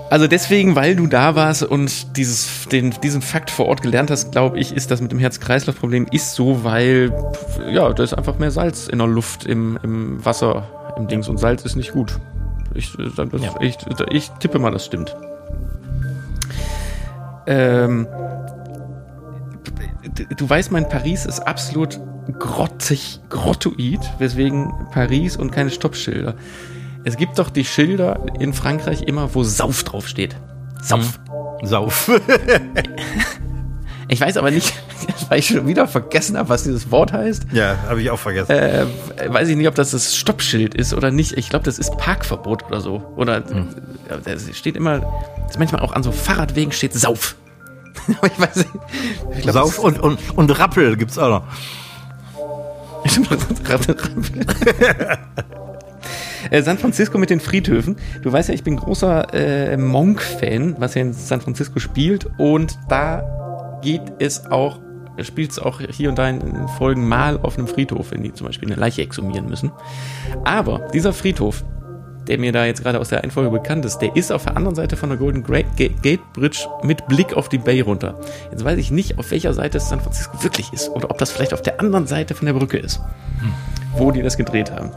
Also 0.09 0.27
deswegen, 0.27 0.75
weil 0.77 0.95
du 0.95 1.07
da 1.07 1.35
warst 1.35 1.63
und 1.63 2.15
dieses, 2.15 2.65
den, 2.71 2.91
diesen 3.03 3.21
Fakt 3.21 3.49
vor 3.51 3.65
Ort 3.65 3.81
gelernt 3.81 4.09
hast, 4.09 4.31
glaube 4.31 4.57
ich, 4.57 4.73
ist 4.73 4.89
das 4.89 5.01
mit 5.01 5.11
dem 5.11 5.19
Herz-Kreislauf-Problem 5.19 6.07
ist 6.11 6.33
so, 6.33 6.63
weil 6.63 7.13
ja, 7.69 7.91
da 7.91 8.03
ist 8.03 8.13
einfach 8.13 8.39
mehr 8.39 8.51
Salz 8.51 8.87
in 8.87 8.99
der 8.99 9.07
Luft, 9.07 9.45
im, 9.45 9.77
im 9.83 10.23
Wasser, 10.25 10.63
im 10.97 11.07
Dings 11.09 11.27
und 11.27 11.37
Salz 11.39 11.63
ist 11.65 11.75
nicht 11.75 11.91
gut. 11.91 12.17
Ich, 12.73 12.97
äh, 12.97 13.09
das, 13.29 13.41
Ja. 13.41 13.55
ich, 13.59 13.77
ich 14.09 14.29
tippe 14.39 14.59
mal, 14.59 14.71
das 14.71 14.85
stimmt. 14.85 15.13
Ähm, 17.47 18.07
du- 20.35 20.49
weißt, 20.49 20.71
mein 20.71 20.87
Paris 20.89 21.25
ist 21.25 21.39
absolut 21.39 21.99
grottig, 22.39 23.21
grottoid, 23.29 23.99
weswegen 24.19 24.71
Paris 24.91 25.37
und 25.37 25.51
keine 25.51 25.69
Stoppschilder. 25.69 26.35
Es 27.05 27.15
gibt 27.17 27.39
doch 27.39 27.49
die 27.49 27.63
Schilder 27.63 28.19
in 28.39 28.53
Frankreich 28.53 29.03
immer, 29.03 29.33
wo 29.33 29.43
Sauf 29.43 29.83
draufsteht. 29.83 30.35
Sauf. 30.81 31.19
Sauf. 31.63 32.11
Ich 34.09 34.21
weiß 34.21 34.37
aber 34.37 34.51
nicht, 34.51 34.73
weil 35.29 35.39
ich 35.39 35.47
schon 35.47 35.67
wieder 35.67 35.87
vergessen 35.87 36.37
habe, 36.37 36.49
was 36.49 36.63
dieses 36.63 36.91
Wort 36.91 37.13
heißt. 37.13 37.47
ja, 37.51 37.77
habe 37.87 38.01
ich 38.01 38.09
auch 38.09 38.19
vergessen. 38.19 38.51
Äh, 38.51 38.85
weiß 39.27 39.49
ich 39.49 39.55
nicht, 39.55 39.67
ob 39.67 39.75
das 39.75 39.91
das 39.91 40.15
Stoppschild 40.15 40.75
ist 40.75 40.93
oder 40.93 41.11
nicht. 41.11 41.37
Ich 41.37 41.49
glaube, 41.49 41.65
das 41.65 41.79
ist 41.79 41.97
Parkverbot 41.97 42.65
oder 42.65 42.81
so. 42.81 43.13
Oder 43.15 43.37
äh, 43.37 43.43
das 44.23 44.55
steht 44.55 44.75
immer, 44.75 45.01
ist 45.49 45.59
manchmal 45.59 45.81
auch 45.81 45.93
an 45.93 46.03
so 46.03 46.11
Fahrradwegen 46.11 46.71
steht 46.71 46.93
Sauf. 46.93 47.35
ich 48.07 48.39
weiß 48.39 48.55
nicht. 48.57 48.69
Ich 49.35 49.41
glaub, 49.41 49.53
Sauf 49.53 49.79
und, 49.79 49.99
und, 49.99 50.19
und 50.35 50.59
Rappel 50.59 50.95
gibt's 50.97 51.17
auch 51.17 51.29
noch. 51.29 51.43
Äh, 56.49 56.61
San 56.61 56.77
Francisco 56.77 57.17
mit 57.17 57.29
den 57.29 57.41
Friedhöfen. 57.41 57.97
Du 58.21 58.31
weißt 58.31 58.47
ja, 58.47 58.55
ich 58.55 58.63
bin 58.63 58.77
großer 58.77 59.33
äh, 59.33 59.75
Monk-Fan, 59.75 60.75
was 60.79 60.95
ja 60.95 61.01
in 61.01 61.11
San 61.11 61.41
Francisco 61.41 61.79
spielt. 61.79 62.29
Und 62.37 62.79
da 62.87 63.79
geht 63.81 64.03
es 64.19 64.45
auch, 64.45 64.79
spielt 65.23 65.51
es 65.51 65.59
auch 65.59 65.79
hier 65.79 66.09
und 66.09 66.17
da 66.17 66.29
in, 66.29 66.67
Folgen 66.77 67.07
mal 67.07 67.39
auf 67.41 67.57
einem 67.57 67.67
Friedhof, 67.67 68.11
wenn 68.11 68.23
die 68.23 68.33
zum 68.33 68.47
Beispiel 68.47 68.71
eine 68.71 68.79
Leiche 68.79 69.01
exhumieren 69.01 69.47
müssen. 69.47 69.71
Aber 70.43 70.87
dieser 70.93 71.13
Friedhof, 71.13 71.63
der 72.27 72.37
mir 72.39 72.51
da 72.51 72.65
jetzt 72.65 72.83
gerade 72.83 72.99
aus 72.99 73.09
der 73.09 73.23
Einfolge 73.23 73.49
bekannt 73.49 73.85
ist, 73.85 73.99
der 73.99 74.15
ist 74.15 74.31
auf 74.31 74.43
der 74.43 74.57
anderen 74.57 74.75
Seite 74.75 74.97
von 74.97 75.09
der 75.09 75.17
Golden 75.17 75.43
Gate 75.43 76.21
Bridge 76.33 76.67
mit 76.83 77.07
Blick 77.07 77.33
auf 77.33 77.49
die 77.49 77.57
Bay 77.57 77.81
runter. 77.81 78.19
Jetzt 78.51 78.63
weiß 78.63 78.77
ich 78.77 78.91
nicht, 78.91 79.17
auf 79.17 79.31
welcher 79.31 79.53
Seite 79.53 79.79
San 79.79 80.01
Francisco 80.01 80.43
wirklich 80.43 80.73
ist 80.73 80.89
oder 80.89 81.09
ob 81.09 81.17
das 81.17 81.31
vielleicht 81.31 81.53
auf 81.53 81.61
der 81.61 81.79
anderen 81.79 82.07
Seite 82.07 82.35
von 82.35 82.45
der 82.45 82.53
Brücke 82.53 82.77
ist, 82.77 83.01
wo 83.95 84.11
die 84.11 84.21
das 84.21 84.37
gedreht 84.37 84.71
haben. 84.71 84.91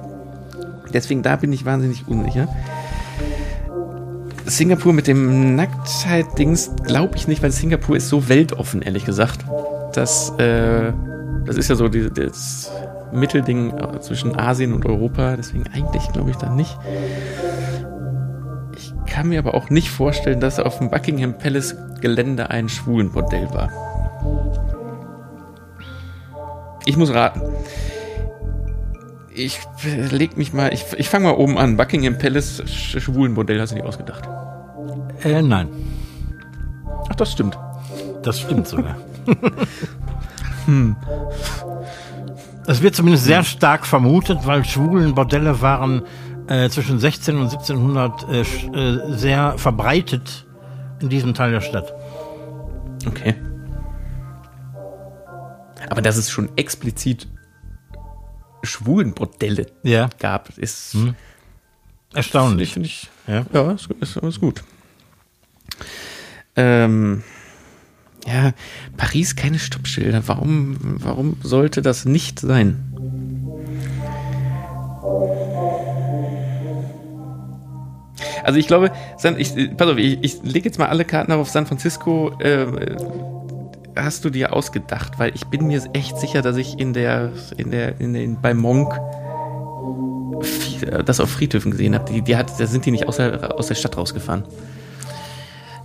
Deswegen 0.93 1.23
da 1.23 1.37
bin 1.37 1.53
ich 1.53 1.65
wahnsinnig 1.65 2.09
unsicher. 2.09 2.49
Singapur 4.47 4.93
mit 4.93 5.07
dem 5.07 5.55
Nacktheit-Dings 5.55 6.73
glaube 6.85 7.17
ich 7.17 7.29
nicht, 7.29 7.43
weil 7.43 7.53
Singapur 7.53 7.97
ist 7.97 8.09
so 8.09 8.29
weltoffen, 8.29 8.83
ehrlich 8.83 9.05
gesagt. 9.05 9.45
Das, 9.93 10.31
äh, 10.39 10.93
das 11.45 11.57
ist 11.57 11.69
ja 11.69 11.75
so 11.75 11.89
die, 11.89 12.11
das 12.11 12.71
Mittelding 13.13 13.77
äh, 13.77 14.01
zwischen 14.01 14.39
Asien 14.39 14.73
und 14.73 14.87
Europa. 14.87 15.37
Deswegen 15.37 15.65
eigentlich 15.73 16.11
glaube 16.13 16.31
ich 16.31 16.37
da 16.37 16.49
nicht. 16.51 16.77
Ich 18.77 18.93
kann 19.07 19.29
mir 19.29 19.39
aber 19.39 19.55
auch 19.55 19.71
nicht 19.71 19.91
vorstellen, 19.91 20.41
dass 20.41 20.59
auf 20.59 20.79
dem 20.79 20.91
Buckingham 20.91 21.37
Palace 21.37 21.77
Gelände 22.01 22.51
ein 22.51 22.69
Schwulenbordell 22.69 23.49
war. 23.53 23.71
Ich 26.87 26.97
muss 26.97 27.13
raten. 27.13 27.43
Ich 29.33 29.61
äh, 29.85 30.07
leg 30.15 30.37
mich 30.37 30.53
mal, 30.53 30.73
ich, 30.73 30.85
ich 30.97 31.09
fange 31.09 31.25
mal 31.25 31.35
oben 31.35 31.59
an. 31.59 31.77
Buckingham 31.77 32.19
Palace 32.19 32.63
Sch 32.67 33.01
Schwulenbordell 33.01 33.61
hast 33.61 33.73
du 33.73 33.77
dir 33.77 33.85
ausgedacht. 33.85 34.29
Äh, 35.23 35.43
nein. 35.43 35.69
Ach, 37.09 37.15
das 37.15 37.33
stimmt. 37.33 37.59
Das 38.23 38.41
stimmt 38.41 38.67
sogar. 38.67 38.97
hm. 40.67 40.97
Es 42.67 42.83
wird 42.83 42.95
zumindest 42.95 43.25
sehr 43.25 43.43
stark 43.45 43.87
vermutet, 43.87 44.39
weil 44.45 44.65
schwulen 44.65 45.15
Bordelle 45.15 45.61
waren 45.61 46.03
äh, 46.47 46.69
zwischen 46.69 46.99
16 46.99 47.37
und 47.37 47.45
1700 47.53 48.29
äh, 48.29 48.41
äh, 48.41 49.17
sehr 49.17 49.59
verbreitet 49.59 50.47
in 51.01 51.09
diesem 51.09 51.35
Teil 51.35 51.51
der 51.53 51.61
Stadt. 51.61 51.93
Okay. 53.07 53.35
Aber 55.89 56.03
dass 56.03 56.17
es 56.17 56.31
schon 56.31 56.51
explizit 56.57 57.27
Schwulenbordelle 58.63 59.67
Ja, 59.83 60.11
gab, 60.19 60.51
ist 60.59 60.97
erstaunlich. 62.15 62.75
finde 62.75 62.89
ich, 62.89 63.09
Ja. 63.27 63.45
ja, 63.53 63.73
ist, 63.73 63.89
ist, 64.01 64.17
ist 64.17 64.41
gut. 64.41 64.63
Ähm, 66.57 67.23
ja, 68.27 68.53
Paris 68.97 69.37
keine 69.37 69.59
Stoppschilder. 69.59 70.23
Warum, 70.27 70.77
warum 70.81 71.37
sollte 71.43 71.83
das 71.83 72.05
nicht 72.05 72.39
sein? 72.41 72.87
Also 78.43 78.59
ich 78.59 78.67
glaube, 78.67 78.91
San, 79.19 79.39
ich, 79.39 79.57
äh, 79.57 79.69
pass 79.69 79.89
auf, 79.89 79.99
ich, 79.99 80.19
ich 80.23 80.43
lege 80.43 80.67
jetzt 80.67 80.79
mal 80.79 80.89
alle 80.89 81.05
Karten 81.05 81.33
auf 81.33 81.49
San 81.51 81.67
Francisco. 81.67 82.33
Äh, 82.39 82.67
hast 83.97 84.25
du 84.25 84.31
dir 84.31 84.53
ausgedacht? 84.55 85.19
Weil 85.19 85.33
ich 85.35 85.45
bin 85.47 85.67
mir 85.67 85.83
echt 85.93 86.19
sicher, 86.19 86.43
dass 86.43 86.57
ich 86.57 86.79
in 86.79 86.93
der, 86.93 87.33
in 87.57 87.71
der, 87.71 88.01
in 88.01 88.15
den, 88.15 88.41
bei 88.41 88.55
Monk 88.55 88.99
viel- 90.43 91.03
das 91.05 91.21
auf 91.21 91.31
Friedhöfen 91.31 91.71
gesehen 91.71 91.95
habe. 91.95 92.11
Die, 92.11 92.23
die 92.23 92.37
hat, 92.37 92.59
da 92.59 92.67
sind 92.67 92.87
die 92.87 92.91
nicht 92.91 93.09
aus 93.09 93.17
der, 93.17 93.59
aus 93.59 93.69
der 93.69 93.75
Stadt 93.75 93.97
rausgefahren. 93.97 94.45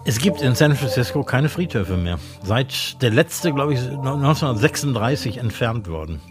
Es 0.07 0.19
gibt 0.19 0.41
in 0.41 0.53
San 0.53 0.75
Francisco 0.75 1.23
keine 1.23 1.49
Friedhöfe 1.49 1.97
mehr. 1.97 2.19
Seit 2.43 3.01
der 3.01 3.09
letzte, 3.09 3.51
glaube 3.51 3.73
ich, 3.73 3.79
1936 3.79 5.37
entfernt 5.37 5.89
worden. 5.89 6.21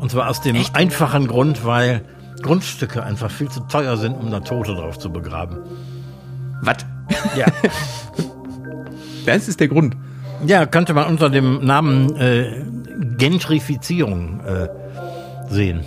Und 0.00 0.10
zwar 0.10 0.30
aus 0.30 0.40
dem 0.40 0.56
einfachen 0.72 1.28
Grund, 1.28 1.66
weil 1.66 2.02
Grundstücke 2.42 3.02
einfach 3.02 3.30
viel 3.30 3.50
zu 3.50 3.60
teuer 3.60 3.98
sind, 3.98 4.14
um 4.14 4.30
da 4.30 4.40
Tote 4.40 4.74
drauf 4.74 4.98
zu 4.98 5.12
begraben. 5.12 5.58
Was? 6.62 6.78
Ja. 7.36 7.46
Das 9.26 9.48
ist 9.48 9.60
der 9.60 9.68
Grund. 9.68 9.96
Ja, 10.46 10.64
könnte 10.64 10.94
man 10.94 11.06
unter 11.06 11.28
dem 11.28 11.62
Namen 11.62 12.16
äh, 12.16 12.64
Gentrifizierung 13.18 14.40
äh, 14.40 14.66
sehen. 15.50 15.84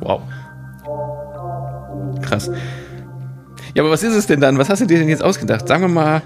Wow. 0.00 0.20
Krass. 2.20 2.50
Ja, 3.74 3.82
aber 3.82 3.90
was 3.90 4.02
ist 4.02 4.14
es 4.14 4.26
denn 4.26 4.40
dann? 4.40 4.58
Was 4.58 4.68
hast 4.68 4.80
du 4.82 4.86
dir 4.86 4.98
denn 4.98 5.08
jetzt 5.08 5.22
ausgedacht? 5.22 5.66
Sagen 5.68 5.82
wir 5.82 5.88
mal. 5.88 6.22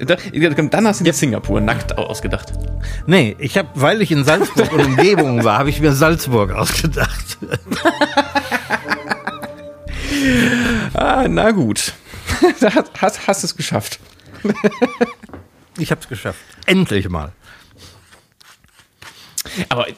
da- 0.00 0.16
Dann 0.16 0.86
hast 0.86 1.00
du 1.00 1.04
dir 1.04 1.12
Singapur 1.12 1.60
nackt 1.60 1.96
ausgedacht. 1.96 2.52
Nee, 3.06 3.36
ich 3.38 3.56
habe, 3.56 3.68
weil 3.74 4.02
ich 4.02 4.10
in 4.10 4.24
Salzburg 4.24 4.72
und 4.72 4.84
Umgebung 4.84 5.44
war, 5.44 5.58
habe 5.58 5.70
ich 5.70 5.80
mir 5.80 5.92
Salzburg 5.92 6.52
ausgedacht. 6.52 7.38
Ah, 10.94 11.26
na 11.28 11.50
gut. 11.52 11.92
Hast, 12.60 13.00
hast, 13.00 13.26
hast 13.26 13.44
es 13.44 13.56
geschafft. 13.56 13.98
Ich 15.78 15.90
habe 15.90 16.00
es 16.00 16.08
geschafft. 16.08 16.38
Endlich 16.66 17.08
mal. 17.08 17.32
Aber 19.68 19.88
äh, 19.88 19.94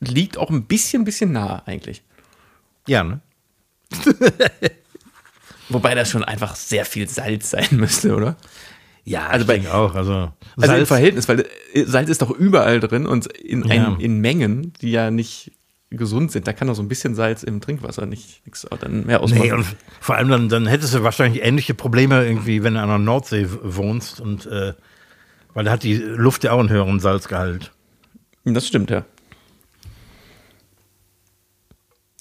liegt 0.00 0.36
auch 0.38 0.50
ein 0.50 0.64
bisschen, 0.64 1.04
bisschen 1.04 1.32
nah 1.32 1.62
eigentlich. 1.66 2.02
Ja, 2.88 3.04
ne? 3.04 3.20
Wobei 5.72 5.94
das 5.94 6.10
schon 6.10 6.24
einfach 6.24 6.54
sehr 6.56 6.84
viel 6.84 7.08
Salz 7.08 7.50
sein 7.50 7.66
müsste, 7.72 8.14
oder? 8.14 8.36
Ja, 9.04 9.26
Also 9.28 9.46
bei- 9.46 9.68
auch. 9.70 9.94
Also, 9.94 10.12
Also 10.12 10.32
im 10.56 10.64
Salz, 10.66 10.88
Verhältnis, 10.88 11.28
weil 11.28 11.46
äh, 11.74 11.84
Salz 11.84 12.08
ist 12.08 12.22
doch 12.22 12.30
überall 12.30 12.78
drin 12.80 13.06
und 13.06 13.26
in, 13.36 13.64
Ja. 13.64 13.88
ein, 13.94 14.00
in 14.00 14.20
Mengen, 14.20 14.72
die 14.80 14.92
ja 14.92 15.10
nicht 15.10 15.52
gesund 15.90 16.30
sind. 16.32 16.46
Da 16.46 16.52
kann 16.52 16.68
doch 16.68 16.74
so 16.74 16.82
ein 16.82 16.88
bisschen 16.88 17.14
Salz 17.14 17.42
im 17.42 17.60
Trinkwasser 17.60 18.06
nicht 18.06 18.46
nichts 18.46 18.66
dann 18.80 19.04
mehr 19.06 19.20
ausmachen. 19.20 19.42
Nee, 19.42 19.52
und 19.52 19.66
vor 20.00 20.14
allem 20.16 20.28
dann, 20.28 20.48
dann 20.48 20.66
hättest 20.66 20.94
du 20.94 21.02
wahrscheinlich 21.02 21.42
ähnliche 21.42 21.74
Probleme 21.74 22.24
irgendwie, 22.24 22.62
wenn 22.62 22.74
du 22.74 22.80
an 22.80 22.88
der 22.88 22.98
Nordsee 22.98 23.46
wohnst 23.62 24.20
und 24.20 24.46
äh, 24.46 24.72
weil 25.54 25.64
da 25.64 25.72
hat 25.72 25.82
die 25.82 25.96
Luft 25.96 26.44
ja 26.44 26.52
auch 26.52 26.60
einen 26.60 26.70
höheren 26.70 26.98
Salzgehalt. 27.00 27.72
Das 28.44 28.66
stimmt, 28.66 28.90
ja. 28.90 29.04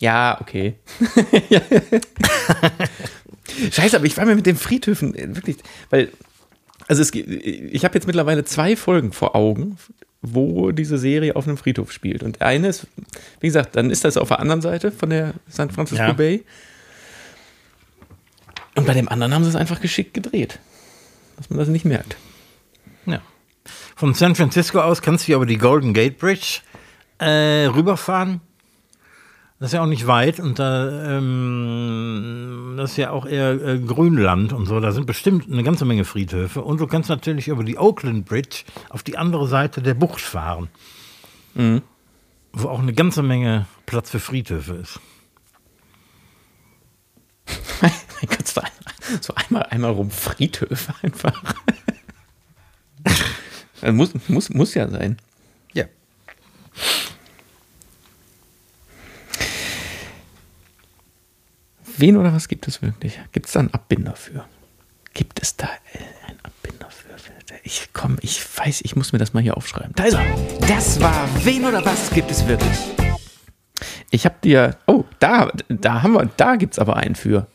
Ja, 0.01 0.37
okay. 0.41 0.75
Scheiße, 3.71 3.95
aber 3.95 4.05
ich 4.05 4.17
war 4.17 4.25
mir 4.25 4.35
mit 4.35 4.45
den 4.45 4.55
Friedhöfen 4.55 5.15
äh, 5.15 5.35
wirklich, 5.35 5.57
weil, 5.89 6.09
also 6.87 7.01
es, 7.01 7.13
ich 7.13 7.83
habe 7.85 7.95
jetzt 7.95 8.07
mittlerweile 8.07 8.43
zwei 8.45 8.75
Folgen 8.75 9.13
vor 9.13 9.35
Augen, 9.35 9.77
wo 10.21 10.71
diese 10.71 10.97
Serie 10.97 11.35
auf 11.35 11.47
einem 11.47 11.57
Friedhof 11.57 11.91
spielt. 11.91 12.23
Und 12.23 12.41
eine 12.41 12.67
ist, 12.67 12.87
wie 13.39 13.47
gesagt, 13.47 13.75
dann 13.75 13.89
ist 13.89 14.05
das 14.05 14.17
auf 14.17 14.27
der 14.27 14.39
anderen 14.39 14.61
Seite 14.61 14.91
von 14.91 15.09
der 15.09 15.33
San 15.47 15.71
Francisco 15.71 16.03
Ja. 16.03 16.13
Bay. 16.13 16.43
Und 18.75 18.85
bei 18.85 18.93
dem 18.93 19.09
anderen 19.09 19.33
haben 19.33 19.43
sie 19.43 19.49
es 19.49 19.55
einfach 19.55 19.81
geschickt 19.81 20.13
gedreht. 20.13 20.59
Dass 21.37 21.49
man 21.49 21.59
das 21.59 21.67
nicht 21.67 21.85
merkt. 21.85 22.15
Ja. 23.05 23.21
Von 23.95 24.13
San 24.13 24.35
Francisco 24.35 24.79
aus 24.79 25.01
kannst 25.01 25.27
du 25.27 25.31
ja 25.31 25.37
über 25.37 25.45
die 25.45 25.57
Golden 25.57 25.93
Gate 25.93 26.17
Bridge 26.19 26.59
äh, 27.17 27.65
rüberfahren. 27.65 28.41
Das 29.61 29.69
ist 29.69 29.73
ja 29.73 29.83
auch 29.83 29.87
nicht 29.87 30.07
weit 30.07 30.39
und 30.39 30.57
da 30.57 31.17
ähm, 31.17 32.73
das 32.77 32.91
ist 32.91 32.97
ja 32.97 33.11
auch 33.11 33.27
eher 33.27 33.51
äh, 33.51 33.77
Grünland 33.77 34.53
und 34.53 34.65
so. 34.65 34.79
Da 34.79 34.91
sind 34.91 35.05
bestimmt 35.05 35.51
eine 35.51 35.61
ganze 35.61 35.85
Menge 35.85 36.03
Friedhöfe. 36.03 36.63
Und 36.63 36.81
du 36.81 36.87
kannst 36.87 37.09
natürlich 37.09 37.47
über 37.47 37.63
die 37.63 37.77
Oakland 37.77 38.25
Bridge 38.25 38.63
auf 38.89 39.03
die 39.03 39.19
andere 39.19 39.47
Seite 39.47 39.83
der 39.83 39.93
Bucht 39.93 40.21
fahren. 40.21 40.67
Wo 42.53 42.69
auch 42.69 42.79
eine 42.79 42.93
ganze 42.93 43.21
Menge 43.21 43.67
Platz 43.85 44.09
für 44.09 44.19
Friedhöfe 44.19 44.73
ist. 44.73 44.99
Mein 47.81 47.91
Gott, 48.21 48.47
so 49.21 49.35
einmal, 49.35 49.63
einmal, 49.69 49.91
rum 49.91 50.09
Friedhöfe 50.09 50.95
einfach. 51.03 51.39
Das 53.03 53.93
muss, 53.93 54.09
muss, 54.27 54.49
muss 54.49 54.73
ja 54.73 54.89
sein. 54.89 55.17
Ja. 55.73 55.85
Wen 62.01 62.17
oder 62.17 62.33
was 62.33 62.47
gibt 62.47 62.67
es 62.67 62.81
wirklich? 62.81 63.19
Gibt 63.31 63.45
es 63.45 63.51
da 63.51 63.59
einen 63.59 63.73
Abbinder 63.75 64.15
für? 64.15 64.43
Gibt 65.13 65.39
es 65.39 65.55
da 65.55 65.69
einen 66.25 66.39
Abbinder 66.41 66.89
für? 66.89 67.09
Ich 67.63 67.89
komm, 67.93 68.17
ich 68.21 68.43
weiß, 68.57 68.81
ich 68.81 68.95
muss 68.95 69.13
mir 69.13 69.19
das 69.19 69.33
mal 69.33 69.43
hier 69.43 69.55
aufschreiben. 69.55 69.93
Da 69.95 70.05
ist 70.05 70.15
er. 70.15 70.25
Das 70.67 70.99
war 70.99 71.29
Wen 71.43 71.63
oder 71.63 71.85
was 71.85 72.09
gibt 72.09 72.31
es 72.31 72.47
wirklich? 72.47 72.75
Ich 74.09 74.25
habe 74.25 74.33
dir. 74.43 74.77
Oh, 74.87 75.03
da, 75.19 75.51
da 75.69 76.01
haben 76.01 76.13
wir, 76.13 76.27
da 76.37 76.55
gibt's 76.55 76.79
aber 76.79 76.97
einen 76.97 77.13
für. 77.13 77.45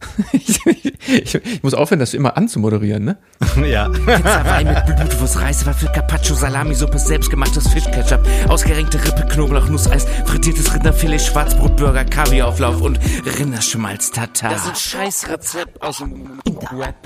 ich, 0.32 0.66
ich, 0.66 0.89
ich 1.10 1.62
muss 1.62 1.74
aufhören, 1.74 1.98
das 2.00 2.14
immer 2.14 2.36
anzumoderieren, 2.36 3.04
ne? 3.04 3.16
ja. 3.68 3.88
Pizza, 3.88 4.44
Wein 4.44 4.66
mit 4.66 4.86
Blutwurst, 4.96 5.40
Reisewaffel, 5.40 5.88
Carpaccio, 5.92 6.34
Salami-Suppe, 6.36 6.98
selbstgemachtes 6.98 7.68
Fischketchup, 7.68 8.20
ausgerenkte 8.48 8.98
Rippe, 9.04 9.26
Knoblauch, 9.32 9.68
Nusseis, 9.68 10.06
frittiertes 10.26 10.72
Rinderfilet, 10.74 11.20
Schwarzbrotburger, 11.20 12.04
Kaviarauflauf 12.04 12.80
und 12.80 12.98
Rinderschmalz 13.38 14.10
Tatar. 14.10 14.50
Das 14.52 14.62
ist 14.62 14.68
ein 14.68 14.76
Scheißrezept 14.76 15.82
aus 15.82 15.98
dem 15.98 16.38
Web. 16.72 16.96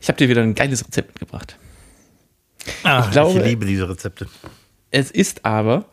Ich 0.00 0.08
habe 0.08 0.18
dir 0.18 0.28
wieder 0.28 0.42
ein 0.42 0.54
geiles 0.54 0.84
Rezept 0.86 1.08
mitgebracht. 1.08 1.58
Ach, 2.82 3.06
ich, 3.06 3.12
glaube- 3.12 3.40
liebe 3.40 3.66
diese 3.66 3.88
Rezepte. 3.88 4.26
Es 4.90 5.10
ist 5.10 5.44
aber 5.44 5.86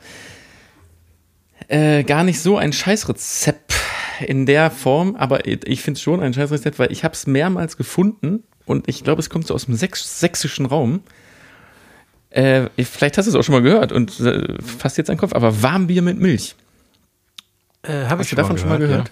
äh, 1.67 2.03
gar 2.03 2.23
nicht 2.23 2.39
so 2.41 2.57
ein 2.57 2.73
Scheißrezept 2.73 3.72
in 4.25 4.45
der 4.45 4.69
Form, 4.71 5.15
aber 5.15 5.45
ich 5.47 5.81
finde 5.81 5.97
es 5.97 6.01
schon 6.01 6.19
ein 6.21 6.33
Scheißrezept, 6.33 6.79
weil 6.79 6.91
ich 6.91 7.03
habe 7.03 7.13
es 7.13 7.27
mehrmals 7.27 7.77
gefunden 7.77 8.43
und 8.65 8.87
ich 8.87 9.03
glaube, 9.03 9.19
es 9.21 9.29
kommt 9.29 9.47
so 9.47 9.53
aus 9.53 9.65
dem 9.65 9.75
sächs 9.75 10.19
sächsischen 10.19 10.65
Raum. 10.65 11.01
Äh, 12.29 12.67
ich- 12.75 12.87
vielleicht 12.87 13.17
hast 13.17 13.25
du 13.25 13.29
es 13.29 13.35
auch 13.35 13.43
schon 13.43 13.53
mal 13.53 13.61
gehört 13.61 13.91
und 13.91 14.19
äh, 14.19 14.55
fasst 14.61 14.97
jetzt 14.97 15.07
den 15.09 15.17
Kopf, 15.17 15.33
aber 15.33 15.61
Warmbier 15.61 16.01
mit 16.01 16.19
Milch. 16.19 16.55
Äh, 17.83 18.05
Habe 18.05 18.21
Hast 18.21 18.31
du 18.31 18.35
davon 18.35 18.57
schon 18.57 18.69
mal 18.69 18.79
gehört? 18.79 19.11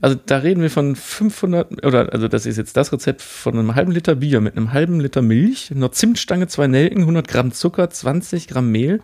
Also 0.00 0.16
da 0.26 0.38
reden 0.38 0.60
wir 0.62 0.70
von 0.70 0.96
500, 0.96 1.84
oder 1.84 2.12
also 2.12 2.28
das 2.28 2.46
ist 2.46 2.56
jetzt 2.56 2.76
das 2.76 2.92
Rezept 2.92 3.22
von 3.22 3.54
einem 3.58 3.74
halben 3.74 3.90
Liter 3.92 4.14
Bier 4.16 4.40
mit 4.40 4.56
einem 4.56 4.72
halben 4.72 5.00
Liter 5.00 5.22
Milch, 5.22 5.70
einer 5.74 5.92
Zimtstange, 5.92 6.46
zwei 6.46 6.66
Nelken, 6.66 7.00
100 7.00 7.26
Gramm 7.26 7.52
Zucker, 7.52 7.88
20 7.90 8.48
Gramm 8.48 8.70
Mehl 8.70 9.00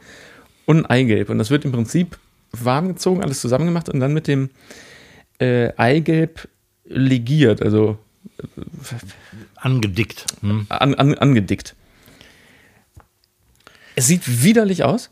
und 0.66 0.78
ein 0.78 0.86
Eigelb. 0.86 1.30
Und 1.30 1.38
das 1.38 1.50
wird 1.50 1.64
im 1.64 1.72
Prinzip 1.72 2.18
warm 2.52 2.88
gezogen, 2.88 3.22
alles 3.22 3.40
zusammen 3.40 3.66
gemacht 3.66 3.88
und 3.88 4.00
dann 4.00 4.12
mit 4.12 4.26
dem 4.28 4.50
äh, 5.40 5.72
Eigelb 5.76 6.48
legiert, 6.84 7.62
also 7.62 7.98
Angedickt. 9.56 10.26
Hm. 10.40 10.66
an, 10.68 10.94
an, 10.94 11.14
angedickt. 11.14 11.74
Es 13.94 14.06
sieht 14.06 14.42
widerlich 14.42 14.84
aus. 14.84 15.10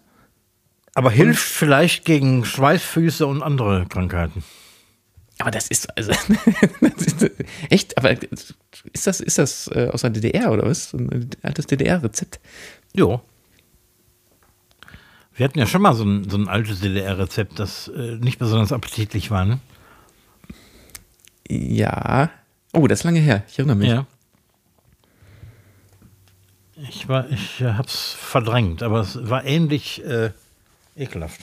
Aber 0.94 1.10
hilft 1.10 1.42
vielleicht 1.42 2.04
gegen 2.04 2.44
Schweißfüße 2.44 3.26
und 3.26 3.42
andere 3.42 3.86
Krankheiten. 3.86 4.42
Aber 5.38 5.50
das 5.52 5.68
ist 5.68 5.96
also 5.96 6.10
das 6.80 7.06
ist, 7.06 7.30
echt. 7.70 7.96
Aber 7.96 8.10
ist 8.10 9.06
das 9.06 9.20
ist 9.20 9.38
das 9.38 9.68
äh, 9.68 9.90
aus 9.92 10.00
der 10.00 10.10
DDR 10.10 10.50
oder 10.50 10.64
was? 10.64 10.92
Ein 10.94 11.30
altes 11.42 11.66
DDR-Rezept? 11.66 12.40
Jo. 12.94 13.20
Wir 15.36 15.44
hatten 15.44 15.58
ja 15.60 15.66
schon 15.66 15.82
mal 15.82 15.94
so 15.94 16.04
ein, 16.04 16.28
so 16.28 16.36
ein 16.36 16.48
altes 16.48 16.80
DDR-Rezept, 16.80 17.60
das 17.60 17.86
äh, 17.88 18.16
nicht 18.16 18.40
besonders 18.40 18.72
appetitlich 18.72 19.30
war, 19.30 19.44
ne? 19.44 19.60
Ja. 21.48 22.30
Oh, 22.72 22.86
das 22.86 23.00
ist 23.00 23.04
lange 23.04 23.20
her. 23.20 23.42
Ich 23.48 23.58
erinnere 23.58 23.76
mich. 23.76 23.88
Ja. 23.88 24.06
Ich 26.88 27.08
war, 27.08 27.28
ich 27.30 27.60
äh, 27.60 27.72
hab's 27.72 28.12
verdrängt, 28.12 28.82
aber 28.82 29.00
es 29.00 29.18
war 29.28 29.44
ähnlich 29.44 30.04
äh, 30.04 30.30
ekelhaft. 30.96 31.40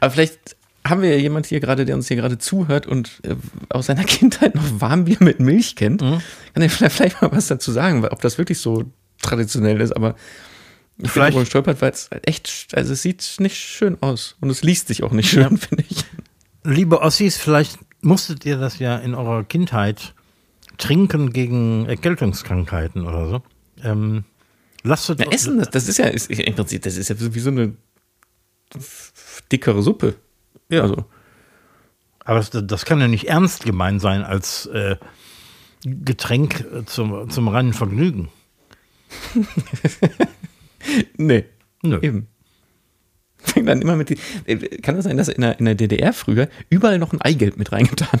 Aber 0.00 0.10
vielleicht 0.10 0.56
haben 0.86 1.00
wir 1.02 1.10
ja 1.10 1.16
jemand 1.16 1.46
hier 1.46 1.60
gerade, 1.60 1.84
der 1.86 1.94
uns 1.94 2.08
hier 2.08 2.16
gerade 2.16 2.36
zuhört 2.38 2.86
und 2.86 3.20
äh, 3.22 3.36
aus 3.70 3.86
seiner 3.86 4.04
Kindheit 4.04 4.54
noch 4.54 4.80
Warmbier 4.80 5.16
mit 5.20 5.40
Milch 5.40 5.76
kennt. 5.76 6.00
Kann 6.02 6.20
er 6.62 6.68
vielleicht, 6.68 6.96
vielleicht 6.96 7.22
mal 7.22 7.32
was 7.32 7.46
dazu 7.46 7.72
sagen, 7.72 8.04
ob 8.06 8.20
das 8.20 8.36
wirklich 8.36 8.58
so 8.58 8.84
traditionell 9.22 9.80
ist. 9.80 9.92
Aber 9.96 10.14
ich 10.96 11.02
bin 11.04 11.10
Vielleicht- 11.10 11.30
darüber 11.30 11.44
gestolpert, 11.44 11.80
weil 11.80 11.92
es 11.92 12.10
echt, 12.22 12.68
also 12.74 12.92
es 12.92 13.02
sieht 13.02 13.36
nicht 13.38 13.56
schön 13.56 13.96
aus 14.02 14.36
und 14.40 14.50
es 14.50 14.62
liest 14.62 14.88
sich 14.88 15.04
auch 15.04 15.12
nicht 15.12 15.30
schön, 15.30 15.56
finde 15.56 15.84
ich. 15.88 16.04
Liebe 16.64 17.00
Ossis, 17.00 17.36
vielleicht 17.38 17.78
musstet 18.00 18.44
ihr 18.44 18.56
das 18.58 18.78
ja 18.78 18.96
in 18.96 19.14
eurer 19.14 19.44
Kindheit 19.44 20.14
trinken 20.76 21.32
gegen 21.32 21.86
Erkältungskrankheiten 21.86 23.06
oder 23.06 23.28
so. 23.28 23.42
Ähm, 23.82 24.24
lasst 24.82 25.08
Ja, 25.08 25.14
Essen, 25.30 25.58
das, 25.58 25.70
das 25.70 25.88
ist 25.88 25.98
ja 25.98 26.06
ist, 26.06 26.30
im 26.30 26.54
Prinzip, 26.54 26.82
das 26.82 26.96
ist 26.96 27.08
ja 27.08 27.16
wie 27.18 27.40
so 27.40 27.50
eine 27.50 27.74
dickere 29.50 29.82
Suppe. 29.82 30.14
Ja. 30.68 30.82
Also, 30.82 31.04
Aber 32.24 32.38
das, 32.38 32.50
das 32.50 32.84
kann 32.84 33.00
ja 33.00 33.08
nicht 33.08 33.28
ernst 33.28 33.64
gemeint 33.64 34.00
sein 34.00 34.22
als 34.22 34.66
äh, 34.66 34.96
Getränk 35.84 36.66
zum, 36.86 37.30
zum 37.30 37.48
reinen 37.48 37.72
Vergnügen. 37.72 38.28
nee. 41.16 41.44
Nö. 41.82 41.98
Eben. 42.02 42.28
Fängt 43.48 43.68
dann 43.68 43.80
immer 43.82 43.96
mit 43.96 44.10
die, 44.10 44.18
äh, 44.46 44.56
kann 44.80 44.96
das 44.96 45.04
sein, 45.04 45.16
dass 45.16 45.28
in 45.28 45.40
der, 45.40 45.58
in 45.58 45.64
der 45.64 45.74
DDR 45.74 46.12
früher 46.12 46.48
überall 46.68 46.98
noch 46.98 47.12
ein 47.12 47.20
Eigelb 47.20 47.56
mit 47.56 47.72
reingetan 47.72 48.20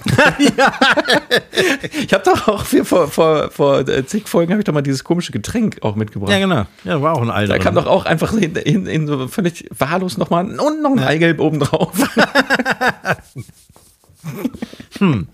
Ich 2.02 2.12
habe 2.12 2.24
doch 2.24 2.48
auch 2.48 2.64
für, 2.64 2.84
vor, 2.84 3.08
vor, 3.08 3.50
vor 3.50 3.88
äh, 3.88 4.06
zig 4.06 4.28
Folgen 4.28 4.52
habe 4.52 4.60
ich 4.60 4.64
doch 4.64 4.72
mal 4.72 4.82
dieses 4.82 5.04
komische 5.04 5.32
Getränk 5.32 5.78
auch 5.82 5.96
mitgebracht. 5.96 6.30
Ja, 6.30 6.38
genau. 6.38 6.66
Ja, 6.84 7.02
war 7.02 7.14
auch 7.14 7.22
ein 7.22 7.30
Alter. 7.30 7.54
Da 7.54 7.58
kam 7.58 7.74
doch 7.74 7.86
auch 7.86 8.04
einfach 8.06 8.32
in, 8.32 8.56
in, 8.56 8.86
in 8.86 9.06
so 9.06 9.28
völlig 9.28 9.68
wahllos 9.76 10.16
nochmal 10.18 10.46
und 10.58 10.82
noch 10.82 10.92
ein 10.92 11.00
Eigelb 11.00 11.40
obendrauf. 11.40 11.92
hm. 14.98 15.26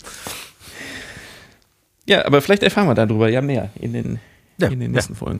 Ja, 2.07 2.25
aber 2.25 2.41
vielleicht 2.41 2.63
erfahren 2.63 2.87
wir 2.87 2.95
darüber 2.95 3.29
ja 3.29 3.41
mehr 3.41 3.69
in 3.79 3.93
den, 3.93 4.19
Ja, 4.57 4.67
in 4.67 4.79
den 4.79 4.91
ja. 4.91 4.95
nächsten 4.95 5.15
Folgen. 5.15 5.39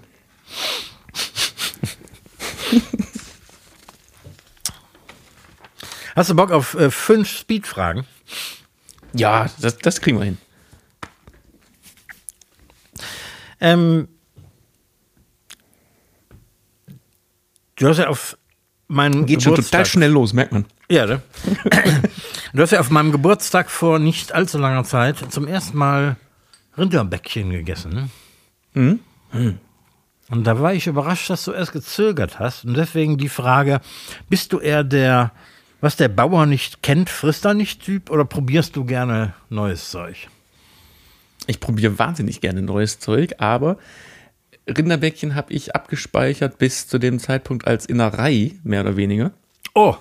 Hast 6.16 6.30
du 6.30 6.36
Bock 6.36 6.52
auf 6.52 6.74
äh, 6.76 6.90
fünf 6.90 7.30
Speed-Fragen? 7.30 8.06
Ja, 9.14 9.50
das, 9.60 9.78
das 9.78 10.02
kriegen 10.02 10.18
wir 10.18 10.26
hin. 10.26 10.38
Ähm, 13.60 14.08
Du 17.76 17.90
hast 17.90 17.98
ja 17.98 18.08
auf 18.08 18.38
meinem 18.88 19.26
Geht 19.26 19.44
schon 19.44 19.54
Geburtstag, 19.54 19.80
total 19.80 19.86
schnell 19.86 20.12
los, 20.12 20.34
merkt 20.34 20.52
man. 20.52 20.66
Ja, 20.90 21.06
ne? 21.06 21.22
Du 22.54 22.62
hast 22.62 22.72
ja 22.72 22.80
auf 22.80 22.90
meinem 22.90 23.12
Geburtstag 23.12 23.70
vor 23.70 24.00
nicht 24.00 24.32
allzu 24.32 24.58
langer 24.58 24.86
Zeit 24.86 25.18
zum 25.30 25.46
ersten 25.46 25.78
Mal 25.78 26.16
Rinderbäckchen 26.78 27.50
gegessen. 27.50 28.10
Ne? 28.74 29.00
Mhm. 29.34 29.60
Und 30.30 30.44
da 30.46 30.58
war 30.62 30.74
ich 30.74 30.88
überrascht, 30.88 31.30
dass 31.30 31.44
du 31.44 31.52
erst 31.52 31.74
gezögert 31.74 32.40
hast. 32.40 32.64
Und 32.64 32.76
deswegen 32.76 33.18
die 33.18 33.28
Frage, 33.28 33.82
bist 34.30 34.54
du 34.54 34.60
eher 34.60 34.86
der, 34.86 35.34
was 35.82 35.96
der 35.96 36.08
Bauer 36.10 36.46
nicht 36.46 36.82
kennt, 36.84 37.10
frisst 37.10 37.46
er 37.46 37.54
nicht 37.54 37.84
Typ 37.84 38.10
oder 38.10 38.26
probierst 38.26 38.76
du 38.76 38.86
gerne 38.86 39.34
neues 39.50 39.92
Zeug? 39.92 40.28
Ich 41.48 41.60
probiere 41.60 42.00
wahnsinnig 42.00 42.42
gerne 42.42 42.62
neues 42.62 43.00
Zeug, 43.00 43.36
aber 43.38 43.78
Rinderbäckchen 44.68 45.36
habe 45.36 45.54
ich 45.54 45.76
abgespeichert 45.76 46.58
bis 46.58 46.88
zu 46.88 46.98
dem 46.98 47.20
Zeitpunkt 47.20 47.68
als 47.68 47.86
Innerei, 47.86 48.54
mehr 48.64 48.82
oder 48.82 48.98
weniger. 48.98 49.32
Oh, 49.76 49.96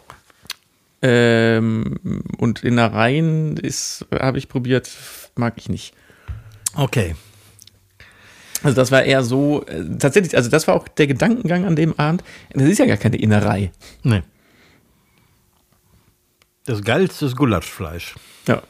Ähm, 1.03 1.99
und 2.39 2.65
Innereien 2.65 3.59
ist, 3.59 4.07
habe 4.11 4.39
ich 4.39 4.49
probiert, 4.49 4.89
mag 5.37 5.55
ich 5.57 5.69
nicht. 5.69 5.95
okay. 6.77 7.15
Also 8.63 8.75
das 8.77 8.91
war 8.91 9.03
eher 9.03 9.23
so, 9.23 9.67
äh, 9.67 9.99
tatsächlich, 9.99 10.35
also 10.35 10.49
das 10.49 10.67
war 10.67 10.75
auch 10.75 10.89
der 10.89 11.07
Gedankengang 11.07 11.67
an 11.67 11.77
dem 11.77 11.99
Abend. 11.99 12.25
Das 12.55 12.63
ist 12.67 12.79
ja 12.79 12.87
gar 12.87 12.97
keine 12.97 13.19
Innerei. 13.19 13.71
Nee. 14.03 14.23
Das 16.67 16.83
geilste 16.83 17.27
ist 17.27 17.37
Gulaschfleisch. 17.37 18.15
Ja. 18.47 18.63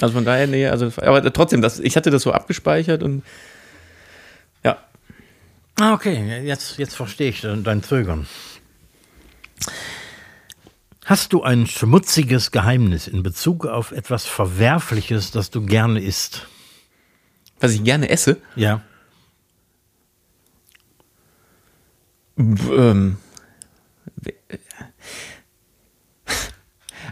Also 0.00 0.14
von 0.14 0.24
daher, 0.24 0.46
nee, 0.46 0.66
also, 0.66 0.90
aber 1.02 1.30
trotzdem, 1.32 1.60
das, 1.60 1.78
ich 1.78 1.96
hatte 1.96 2.10
das 2.10 2.22
so 2.22 2.32
abgespeichert 2.32 3.02
und 3.02 3.22
ja. 4.64 4.78
Ah, 5.78 5.92
okay, 5.92 6.42
jetzt, 6.44 6.78
jetzt 6.78 6.94
verstehe 6.96 7.28
ich 7.30 7.42
dein 7.42 7.62
dein 7.64 7.82
Zögern. 7.82 8.26
Hast 11.04 11.32
du 11.32 11.42
ein 11.42 11.66
schmutziges 11.66 12.50
Geheimnis 12.52 13.06
in 13.08 13.22
Bezug 13.22 13.66
auf 13.66 13.92
etwas 13.92 14.24
Verwerfliches, 14.26 15.30
das 15.32 15.50
du 15.50 15.66
gerne 15.66 16.00
isst? 16.00 16.46
Was 17.58 17.72
ich 17.72 17.84
gerne 17.84 18.08
esse, 18.08 18.38
Ja. 18.56 18.80
ähm, 22.38 23.18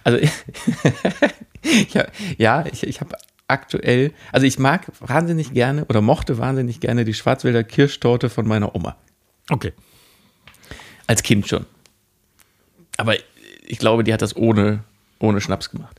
also 0.04 0.18
ja, 1.92 2.06
ja, 2.36 2.64
ich, 2.70 2.84
ich 2.84 3.00
habe 3.00 3.16
aktuell, 3.48 4.12
also 4.30 4.46
ich 4.46 4.58
mag 4.58 4.86
wahnsinnig 5.00 5.52
gerne 5.52 5.84
oder 5.86 6.00
mochte 6.00 6.38
wahnsinnig 6.38 6.80
gerne 6.80 7.04
die 7.04 7.14
Schwarzwälder 7.14 7.64
Kirschtorte 7.64 8.30
von 8.30 8.46
meiner 8.46 8.74
Oma. 8.74 8.96
Okay. 9.50 9.72
Als 11.06 11.22
Kind 11.22 11.48
schon. 11.48 11.64
Aber 12.98 13.14
ich 13.66 13.78
glaube, 13.78 14.04
die 14.04 14.12
hat 14.12 14.22
das 14.22 14.36
ohne, 14.36 14.84
ohne 15.18 15.40
Schnaps 15.40 15.70
gemacht. 15.70 15.98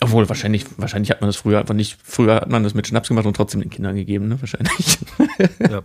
Obwohl, 0.00 0.28
wahrscheinlich, 0.28 0.66
wahrscheinlich 0.76 1.10
hat 1.10 1.22
man 1.22 1.28
das 1.28 1.36
früher 1.36 1.60
einfach 1.60 1.74
nicht, 1.74 1.96
früher 2.02 2.36
hat 2.36 2.50
man 2.50 2.62
das 2.62 2.74
mit 2.74 2.86
Schnaps 2.86 3.08
gemacht 3.08 3.24
und 3.24 3.34
trotzdem 3.34 3.62
den 3.62 3.70
Kindern 3.70 3.96
gegeben, 3.96 4.28
ne? 4.28 4.38
Wahrscheinlich. 4.40 4.98
Ja. 5.58 5.82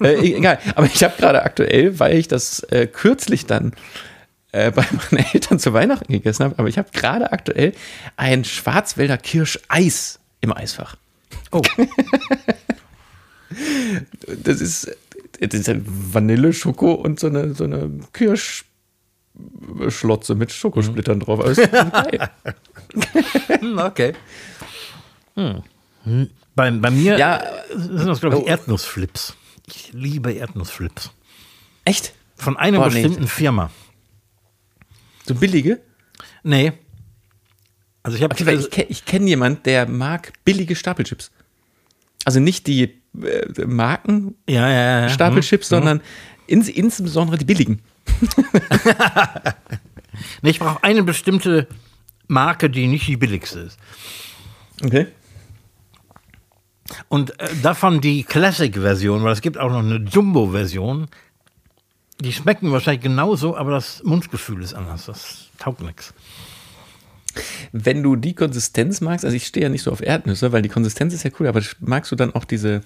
äh, 0.02 0.36
egal. 0.36 0.58
Aber 0.74 0.86
ich 0.86 1.02
habe 1.02 1.14
gerade 1.16 1.42
aktuell, 1.42 1.98
weil 1.98 2.18
ich 2.18 2.28
das 2.28 2.60
äh, 2.64 2.86
kürzlich 2.86 3.46
dann 3.46 3.72
äh, 4.52 4.70
bei 4.70 4.86
meinen 5.10 5.26
Eltern 5.32 5.58
zu 5.58 5.72
Weihnachten 5.72 6.12
gegessen 6.12 6.44
habe, 6.44 6.54
aber 6.58 6.68
ich 6.68 6.78
habe 6.78 6.90
gerade 6.92 7.32
aktuell 7.32 7.72
ein 8.16 8.44
Schwarzwälder 8.44 9.18
Kirscheis 9.18 10.20
im 10.40 10.52
Eisfach. 10.52 10.94
Oh, 11.50 11.62
Das 14.44 14.60
ist, 14.62 14.90
das 15.40 15.52
ist 15.60 15.70
Vanille, 15.84 16.52
Schoko 16.54 16.92
und 16.92 17.20
so 17.20 17.26
eine, 17.26 17.52
so 17.54 17.64
eine 17.64 17.90
Kirschschlotze 18.14 20.34
mit 20.34 20.50
Schokosplittern 20.52 21.20
drauf. 21.20 21.44
Hm, 23.60 23.78
okay. 23.78 24.12
Hm. 25.34 25.62
Bei, 26.54 26.70
bei 26.70 26.90
mir 26.90 27.16
Ja. 27.18 27.42
sind 27.74 28.06
das, 28.06 28.20
glaube 28.20 28.36
ich, 28.36 28.42
Oh. 28.42 28.46
Erdnussflips. 28.46 29.34
Ich 29.66 29.92
liebe 29.94 30.30
Erdnussflips. 30.32 31.10
Echt? 31.84 32.12
Von 32.36 32.56
einer 32.58 32.78
Boah, 32.78 32.88
nee. 32.88 33.02
bestimmten 33.02 33.26
Firma. 33.28 33.70
So 35.34 35.40
billige? 35.40 35.80
Nee. 36.42 36.72
Also 38.02 38.16
ich 38.16 38.22
habe 38.22 38.34
Okay, 38.34 38.46
weil 38.46 38.60
ich, 38.60 38.70
ke- 38.70 38.86
ich 38.88 39.04
kenne 39.04 39.26
jemanden, 39.28 39.62
der 39.64 39.86
mag 39.88 40.32
billige 40.44 40.74
Stapelchips. 40.74 41.30
Also 42.24 42.40
nicht 42.40 42.66
die 42.66 43.00
äh, 43.22 43.64
Marken 43.66 44.34
ja, 44.48 44.68
ja, 44.68 45.00
ja. 45.02 45.08
Stapelchips, 45.08 45.70
Hm, 45.70 45.76
sondern 45.76 46.00
ins, 46.46 46.68
insbesondere 46.68 47.38
die 47.38 47.44
billigen. 47.44 47.80
Nee, 50.42 50.50
ich 50.50 50.58
brauche 50.58 50.84
eine 50.84 51.02
bestimmte 51.02 51.66
Marke, 52.28 52.68
die 52.68 52.86
nicht 52.86 53.06
die 53.08 53.16
billigste 53.16 53.60
ist. 53.60 53.78
Okay. 54.84 55.06
Und 57.08 57.38
äh, 57.40 57.48
davon 57.62 58.00
die 58.00 58.22
Classic-Version, 58.22 59.22
weil 59.24 59.32
es 59.32 59.40
gibt 59.40 59.56
auch 59.56 59.70
noch 59.70 59.78
eine 59.78 59.96
Jumbo-Version. 59.96 61.08
Die 62.22 62.32
schmecken 62.32 62.70
wahrscheinlich 62.70 63.02
genauso, 63.02 63.56
aber 63.56 63.72
das 63.72 64.02
Mundgefühl 64.04 64.62
ist 64.62 64.74
anders. 64.74 65.06
Das 65.06 65.48
taugt 65.58 65.80
nichts. 65.82 66.14
Wenn 67.72 68.02
du 68.02 68.14
die 68.16 68.34
Konsistenz 68.34 69.00
magst, 69.00 69.24
also 69.24 69.36
ich 69.36 69.46
stehe 69.46 69.64
ja 69.64 69.68
nicht 69.70 69.82
so 69.82 69.90
auf 69.90 70.02
Erdnüsse, 70.02 70.52
weil 70.52 70.62
die 70.62 70.68
Konsistenz 70.68 71.14
ist 71.14 71.24
ja 71.24 71.30
cool, 71.40 71.48
aber 71.48 71.62
magst 71.80 72.12
du 72.12 72.16
dann 72.16 72.34
auch 72.34 72.44
diese 72.44 72.82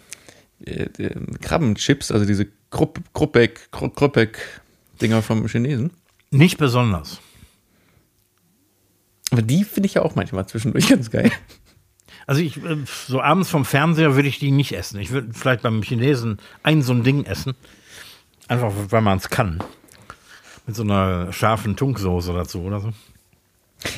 äh, 0.64 0.84
äh, 0.84 1.14
Krabbenchips, 1.43 2.11
also 2.12 2.24
diese 2.24 2.47
Krupp, 2.70 3.01
Kruppeck, 3.12 3.68
Kru- 3.72 3.91
Kruppeck-Dinger 3.91 5.20
vom 5.20 5.47
Chinesen? 5.49 5.91
Nicht 6.30 6.57
besonders. 6.59 7.20
Aber 9.32 9.43
die 9.43 9.64
finde 9.64 9.89
ich 9.89 9.95
ja 9.95 10.03
auch 10.03 10.14
manchmal 10.14 10.47
zwischendurch 10.49 10.89
ganz 10.89 11.11
geil. 11.11 11.30
Also 12.26 12.41
ich, 12.41 12.57
äh, 12.64 12.76
so 13.09 13.20
abends 13.20 13.51
vom 13.51 13.64
Fernseher 13.64 14.14
würde 14.14 14.28
ich 14.28 14.39
die 14.39 14.51
nicht 14.51 14.72
essen. 14.72 14.99
Ich 15.01 15.11
würde 15.11 15.28
vielleicht 15.34 15.62
beim 15.62 15.82
Chinesen 15.82 16.39
ein 16.62 16.82
so 16.82 16.93
ein 16.93 17.03
Ding 17.03 17.24
essen. 17.24 17.55
Einfach, 18.49 18.72
weil 18.90 19.01
man 19.03 19.18
es 19.18 19.28
kann. 19.28 19.62
Mit 20.66 20.76
so 20.76 20.82
einer 20.82 21.32
scharfen 21.32 21.76
Tunksoße 21.76 22.32
dazu 22.32 22.62
oder 22.62 22.80
so. 22.80 22.92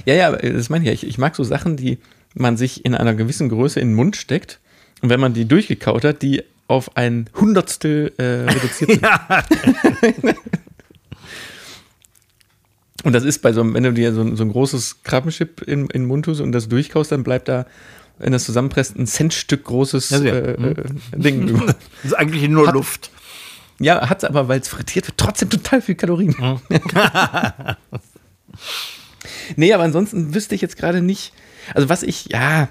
Ja, 0.05 0.15
ja, 0.15 0.33
das 0.33 0.69
meine 0.71 0.91
ich 0.91 1.03
ja. 1.03 1.09
Ich, 1.09 1.19
mag 1.19 1.35
so 1.37 1.45
Sachen, 1.45 1.77
die 1.77 1.99
man 2.35 2.57
sich 2.57 2.85
in 2.85 2.95
einer 2.95 3.15
gewissen 3.15 3.49
Größe 3.49 3.81
in 3.81 3.89
den 3.89 3.95
Mund 3.95 4.17
steckt 4.17 4.61
und 5.01 5.09
wenn 5.11 5.21
man 5.21 5.33
die 5.33 5.47
durchgekaut 5.47 6.05
hat, 6.05 6.23
die 6.23 6.43
auf 6.67 6.97
ein 6.97 7.31
Hundertstel 7.35 8.13
äh, 8.19 8.51
reduziert 8.51 8.91
sind. 9.01 9.03
Und 13.05 13.13
das 13.13 13.23
ist 13.25 13.41
bei 13.43 13.53
so 13.53 13.61
einem, 13.61 13.75
wenn 13.75 13.85
du 13.85 13.93
dir 13.93 14.13
so, 14.13 14.23
ein- 14.23 14.37
so 14.37 14.43
ein 14.43 14.51
großes 14.51 15.03
Krabbenchip 15.05 15.63
in, 15.63 15.83
in 15.83 16.03
den 16.03 16.07
Mund 16.07 16.25
tust 16.25 16.41
und 16.41 16.51
das 16.53 16.69
durchkaust, 16.69 17.13
dann 17.13 17.23
bleibt 17.23 17.49
da, 17.49 17.65
wenn 18.19 18.33
das 18.33 18.45
zusammenpresst, 18.45 18.97
ein 18.99 19.07
Centstück 19.07 19.65
großes 19.65 20.11
Ja, 20.11 20.19
äh, 20.19 20.51
äh, 20.55 20.75
Ding 21.17 21.47
über. 21.49 21.67
Das 21.67 21.77
ist 22.03 22.15
eigentlich 22.15 22.49
nur 22.49 22.67
Hat- 22.67 22.75
Luft. 22.75 23.11
Ja, 23.81 24.09
hat 24.09 24.25
aber, 24.25 24.49
weil 24.49 24.61
es 24.61 24.69
frittiert 24.69 25.07
wird, 25.07 25.19
trotzdem 25.19 25.51
total 25.51 25.81
viel 25.81 25.95
Kalorien. 25.95 26.35
nee, 29.57 29.73
aber 29.73 29.85
ansonsten 29.85 30.35
wüsste 30.35 30.55
ich 30.55 30.61
jetzt 30.61 30.77
gerade 30.77 31.01
nicht. 31.01 31.33
Also 31.75 31.89
was 31.89 32.03
ich, 32.03 32.27
ja, 32.27 32.69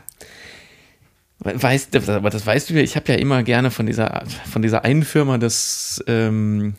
weißt, 1.39 2.09
aber 2.09 2.29
das 2.29 2.45
weißt 2.45 2.69
du 2.69 2.73
ja, 2.73 2.81
ich 2.81 2.95
habe 2.95 3.11
ja 3.11 3.17
immer 3.17 3.43
gerne 3.43 3.71
von 3.71 3.85
dieser, 3.85 4.23
von 4.51 4.61
dieser 4.61 4.83
einen 4.83 5.03
Firma 5.03 5.37
das 5.37 6.03
ähm, 6.07 6.75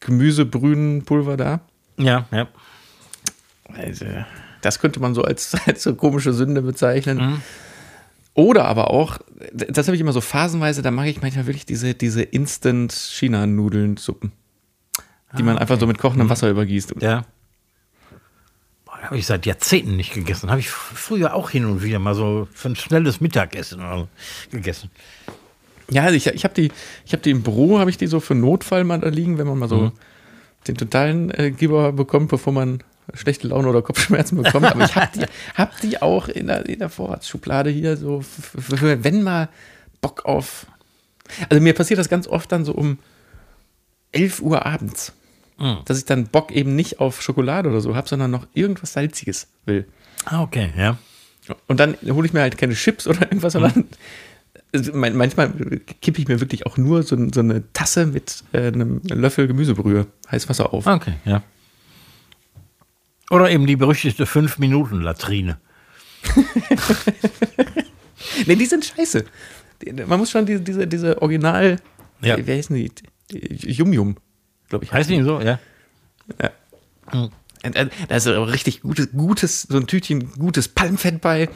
Gemüsebrünenpulver 0.00 1.36
da. 1.36 1.60
Ja, 1.96 2.26
ja. 2.32 2.48
Also, 3.72 4.06
das 4.62 4.80
könnte 4.80 5.00
man 5.00 5.14
so 5.14 5.22
als, 5.22 5.54
als 5.66 5.82
so 5.82 5.94
komische 5.94 6.32
Sünde 6.32 6.62
bezeichnen. 6.62 7.42
Oder 8.40 8.64
aber 8.64 8.90
auch, 8.90 9.18
das 9.52 9.86
habe 9.86 9.94
ich 9.94 10.00
immer 10.00 10.14
so 10.14 10.22
phasenweise, 10.22 10.80
da 10.80 10.90
mache 10.90 11.08
ich 11.08 11.20
manchmal 11.20 11.46
wirklich 11.46 11.66
diese, 11.66 11.92
diese 11.92 12.22
Instant-China-Nudeln-Suppen. 12.22 14.32
Die 15.36 15.42
man 15.42 15.58
einfach 15.58 15.78
so 15.78 15.86
mit 15.86 15.98
kochendem 15.98 16.30
Wasser 16.30 16.48
übergießt. 16.48 16.94
Ja. 17.00 17.26
Habe 18.88 19.18
ich 19.18 19.26
seit 19.26 19.44
Jahrzehnten 19.44 19.96
nicht 19.96 20.14
gegessen. 20.14 20.48
Habe 20.48 20.60
ich 20.60 20.70
früher 20.70 21.34
auch 21.34 21.50
hin 21.50 21.66
und 21.66 21.82
wieder 21.82 21.98
mal 21.98 22.14
so 22.14 22.48
für 22.50 22.70
ein 22.70 22.76
schnelles 22.76 23.20
Mittagessen 23.20 23.80
so 23.80 24.08
gegessen. 24.50 24.90
Ja, 25.90 26.04
also 26.04 26.16
ich, 26.16 26.26
ich 26.26 26.44
habe 26.44 26.54
die, 26.54 26.72
ich 27.04 27.12
habe 27.12 27.22
die 27.22 27.30
im 27.30 27.42
Büro, 27.42 27.78
habe 27.78 27.90
ich 27.90 27.98
die 27.98 28.06
so 28.06 28.20
für 28.20 28.34
Notfall 28.34 28.84
mal 28.84 29.00
da 29.00 29.10
liegen, 29.10 29.36
wenn 29.36 29.46
man 29.46 29.58
mal 29.58 29.68
so 29.68 29.92
den 30.66 30.76
totalen 30.76 31.30
äh, 31.30 31.50
Gibber 31.50 31.92
bekommt, 31.92 32.30
bevor 32.30 32.54
man 32.54 32.82
schlechte 33.14 33.48
Laune 33.48 33.68
oder 33.68 33.82
Kopfschmerzen 33.82 34.42
bekommt. 34.42 34.66
Aber 34.66 34.84
ich 34.84 34.94
habe 34.96 35.08
die, 35.18 35.24
hab 35.54 35.80
die 35.80 36.00
auch 36.02 36.28
in 36.28 36.46
der, 36.48 36.66
in 36.68 36.78
der 36.78 36.88
Vorratsschublade 36.88 37.70
hier 37.70 37.96
so, 37.96 38.20
für, 38.20 39.02
wenn 39.04 39.22
mal 39.22 39.48
Bock 40.00 40.24
auf. 40.24 40.66
Also 41.48 41.62
mir 41.62 41.74
passiert 41.74 41.98
das 41.98 42.08
ganz 42.08 42.26
oft 42.26 42.50
dann 42.52 42.64
so 42.64 42.72
um 42.72 42.98
11 44.12 44.40
Uhr 44.40 44.66
abends, 44.66 45.12
dass 45.84 45.98
ich 45.98 46.04
dann 46.06 46.26
Bock 46.26 46.50
eben 46.52 46.74
nicht 46.74 47.00
auf 47.00 47.20
Schokolade 47.22 47.68
oder 47.68 47.80
so 47.80 47.94
habe, 47.94 48.08
sondern 48.08 48.30
noch 48.30 48.46
irgendwas 48.54 48.94
Salziges 48.94 49.46
will. 49.66 49.86
Ah, 50.24 50.42
okay, 50.42 50.72
ja. 50.76 50.98
Und 51.68 51.80
dann 51.80 51.96
hole 52.08 52.26
ich 52.26 52.32
mir 52.32 52.40
halt 52.40 52.56
keine 52.58 52.74
Chips 52.74 53.06
oder 53.06 53.22
irgendwas, 53.22 53.52
sondern 53.52 53.84
also 54.72 54.92
man- 54.94 55.16
manchmal 55.16 55.52
kippe 56.00 56.20
ich 56.20 56.28
mir 56.28 56.40
wirklich 56.40 56.64
auch 56.66 56.76
nur 56.76 57.02
so, 57.02 57.16
so 57.32 57.40
eine 57.40 57.70
Tasse 57.72 58.06
mit 58.06 58.42
äh, 58.52 58.68
einem 58.68 59.00
Löffel 59.04 59.46
Gemüsebrühe, 59.48 60.06
heiß 60.30 60.48
Wasser 60.48 60.72
auf. 60.72 60.86
Okay, 60.86 61.14
ja. 61.24 61.42
Oder 63.30 63.50
eben 63.50 63.66
die 63.66 63.76
berüchtigte 63.76 64.24
5-Minuten-Latrine. 64.24 65.58
Nee, 68.46 68.54
die 68.56 68.66
sind 68.66 68.84
scheiße. 68.84 69.24
Man 70.06 70.18
muss 70.20 70.30
schon 70.30 70.44
diese, 70.46 70.60
diese, 70.60 70.86
diese 70.86 71.20
Original, 71.22 71.76
Ja. 72.20 72.36
wie 72.36 72.52
heißen 72.52 72.76
die? 72.76 72.90
Yum 73.32 73.92
Yum, 73.92 74.16
glaube 74.68 74.84
ich. 74.84 74.92
Heißt 74.92 75.08
die 75.08 75.22
so, 75.22 75.40
ja? 75.40 75.58
Und, 77.12 77.32
äh, 77.76 77.88
Da 78.08 78.16
ist 78.16 78.26
aber 78.26 78.52
richtig 78.52 78.82
gutes, 78.82 79.08
gutes, 79.12 79.62
so 79.62 79.78
ein 79.78 79.86
Tütchen 79.86 80.32
gutes 80.32 80.68
Palmfett 80.68 81.20
bei. 81.20 81.48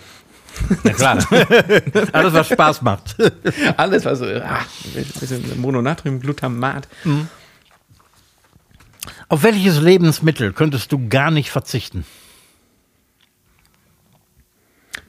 Na 0.85 0.93
klar. 0.93 1.27
Alles, 2.13 2.33
was 2.33 2.49
Spaß 2.49 2.83
macht. 2.83 3.17
Alles, 3.77 4.05
was 4.05 4.19
so, 4.21 4.25
ah, 4.25 4.61
ein 4.97 5.05
bisschen 5.21 5.61
Mononatriumglutamat. 5.61 6.89
Auf 9.29 9.43
welches 9.43 9.81
Lebensmittel 9.81 10.53
könntest 10.53 10.93
du 10.93 11.09
gar 11.09 11.31
nicht 11.31 11.51
verzichten? 11.51 12.05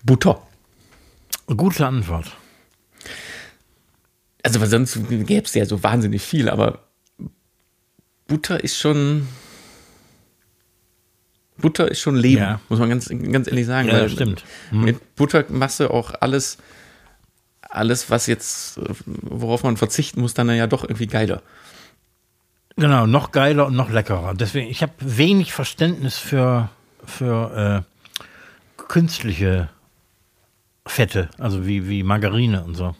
Butter. 0.04 0.41
Gute 1.48 1.86
Antwort. 1.86 2.36
Also, 4.43 4.62
weil 4.62 4.68
sonst 4.68 5.00
gäbe 5.10 5.46
es 5.46 5.54
ja 5.54 5.66
so 5.66 5.82
wahnsinnig 5.84 6.22
viel, 6.22 6.50
aber 6.50 6.80
Butter 8.28 8.64
ist 8.64 8.78
schon. 8.78 9.28
Butter 11.58 11.89
ist 11.89 12.02
schon 12.02 12.16
Leben, 12.16 12.41
Ja. 12.41 12.60
muss 12.68 12.80
man 12.80 12.89
ganz, 12.89 13.10
ganz 13.10 13.48
ehrlich 13.48 13.66
sagen. 13.66 13.88
Ja, 13.88 14.00
das 14.02 14.12
stimmt. 14.12 14.43
Mhm. 14.72 14.84
Mit 14.84 15.16
Buttermasse 15.16 15.89
auch 15.89 16.14
alles, 16.20 16.58
alles, 17.62 18.10
was 18.10 18.28
jetzt, 18.28 18.80
worauf 19.06 19.64
man 19.64 19.78
verzichten 19.78 20.20
muss, 20.22 20.34
dann 20.34 20.50
ja 20.50 20.68
doch 20.68 20.84
irgendwie 20.84 21.08
geiler. 21.08 21.41
Genau, 22.78 23.05
noch 23.05 23.32
geiler 23.32 23.67
und 23.67 23.76
noch 23.76 23.89
leckerer. 23.89 24.34
Deswegen, 24.34 24.69
ich 24.69 24.82
habe 24.82 24.93
wenig 24.99 25.53
Verständnis 25.53 26.17
für, 26.17 26.69
für 27.05 27.86
äh, 27.88 28.23
künstliche 28.88 29.69
Fette, 30.86 31.30
also 31.38 31.65
wie, 31.65 31.88
wie 31.88 32.03
Margarine 32.03 32.63
und 32.63 32.76
so. 32.76 32.95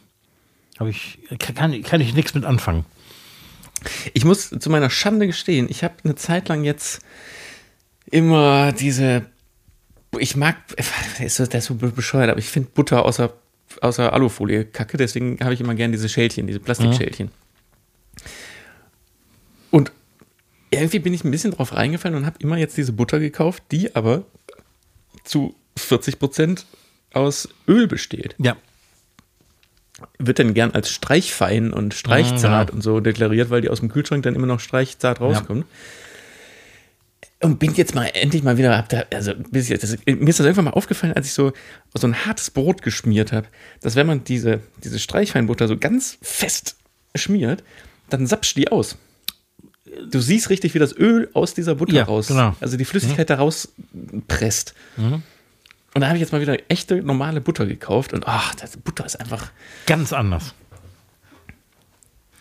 Hab 0.78 0.88
ich, 0.88 1.18
kann, 1.38 1.82
kann 1.82 2.00
ich 2.00 2.14
nichts 2.14 2.34
mit 2.34 2.44
anfangen. 2.44 2.84
Ich 4.14 4.24
muss 4.24 4.50
zu 4.50 4.70
meiner 4.70 4.90
Schande 4.90 5.26
gestehen, 5.26 5.66
ich 5.68 5.84
habe 5.84 5.94
eine 6.04 6.14
Zeit 6.14 6.48
lang 6.48 6.64
jetzt 6.64 7.00
immer 8.10 8.72
diese. 8.72 9.26
Ich 10.18 10.36
mag. 10.36 10.56
Ist, 11.18 11.38
das 11.52 11.64
so 11.66 11.74
bescheuert, 11.74 12.30
aber 12.30 12.38
ich 12.38 12.48
finde 12.48 12.70
Butter 12.74 13.04
außer, 13.04 13.32
außer 13.82 14.12
Alufolie 14.12 14.64
kacke, 14.64 14.96
deswegen 14.96 15.38
habe 15.40 15.52
ich 15.52 15.60
immer 15.60 15.74
gern 15.74 15.92
diese 15.92 16.08
Schälchen, 16.08 16.46
diese 16.46 16.60
Plastikschälchen. 16.60 17.28
Und 17.28 17.32
irgendwie 20.80 20.98
bin 20.98 21.12
ich 21.14 21.24
ein 21.24 21.30
bisschen 21.30 21.52
drauf 21.52 21.74
reingefallen 21.74 22.16
und 22.16 22.26
habe 22.26 22.36
immer 22.40 22.56
jetzt 22.56 22.76
diese 22.76 22.92
Butter 22.92 23.18
gekauft, 23.20 23.62
die 23.72 23.94
aber 23.96 24.24
zu 25.24 25.54
40 25.76 26.18
Prozent 26.18 26.66
aus 27.12 27.48
Öl 27.68 27.86
besteht 27.86 28.34
Ja. 28.38 28.56
wird 30.18 30.38
dann 30.38 30.52
gern 30.54 30.72
als 30.72 30.90
streichfein 30.90 31.72
und 31.72 31.94
streichzart 31.94 32.70
Mhm, 32.70 32.76
und 32.76 32.82
so 32.82 33.00
deklariert, 33.00 33.48
weil 33.50 33.60
die 33.62 33.70
aus 33.70 33.80
dem 33.80 33.88
Kühlschrank 33.90 34.22
dann 34.22 34.34
immer 34.34 34.46
noch 34.46 34.60
streichzart 34.60 35.20
rauskommen. 35.20 35.64
Und 37.42 37.58
bin 37.58 37.74
jetzt 37.74 37.94
mal 37.94 38.06
endlich 38.06 38.42
mal 38.42 38.56
wieder, 38.56 38.76
hab 38.76 38.88
da, 38.88 39.04
also 39.12 39.32
bis 39.50 39.68
jetzt, 39.68 39.82
das, 39.82 39.96
mir 40.06 40.26
ist 40.28 40.38
das 40.40 40.46
irgendwann 40.46 40.66
mal 40.66 40.70
aufgefallen, 40.72 41.12
als 41.12 41.26
ich 41.26 41.32
so 41.34 41.52
so 41.94 42.06
ein 42.06 42.24
hartes 42.26 42.50
Brot 42.50 42.80
geschmiert 42.82 43.30
habe, 43.32 43.46
dass 43.82 43.94
wenn 43.94 44.06
man 44.06 44.24
diese, 44.24 44.60
diese 44.82 44.98
Streichfeinbutter 44.98 45.68
so 45.68 45.76
ganz 45.76 46.16
fest 46.22 46.76
schmiert, 47.14 47.62
dann 48.08 48.26
sapscht 48.26 48.56
die 48.56 48.68
aus. 48.72 48.96
Du 50.10 50.20
siehst 50.20 50.50
richtig, 50.50 50.74
wie 50.74 50.78
das 50.78 50.94
Öl 50.96 51.28
aus 51.32 51.54
dieser 51.54 51.74
Butter 51.76 51.94
Ja, 51.94 52.04
raus, 52.04 52.28
genau. 52.28 52.54
also 52.60 52.76
die 52.76 52.84
Flüssigkeit 52.84 53.30
da 53.30 53.36
raus 53.36 53.68
presst. 54.28 54.74
Und 54.96 55.22
da 55.94 56.06
habe 56.08 56.16
ich 56.16 56.20
jetzt 56.20 56.32
mal 56.32 56.40
wieder 56.40 56.56
echte 56.68 56.96
normale 57.02 57.40
Butter 57.40 57.64
gekauft 57.66 58.12
und 58.12 58.26
ach, 58.26 58.54
das 58.56 58.76
Butter 58.76 59.06
ist 59.06 59.16
einfach 59.18 59.50
Ganz 59.86 60.12
anders. 60.12 60.54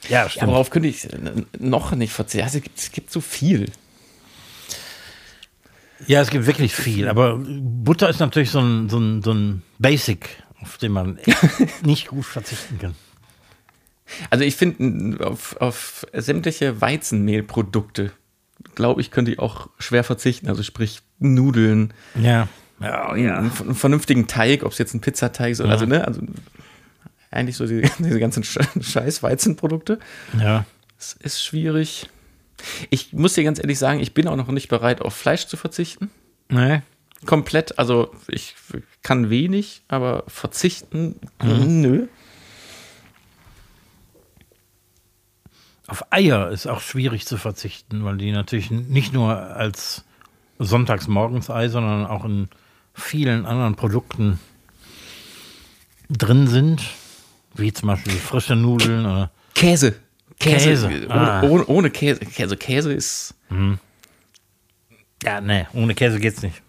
Ja, 0.10 0.24
Ja, 0.24 0.30
stimmt. 0.30 0.48
worauf 0.48 0.70
könnte 0.70 0.88
ich 0.90 1.08
noch 1.58 1.92
nicht 1.94 2.12
verzichten? 2.14 2.44
Also, 2.46 2.58
es, 2.58 2.64
gibt, 2.64 2.78
es 2.80 2.92
gibt 2.92 3.12
so 3.12 3.22
viel. 3.22 3.72
Ja, 6.08 6.22
es 6.22 6.30
gibt 6.30 6.46
wirklich 6.46 6.76
viel, 6.76 7.08
aber 7.08 7.38
Butter 7.40 8.10
ist 8.10 8.20
natürlich 8.20 8.52
so 8.52 8.60
ein, 8.60 8.90
so 8.90 9.00
ein, 9.00 9.24
so 9.24 9.32
ein 9.34 9.62
Basic, 9.80 10.28
auf 10.62 10.78
den 10.78 10.92
man 10.92 11.18
nicht 11.84 12.10
gut 12.10 12.26
verzichten 12.26 12.78
kann. 12.80 12.96
Also 14.30 14.44
ich 14.44 14.56
finde, 14.56 15.26
auf, 15.26 15.56
auf 15.60 16.06
sämtliche 16.14 16.80
Weizenmehlprodukte, 16.82 18.12
glaube 18.76 19.02
ich, 19.02 19.12
könnte 19.12 19.32
ich 19.32 19.40
auch 19.40 19.70
schwer 19.80 20.04
verzichten. 20.04 20.48
Also 20.48 20.64
sprich 20.64 21.02
Nudeln, 21.20 21.94
Ja. 22.20 22.48
Ja, 22.82 23.10
einen 23.12 23.52
v- 23.52 23.64
einen 23.64 23.74
vernünftigen 23.76 24.28
Teig, 24.28 24.64
ob 24.64 24.74
es 24.74 24.78
jetzt 24.80 24.94
ein 24.94 25.00
Pizzateig 25.00 25.52
ist 25.54 25.62
oder 25.62 25.72
also, 25.72 25.86
ne, 25.86 26.06
also 26.06 26.20
eigentlich 27.32 27.56
so 27.56 27.66
die, 27.66 27.82
diese 28.00 28.20
ganzen 28.20 28.44
Sch- 28.44 28.84
scheiß 28.84 29.24
Weizenprodukte. 29.24 30.00
ja. 30.40 30.66
Es 31.00 31.14
ist 31.14 31.44
schwierig. 31.44 32.10
Ich 32.90 33.12
muss 33.14 33.34
dir 33.34 33.44
ganz 33.44 33.60
ehrlich 33.60 33.78
sagen, 33.80 34.00
ich 34.02 34.14
bin 34.14 34.28
auch 34.28 34.36
noch 34.38 34.48
nicht 34.50 34.68
bereit, 34.70 35.02
auf 35.02 35.14
Fleisch 35.14 35.46
zu 35.48 35.56
verzichten. 35.58 36.10
Nee. 36.50 36.82
komplett, 37.26 37.80
also 37.80 38.12
ich 38.28 38.56
kann 39.04 39.30
wenig, 39.30 39.82
aber 39.88 40.24
verzichten, 40.28 41.16
nö. 41.44 42.08
Auf 45.88 46.12
Eier 46.12 46.50
ist 46.50 46.66
auch 46.68 46.82
schwierig 46.82 47.26
zu 47.28 47.38
verzichten, 47.38 48.04
weil 48.06 48.18
die 48.18 48.32
natürlich 48.32 48.72
nicht 48.72 49.14
nur 49.14 49.36
als 49.38 50.04
Sonntagsmorgensei, 50.58 51.70
sondern 51.70 52.06
auch 52.08 52.26
in 52.26 52.50
vielen 52.94 53.46
anderen 53.46 53.76
Produkten 53.76 54.40
drin 56.10 56.48
sind, 56.48 56.82
wie 57.54 57.72
zum 57.74 57.88
Beispiel 57.88 58.14
frische 58.14 58.56
Nudeln 58.56 59.06
oder 59.06 59.32
Käse. 59.54 59.96
Käse. 60.40 60.88
Käse. 60.90 61.08
Ohne, 61.08 61.32
Ah. 61.32 61.44
ohne, 61.44 61.66
ohne 61.68 61.90
Käse. 61.92 62.22
Also 62.40 62.56
Käse 62.58 62.92
ist. 62.94 63.36
ja, 65.24 65.42
nee, 65.42 65.68
ohne 65.74 65.94
Käse 65.94 66.20
geht's 66.20 66.42
nicht. 66.42 66.62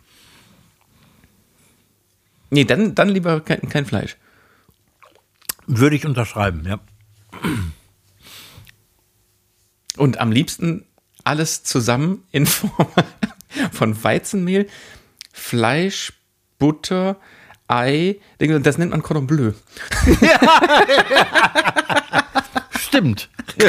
Nee, 2.51 2.65
dann, 2.65 2.95
dann 2.95 3.09
lieber 3.09 3.41
kein, 3.41 3.69
kein 3.69 3.87
Fleisch. 3.87 4.17
Würde 5.67 5.97
ich 5.97 6.07
unterschreiben, 6.07 6.65
ja. 6.67 6.79
Und 9.97 10.19
am 10.19 10.31
liebsten 10.33 10.85
alles 11.25 11.65
zusammen 11.65 12.23
in 12.33 12.47
Form 12.47 12.75
von 13.73 14.03
Weizenmehl, 14.05 14.69
Fleisch, 15.33 16.13
Butter, 16.59 17.17
Ei. 17.69 18.17
Das 18.39 18.79
nennt 18.79 18.93
man 18.93 19.03
Cordon 19.03 19.27
Bleu. 19.27 19.53
Stimmt. 22.79 23.29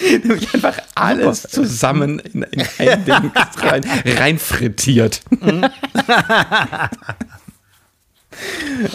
Nämlich 0.00 0.54
einfach 0.54 0.78
alles 0.94 1.42
zusammen 1.42 2.18
in, 2.20 2.42
in 2.42 2.66
ein 2.78 3.04
Ding 3.04 3.30
rein, 3.58 3.84
rein 4.04 4.38
frittiert. 4.38 5.20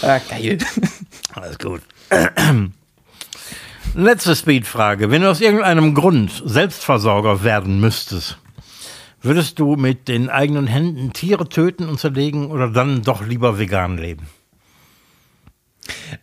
ah, 0.02 0.20
geil. 0.30 0.58
Alles 1.34 1.60
gut. 1.60 1.82
Letzte 3.98 4.36
Speedfrage. 4.36 5.10
Wenn 5.10 5.22
du 5.22 5.30
aus 5.30 5.40
irgendeinem 5.40 5.94
Grund 5.94 6.44
Selbstversorger 6.44 7.46
werden 7.46 7.80
müsstest, 7.80 8.38
würdest 9.22 9.58
du 9.58 9.78
mit 9.78 10.10
den 10.10 10.30
eigenen 10.30 10.68
Händen 10.68 11.14
Tiere 11.14 11.48
töten 11.48 11.88
und 11.88 11.98
zerlegen 11.98 12.52
oder 12.52 12.70
dann 12.70 13.04
doch 13.04 13.26
lieber 13.26 13.58
vegan 13.58 13.98
leben? 13.98 14.28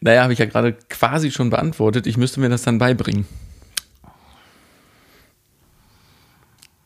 Naja, 0.03 0.23
habe 0.23 0.35
ich 0.35 0.39
ja 0.39 0.45
gerade 0.45 0.75
quasi 0.91 1.31
schon 1.31 1.49
beantwortet. 1.49 2.07
Ich 2.07 2.18
müsste 2.18 2.41
mir 2.41 2.51
das 2.51 2.61
dann 2.61 2.77
beibringen. 2.77 3.27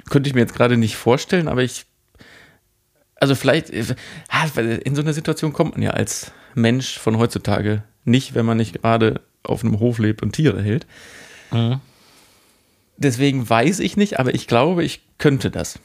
Könnte 0.08 0.28
ich 0.28 0.36
mir 0.36 0.42
jetzt 0.42 0.54
gerade 0.54 0.76
nicht 0.76 0.94
vorstellen, 0.94 1.48
aber 1.48 1.64
ich. 1.64 1.86
Also 3.16 3.34
vielleicht, 3.34 3.70
äh, 3.70 4.76
in 4.84 4.94
so 4.94 5.02
eine 5.02 5.14
Situation 5.14 5.52
kommt 5.52 5.72
man 5.72 5.82
ja 5.82 5.90
als 5.90 6.30
Mensch 6.54 6.96
von 6.96 7.18
heutzutage 7.18 7.82
nicht, 8.04 8.36
wenn 8.36 8.46
man 8.46 8.58
nicht 8.58 8.82
gerade 8.82 9.25
auf 9.46 9.64
einem 9.64 9.78
Hof 9.80 9.98
lebt 9.98 10.22
und 10.22 10.32
Tiere 10.32 10.62
hält. 10.62 10.86
Deswegen 12.98 13.48
weiß 13.48 13.80
ich 13.80 13.96
nicht, 13.96 14.18
aber 14.18 14.34
ich 14.34 14.46
glaube, 14.46 14.84
ich 14.84 15.02
könnte 15.18 15.50
das. 15.50 15.78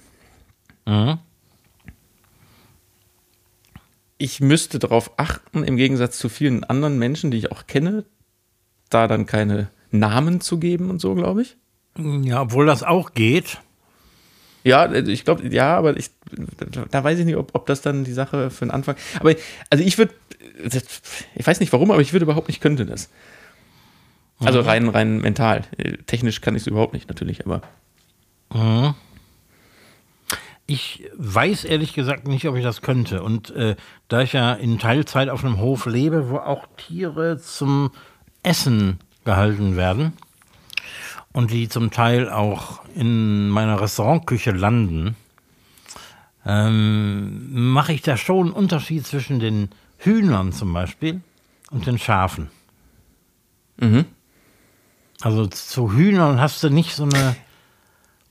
Ich 4.18 4.40
müsste 4.40 4.80
darauf 4.80 5.12
achten, 5.18 5.64
im 5.64 5.78
Gegensatz 5.78 6.18
zu 6.18 6.30
vielen 6.30 6.64
anderen 6.64 6.98
Menschen, 7.00 7.32
die 7.32 7.38
ich 7.38 7.52
auch 7.52 7.68
kenne, 7.68 8.06
da 8.90 9.08
dann 9.08 9.26
keine 9.26 9.70
Namen 9.92 10.42
zu 10.42 10.60
geben 10.60 10.90
und 10.90 11.02
so, 11.02 11.16
glaube 11.16 11.42
ich. 11.42 11.58
Ja, 11.98 12.42
obwohl 12.42 12.66
das 12.66 12.84
auch 12.84 13.14
geht. 13.14 13.60
Ja, 14.64 14.82
also 14.84 15.12
ich 15.12 15.26
glaube, 15.26 15.48
ja, 15.48 15.76
aber 15.76 15.98
ich, 15.98 16.12
da 16.92 17.04
weiß 17.04 17.20
ich 17.20 17.26
nicht, 17.26 17.36
ob, 17.36 17.56
ob 17.56 17.66
das 17.66 17.82
dann 17.82 18.04
die 18.04 18.14
Sache 18.14 18.52
für 18.52 18.66
den 18.66 18.72
Anfang. 18.72 18.96
Aber 19.20 19.34
also 19.70 19.84
ich 19.84 19.98
würde, 19.98 20.14
ich 21.36 21.46
weiß 21.48 21.60
nicht 21.60 21.74
warum, 21.74 21.92
aber 21.92 22.02
ich 22.02 22.14
würde 22.14 22.26
überhaupt 22.26 22.48
nicht 22.48 22.62
könnte 22.62 22.86
das. 22.86 23.10
Also 24.48 24.62
rein, 24.62 24.90
rein 24.90 25.20
mental. 25.20 25.64
Technisch 26.08 26.42
kann 26.42 26.56
ich 26.56 26.64
es 26.64 26.68
überhaupt 26.68 26.94
nicht, 26.94 27.08
natürlich, 27.08 27.46
aber. 27.46 27.62
Mhm. 28.54 28.96
Ich 30.68 31.04
weiß 31.18 31.66
ehrlich 31.66 31.94
gesagt 31.94 32.28
nicht, 32.28 32.48
ob 32.48 32.56
ich 32.56 32.64
das 32.64 32.82
könnte. 32.82 33.24
Und 33.24 33.50
äh, 33.52 33.76
da 34.08 34.22
ich 34.22 34.34
ja 34.34 34.54
in 34.54 34.80
Teilzeit 34.80 35.30
auf 35.30 35.44
einem 35.44 35.60
Hof 35.60 35.86
lebe, 35.86 36.30
wo 36.30 36.38
auch 36.38 36.66
Tiere 36.78 37.40
zum 37.40 37.92
Essen 38.42 39.00
gehalten 39.26 39.76
werden 39.76 40.14
und 41.34 41.52
die 41.52 41.68
zum 41.70 41.92
Teil 41.92 42.30
auch 42.30 42.82
in 42.96 43.50
meiner 43.50 43.82
Restaurantküche 43.82 44.52
landen, 44.52 45.16
ähm, 46.46 47.72
mache 47.72 47.94
ich 47.94 48.02
da 48.02 48.18
schon 48.18 48.48
einen 48.48 48.56
Unterschied 48.56 49.06
zwischen 49.06 49.40
den 49.40 49.70
Hühnern 49.98 50.54
zum 50.54 50.74
Beispiel 50.74 51.22
und 51.70 51.86
den 51.86 52.00
Schafen. 52.00 52.50
Mhm. 53.78 54.06
Also 55.22 55.48
zu 55.48 55.94
Hühnern 55.94 56.42
hast 56.42 56.64
du 56.64 56.70
nicht 56.70 56.96
so 56.96 57.04
eine 57.04 57.36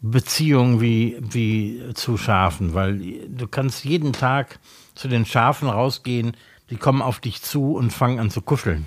Beziehung 0.01 0.81
wie, 0.81 1.19
wie 1.21 1.83
zu 1.95 2.17
Schafen, 2.17 2.75
weil 2.75 3.29
du 3.29 3.47
kannst 3.47 3.85
jeden 3.85 4.13
Tag 4.13 4.59
zu 4.95 5.09
den 5.09 5.25
Schafen 5.25 5.69
rausgehen, 5.69 6.37
die 6.71 6.77
kommen 6.77 7.03
auf 7.03 7.21
dich 7.21 7.43
zu 7.43 7.75
und 7.75 7.93
fangen 7.93 8.19
an 8.19 8.31
zu 8.31 8.43
kuscheln. 8.43 8.87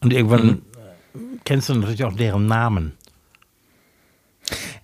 Und 0.00 0.12
irgendwann 0.12 0.62
mhm. 1.14 1.40
kennst 1.44 1.68
du 1.68 1.74
natürlich 1.74 2.04
auch 2.04 2.14
deren 2.14 2.46
Namen. 2.46 2.92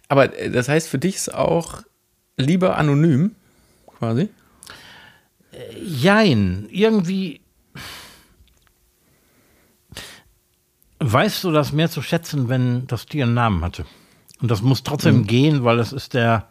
Aber 0.08 0.36
äh, 0.38 0.50
das 0.50 0.68
heißt, 0.68 0.88
für 0.88 0.98
dich 0.98 1.16
ist 1.16 1.34
auch 1.34 1.82
lieber 2.36 2.76
anonym, 2.76 3.34
quasi? 3.86 4.28
Jein, 5.82 6.68
irgendwie 6.70 7.40
weißt 11.00 11.44
du 11.44 11.52
das 11.52 11.72
mehr 11.72 11.90
zu 11.90 12.02
schätzen, 12.02 12.48
wenn 12.48 12.86
das 12.86 13.06
Tier 13.06 13.24
einen 13.24 13.34
Namen 13.34 13.64
hatte. 13.64 13.84
Und 14.40 14.50
das 14.50 14.62
muss 14.62 14.82
trotzdem 14.82 15.18
mhm. 15.18 15.26
gehen, 15.26 15.64
weil 15.64 15.78
es 15.78 15.92
ist 15.92 16.14
der. 16.14 16.48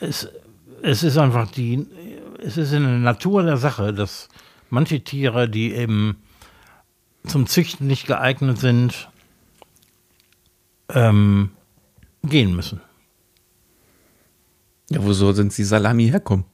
Es, 0.00 0.28
es 0.82 1.02
ist 1.02 1.16
einfach 1.16 1.50
die. 1.50 1.86
Es 2.38 2.56
ist 2.56 2.72
in 2.72 2.82
der 2.82 2.98
Natur 2.98 3.42
der 3.42 3.56
Sache, 3.56 3.94
dass 3.94 4.28
manche 4.70 5.02
Tiere, 5.02 5.48
die 5.48 5.72
eben 5.72 6.16
zum 7.26 7.46
Züchten 7.46 7.86
nicht 7.86 8.06
geeignet 8.06 8.58
sind, 8.58 9.08
ähm, 10.90 11.50
gehen 12.22 12.54
müssen. 12.54 12.80
Ja, 14.90 15.02
wo 15.02 15.12
so 15.12 15.32
sind 15.32 15.56
die 15.56 15.64
Salami 15.64 16.08
herkommen? 16.08 16.44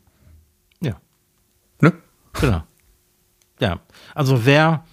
Ja. 0.81 1.01
Ne? 1.81 1.93
Genau. 2.35 2.62
Ja. 3.61 3.81
Also 4.15 4.45
wer 4.45 4.85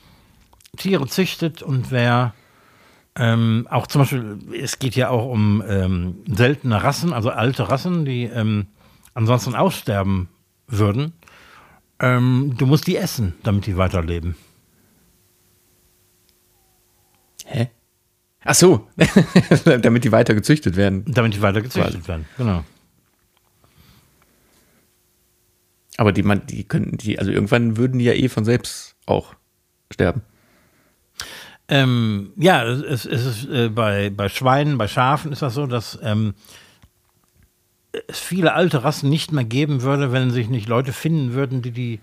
Tiere 0.75 1.07
züchtet 1.07 1.61
und 1.61 1.91
wer 1.91 2.33
ähm, 3.15 3.67
auch 3.71 3.87
zum 3.87 4.01
Beispiel, 4.01 4.37
es 4.61 4.77
geht 4.77 4.95
ja 4.95 5.09
auch 5.09 5.25
um 5.25 5.63
ähm, 5.67 6.17
seltene 6.27 6.83
Rassen, 6.83 7.13
also 7.13 7.31
alte 7.31 7.69
Rassen, 7.69 8.05
die 8.05 8.25
ähm, 8.25 8.67
ansonsten 9.15 9.55
aussterben 9.55 10.29
würden. 10.67 11.13
Ähm, 11.99 12.53
du 12.57 12.67
musst 12.67 12.85
die 12.85 12.95
essen, 12.95 13.33
damit 13.41 13.65
die 13.65 13.75
weiterleben. 13.75 14.35
Hä? 17.45 17.69
Ach 18.43 18.53
so, 18.53 18.87
damit 19.81 20.03
die 20.03 20.11
weiter 20.11 20.35
gezüchtet 20.35 20.75
werden. 20.75 21.03
Damit 21.07 21.33
die 21.33 21.41
weiter 21.41 21.61
gezüchtet 21.61 21.95
Quasi. 21.95 22.07
werden, 22.07 22.25
genau. 22.37 22.63
Aber 25.97 26.11
die, 26.11 26.23
man, 26.23 26.45
die 26.45 26.63
könnten 26.63 26.97
die, 26.97 27.19
also 27.19 27.31
irgendwann 27.31 27.77
würden 27.77 27.99
die 27.99 28.05
ja 28.05 28.13
eh 28.13 28.29
von 28.29 28.45
selbst 28.45 28.95
auch 29.05 29.33
sterben. 29.91 30.21
Ähm, 31.67 32.31
ja, 32.37 32.63
es, 32.63 33.05
es 33.05 33.25
ist 33.25 33.49
äh, 33.49 33.69
bei, 33.69 34.09
bei 34.09 34.29
Schweinen, 34.29 34.77
bei 34.77 34.87
Schafen 34.87 35.31
ist 35.33 35.41
das 35.41 35.53
so, 35.53 35.65
dass 35.65 35.99
ähm, 36.01 36.33
es 38.07 38.19
viele 38.19 38.53
alte 38.53 38.83
Rassen 38.83 39.09
nicht 39.09 39.31
mehr 39.31 39.43
geben 39.43 39.81
würde, 39.81 40.11
wenn 40.11 40.31
sich 40.31 40.49
nicht 40.49 40.69
Leute 40.69 40.93
finden 40.93 41.33
würden, 41.33 41.61
die 41.61 41.71
die 41.71 41.99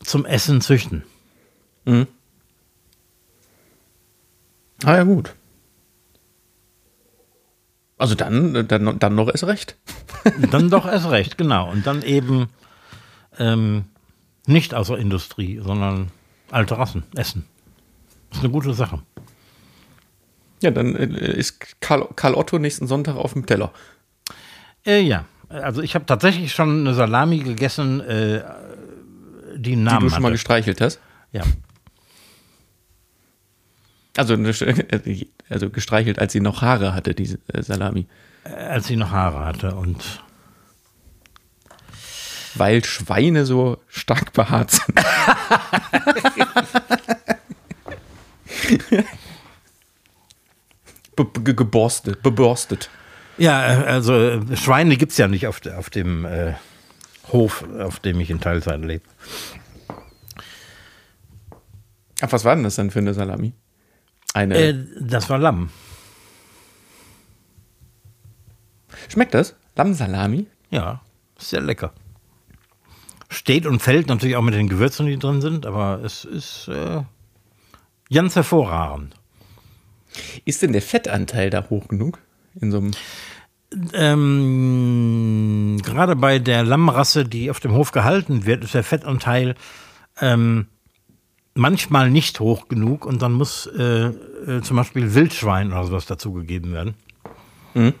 zum 0.00 0.24
Essen 0.24 0.60
züchten. 0.60 1.04
Mhm. 1.84 2.06
Ah 4.84 4.96
ja, 4.96 5.02
gut. 5.04 5.34
Also 7.98 8.14
dann, 8.14 8.66
dann, 8.68 8.98
dann 8.98 9.14
noch 9.14 9.28
erst 9.28 9.44
recht. 9.44 9.76
dann 10.50 10.70
doch 10.70 10.86
erst 10.86 11.10
recht, 11.10 11.38
genau. 11.38 11.70
Und 11.70 11.86
dann 11.86 12.02
eben 12.02 12.48
ähm, 13.38 13.84
nicht 14.46 14.74
aus 14.74 14.88
der 14.88 14.98
Industrie, 14.98 15.60
sondern 15.62 16.10
alte 16.50 16.78
Rassen 16.78 17.04
essen. 17.14 17.46
Das 18.30 18.38
ist 18.38 18.44
eine 18.44 18.52
gute 18.52 18.74
Sache. 18.74 19.00
Ja, 20.62 20.70
dann 20.70 20.94
äh, 20.94 21.06
ist 21.36 21.80
Karl, 21.80 22.08
Karl, 22.16 22.34
Otto 22.34 22.58
nächsten 22.58 22.86
Sonntag 22.86 23.16
auf 23.16 23.32
dem 23.32 23.46
Teller. 23.46 23.72
Äh, 24.84 25.00
ja, 25.00 25.24
also 25.48 25.82
ich 25.82 25.94
habe 25.94 26.06
tatsächlich 26.06 26.52
schon 26.52 26.80
eine 26.80 26.94
Salami 26.94 27.38
gegessen, 27.38 28.00
äh, 28.00 28.42
die 29.56 29.72
einen 29.72 29.84
Namen 29.84 29.98
Die 30.00 30.04
du 30.04 30.08
schon 30.10 30.12
hatte. 30.12 30.22
mal 30.22 30.32
gestreichelt 30.32 30.80
hast? 30.80 31.00
Ja. 31.32 31.42
Also, 34.16 34.34
also 35.48 35.70
gestreichelt, 35.70 36.18
als 36.18 36.32
sie 36.32 36.40
noch 36.40 36.62
Haare 36.62 36.94
hatte, 36.94 37.14
diese 37.14 37.38
äh, 37.52 37.62
Salami. 37.62 38.06
Äh, 38.44 38.48
als 38.48 38.86
sie 38.86 38.96
noch 38.96 39.10
Haare 39.10 39.44
hatte 39.44 39.74
und. 39.74 40.22
Weil 42.54 42.82
Schweine 42.84 43.44
so 43.44 43.76
stark 43.86 44.32
behaart 44.32 44.70
sind. 44.70 44.94
Be 51.16 51.54
geborstet, 51.54 52.22
beborstet. 52.22 52.88
Ja, 53.38 53.60
also 53.60 54.40
Schweine 54.54 54.96
gibt 54.96 55.12
es 55.12 55.18
ja 55.18 55.28
nicht 55.28 55.46
auf, 55.46 55.60
auf 55.66 55.90
dem 55.90 56.24
äh, 56.24 56.54
Hof, 57.28 57.62
auf 57.78 58.00
dem 58.00 58.18
ich 58.20 58.30
in 58.30 58.40
Teilzeit 58.40 58.80
lebe. 58.80 59.04
Ach, 62.22 62.32
was 62.32 62.44
war 62.44 62.54
denn 62.54 62.64
das 62.64 62.76
denn 62.76 62.90
für 62.90 63.00
eine 63.00 63.12
Salami? 63.12 63.52
Eine. 64.36 64.54
Äh, 64.54 64.74
das 65.00 65.30
war 65.30 65.38
Lamm. 65.38 65.70
Schmeckt 69.08 69.32
das? 69.32 69.56
Lammsalami? 69.76 70.46
Ja, 70.70 71.00
sehr 71.38 71.62
lecker. 71.62 71.94
Steht 73.30 73.64
und 73.64 73.80
fällt 73.80 74.08
natürlich 74.08 74.36
auch 74.36 74.42
mit 74.42 74.52
den 74.52 74.68
Gewürzen, 74.68 75.06
die 75.06 75.18
drin 75.18 75.40
sind, 75.40 75.64
aber 75.64 76.02
es 76.04 76.26
ist 76.26 76.68
äh, 76.68 77.02
ganz 78.12 78.36
hervorragend. 78.36 79.14
Ist 80.44 80.60
denn 80.60 80.72
der 80.72 80.82
Fettanteil 80.82 81.48
da 81.48 81.70
hoch 81.70 81.88
genug 81.88 82.18
in 82.60 82.70
so 82.70 82.78
einem? 82.78 82.90
Ähm, 83.94 85.80
gerade 85.82 86.14
bei 86.14 86.38
der 86.38 86.62
Lammrasse, 86.62 87.24
die 87.24 87.50
auf 87.50 87.60
dem 87.60 87.72
Hof 87.72 87.90
gehalten 87.90 88.44
wird, 88.44 88.64
ist 88.64 88.74
der 88.74 88.84
Fettanteil 88.84 89.54
ähm, 90.20 90.66
manchmal 91.56 92.10
nicht 92.10 92.40
hoch 92.40 92.68
genug 92.68 93.04
und 93.06 93.22
dann 93.22 93.32
muss 93.32 93.66
äh, 93.66 94.06
äh, 94.06 94.62
zum 94.62 94.76
Beispiel 94.76 95.14
Wildschwein 95.14 95.72
oder 95.72 95.84
sowas 95.84 96.06
dazugegeben 96.06 96.72
werden. 96.72 96.94
Mhm. 97.74 97.94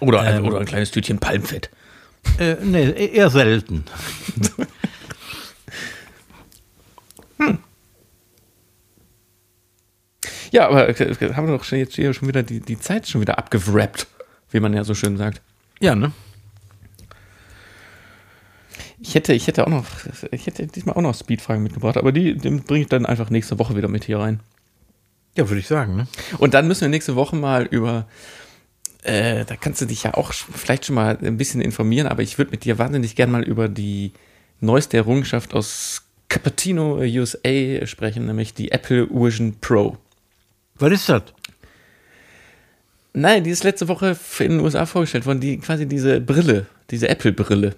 Oder, 0.00 0.20
ein, 0.20 0.38
ähm, 0.38 0.44
oder 0.46 0.60
ein 0.60 0.66
kleines 0.66 0.90
Tütchen 0.90 1.18
Palmfett. 1.18 1.70
Äh, 2.38 2.56
nee, 2.62 2.90
eher 2.90 3.30
selten. 3.30 3.84
hm. 7.38 7.58
Ja, 10.50 10.68
aber 10.68 10.88
äh, 10.88 11.34
haben 11.34 11.46
wir 11.48 11.56
doch 11.56 11.64
jetzt 11.72 11.94
hier 11.94 12.12
schon 12.12 12.28
wieder 12.28 12.42
die, 12.42 12.60
die 12.60 12.78
Zeit 12.78 13.08
schon 13.08 13.20
wieder 13.20 13.38
abgewrappt, 13.38 14.06
wie 14.50 14.60
man 14.60 14.74
ja 14.74 14.84
so 14.84 14.94
schön 14.94 15.16
sagt. 15.16 15.40
Ja, 15.80 15.94
ne? 15.94 16.12
Ich 19.06 19.14
hätte, 19.14 19.32
ich 19.34 19.46
hätte 19.46 19.64
auch 19.64 19.70
noch, 19.70 19.86
ich 20.32 20.46
hätte 20.46 20.66
diesmal 20.66 20.96
auch 20.96 21.00
noch 21.00 21.14
Speedfragen 21.14 21.62
mitgebracht, 21.62 21.96
aber 21.96 22.10
die, 22.10 22.36
die 22.36 22.50
bringe 22.50 22.82
ich 22.82 22.88
dann 22.88 23.06
einfach 23.06 23.30
nächste 23.30 23.56
Woche 23.60 23.76
wieder 23.76 23.86
mit 23.86 24.02
hier 24.02 24.18
rein. 24.18 24.40
Ja, 25.36 25.48
würde 25.48 25.60
ich 25.60 25.68
sagen, 25.68 25.94
ne? 25.94 26.08
Und 26.38 26.54
dann 26.54 26.66
müssen 26.66 26.80
wir 26.80 26.88
nächste 26.88 27.14
Woche 27.14 27.36
mal 27.36 27.66
über, 27.66 28.08
äh, 29.04 29.44
da 29.44 29.54
kannst 29.54 29.80
du 29.80 29.86
dich 29.86 30.02
ja 30.02 30.14
auch 30.14 30.32
vielleicht 30.32 30.86
schon 30.86 30.96
mal 30.96 31.16
ein 31.22 31.36
bisschen 31.36 31.60
informieren, 31.60 32.08
aber 32.08 32.22
ich 32.22 32.36
würde 32.36 32.50
mit 32.50 32.64
dir 32.64 32.78
wahnsinnig 32.78 33.14
gern 33.14 33.30
mal 33.30 33.44
über 33.44 33.68
die 33.68 34.12
neueste 34.60 34.96
Errungenschaft 34.96 35.54
aus 35.54 36.02
Cupertino, 36.28 36.96
USA 36.96 37.86
sprechen, 37.86 38.26
nämlich 38.26 38.54
die 38.54 38.72
Apple 38.72 39.08
Vision 39.08 39.54
Pro. 39.60 39.98
Was 40.76 40.92
ist 40.92 41.08
das? 41.08 41.22
Nein, 43.12 43.44
die 43.44 43.50
ist 43.50 43.62
letzte 43.62 43.86
Woche 43.86 44.18
in 44.40 44.50
den 44.50 44.60
USA 44.60 44.84
vorgestellt 44.84 45.26
worden, 45.26 45.40
die 45.40 45.58
quasi 45.58 45.86
diese 45.86 46.20
Brille, 46.20 46.66
diese 46.90 47.08
Apple-Brille. 47.08 47.76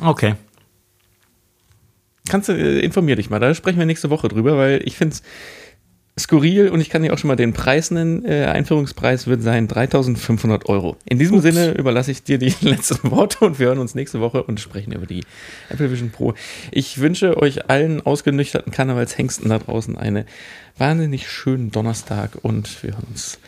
Okay. 0.00 0.34
Kannst 2.28 2.48
du, 2.48 2.52
äh, 2.52 2.80
informier 2.80 3.16
dich 3.16 3.30
mal, 3.30 3.38
da 3.38 3.54
sprechen 3.54 3.78
wir 3.78 3.86
nächste 3.86 4.10
Woche 4.10 4.28
drüber, 4.28 4.56
weil 4.56 4.82
ich 4.84 4.96
finde 4.96 5.14
es 5.14 5.22
skurril 6.18 6.68
und 6.68 6.80
ich 6.80 6.90
kann 6.90 7.02
dir 7.02 7.12
auch 7.12 7.18
schon 7.18 7.28
mal 7.28 7.36
den 7.36 7.52
Preis 7.52 7.90
nennen. 7.90 8.24
Äh, 8.24 8.44
Einführungspreis 8.46 9.26
wird 9.26 9.42
sein 9.42 9.66
3500 9.66 10.68
Euro. 10.68 10.96
In 11.04 11.18
diesem 11.18 11.40
Sinne 11.40 11.72
überlasse 11.72 12.12
ich 12.12 12.22
dir 12.22 12.38
die 12.38 12.54
letzten 12.60 13.10
Worte 13.10 13.44
und 13.44 13.58
wir 13.58 13.66
hören 13.66 13.78
uns 13.78 13.94
nächste 13.94 14.20
Woche 14.20 14.44
und 14.44 14.60
sprechen 14.60 14.92
über 14.92 15.06
die 15.06 15.24
Apple 15.68 15.90
Vision 15.90 16.10
Pro. 16.10 16.34
Ich 16.70 17.00
wünsche 17.00 17.36
euch 17.36 17.68
allen 17.68 18.00
ausgenüchterten 18.00 18.72
Karnevalshengsten 18.72 19.48
da 19.48 19.58
draußen 19.58 19.98
eine 19.98 20.24
wahnsinnig 20.78 21.28
schönen 21.28 21.72
Donnerstag 21.72 22.38
und 22.42 22.82
wir 22.82 22.92
hören 22.92 23.06
uns 23.10 23.38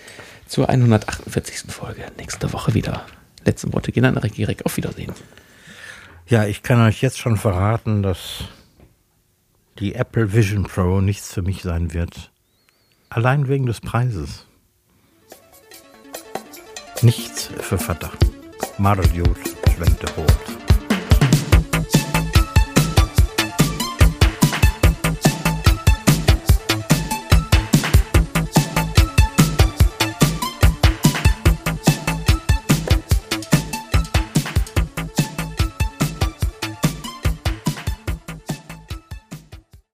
zur 0.49 0.69
148. 0.69 1.73
Folge 1.73 2.03
nächste 2.19 2.53
Woche 2.53 2.75
wieder. 2.75 3.07
Letzte 3.45 3.73
Worte 3.73 3.93
gehen 3.93 4.05
an 4.05 4.17
Reck. 4.17 4.65
Auf 4.65 4.77
Wiedersehen. 4.77 5.13
Ja, 6.29 6.45
ich 6.45 6.64
kann 6.64 6.85
euch 6.85 7.03
jetzt 7.03 7.18
schon 7.18 7.37
verraten, 7.37 8.03
dass 8.03 8.45
die 9.79 9.95
Apple 9.95 10.33
Vision 10.33 10.64
Pro 10.64 11.01
nichts 11.01 11.33
für 11.33 11.43
mich 11.43 11.62
sein 11.62 11.95
wird. 11.95 12.33
Allein 13.09 13.47
wegen 13.47 13.66
des 13.66 13.81
Preises. 13.81 14.45
Nichts 17.01 17.47
für 17.61 17.79
Verdacht. 17.79 18.18
Mariot 18.77 19.39
schwenkte 19.72 20.12
rot. 20.14 20.66